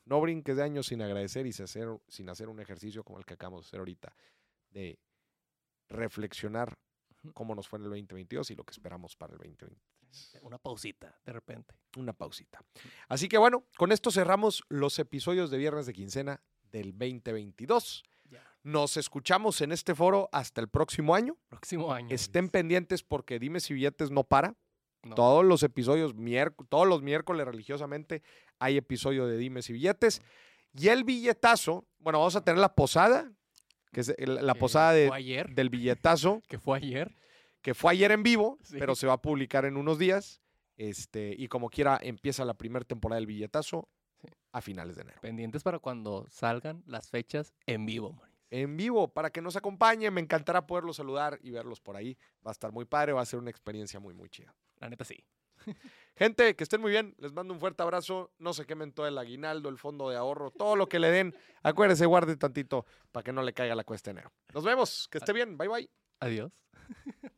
No 0.06 0.22
brinques 0.22 0.56
de 0.56 0.64
año 0.64 0.84
sin 0.84 1.02
agradecer 1.02 1.46
y 1.46 1.52
sin 1.52 1.66
hacer, 1.66 1.88
sin 2.08 2.30
hacer 2.30 2.48
un 2.48 2.62
ejercicio 2.62 3.04
como 3.04 3.20
el 3.20 3.26
que 3.26 3.34
acabamos 3.34 3.64
de 3.64 3.68
hacer 3.68 3.80
ahorita, 3.80 4.16
de 4.70 5.00
reflexionar 5.90 6.78
cómo 7.34 7.56
nos 7.56 7.68
fue 7.68 7.80
en 7.80 7.84
el 7.84 7.90
2022 7.90 8.52
y 8.52 8.56
lo 8.56 8.64
que 8.64 8.72
esperamos 8.72 9.16
para 9.18 9.34
el 9.34 9.40
2023 9.40 10.40
Una 10.44 10.58
pausita, 10.58 11.20
de 11.26 11.34
repente. 11.34 11.76
una 11.98 12.14
pausita. 12.14 12.64
Así 13.10 13.28
que 13.28 13.38
bueno, 13.38 13.66
con 13.78 13.92
esto 13.92 14.12
cerramos 14.12 14.64
los 14.70 14.98
episodios 15.00 15.52
de 15.52 15.58
Viernes 15.58 15.86
de 15.86 15.94
Quincena 15.94 16.42
del 16.72 16.92
2022. 16.98 18.04
Nos 18.68 18.98
escuchamos 18.98 19.62
en 19.62 19.72
este 19.72 19.96
foro 19.96 20.28
hasta 20.34 20.60
el 20.60 20.68
próximo 20.68 21.16
año. 21.16 21.38
Próximo 21.48 21.94
año. 21.94 22.10
Estén 22.14 22.44
Luis. 22.46 22.52
pendientes 22.52 23.02
porque 23.04 23.40
Dime 23.40 23.60
si 23.62 23.74
billetes 23.74 24.12
no 24.12 24.24
para. 24.26 24.56
No. 25.04 25.16
Todos 25.16 25.46
los 25.46 25.64
episodios, 25.64 26.14
todos 26.68 26.86
los 26.88 27.02
miércoles 27.02 27.46
religiosamente 27.46 28.24
hay 28.60 28.76
episodio 28.76 29.26
de 29.26 29.38
Dime 29.38 29.62
si 29.62 29.72
billetes. 29.72 30.22
Y 30.74 30.90
el 30.90 31.06
billetazo, 31.06 31.88
bueno, 32.00 32.20
vamos 32.20 32.36
a 32.36 32.44
tener 32.44 32.60
la 32.60 32.76
posada, 32.76 33.32
que 33.94 34.02
es 34.02 34.10
el- 34.18 34.46
la 34.46 34.54
Que 34.54 34.60
posada 34.60 34.92
de- 34.92 35.10
ayer. 35.14 35.56
del 35.56 35.70
billetazo, 35.70 36.42
Que 36.50 36.60
fue 36.60 36.78
ayer. 36.78 37.16
que 37.62 37.74
fue 37.74 37.94
ayer 37.94 38.12
en 38.12 38.22
vivo, 38.24 38.58
Sí. 38.64 38.76
pero 38.80 38.96
se 38.96 39.08
va 39.08 39.14
a 39.14 39.22
publicar 39.22 39.64
en 39.64 39.78
unos 39.78 39.98
días. 39.98 40.42
Este, 40.76 41.34
y 41.38 41.48
como 41.48 41.70
quiera, 41.70 41.98
empieza 42.02 42.44
la 42.44 42.54
primera 42.56 42.84
temporada 42.84 43.16
del 43.20 43.28
billetazo 43.28 43.88
Sí. 44.22 44.28
a 44.52 44.62
finales 44.62 44.96
de 44.98 45.04
enero. 45.04 45.22
Pendientes 45.22 45.64
para 45.64 45.80
cuando 45.80 46.26
salgan 46.30 46.84
las 46.86 47.10
fechas 47.10 47.54
en 47.66 47.86
vivo, 47.86 48.12
Maurice. 48.12 48.27
En 48.50 48.78
vivo, 48.78 49.10
para 49.14 49.30
que 49.30 49.42
nos 49.42 49.56
acompañen, 49.56 50.14
me 50.14 50.22
encantará 50.22 50.66
poderlos 50.66 50.98
saludar 50.98 51.40
y 51.42 51.52
verlos 51.52 51.82
por 51.82 51.96
ahí. 51.96 52.18
Va 52.46 52.52
a 52.52 52.54
estar 52.54 52.72
muy 52.72 52.86
padre, 52.86 53.14
va 53.14 53.22
a 53.22 53.26
ser 53.26 53.40
una 53.40 53.50
experiencia 53.50 54.00
muy, 54.00 54.14
muy 54.14 54.30
chida. 54.30 54.56
La 54.80 54.90
neta 54.90 55.04
sí. 55.04 55.24
Gente, 56.16 56.56
que 56.56 56.64
estén 56.64 56.82
muy 56.82 56.92
bien. 56.92 57.16
Les 57.20 57.34
mando 57.34 57.54
un 57.54 57.60
fuerte 57.60 57.84
abrazo. 57.84 58.32
No 58.40 58.54
se 58.54 58.66
quemen 58.66 58.94
todo 58.94 59.08
el 59.08 59.18
aguinaldo, 59.18 59.70
el 59.70 59.78
fondo 59.78 60.10
de 60.10 60.16
ahorro, 60.16 60.52
todo 60.52 60.76
lo 60.76 60.88
que 60.88 61.00
le 61.00 61.12
den. 61.12 61.36
Acuérdese, 61.62 62.06
guarde 62.06 62.38
tantito 62.38 62.86
para 63.12 63.24
que 63.24 63.34
no 63.34 63.44
le 63.44 63.54
caiga 63.54 63.76
la 63.76 63.84
cuesta 63.84 64.12
enero. 64.12 64.32
Nos 64.54 64.64
vemos. 64.64 65.08
Que 65.12 65.18
esté 65.18 65.34
bien. 65.34 65.58
Bye, 65.58 65.68
bye. 65.68 65.90
Adiós. 66.20 66.52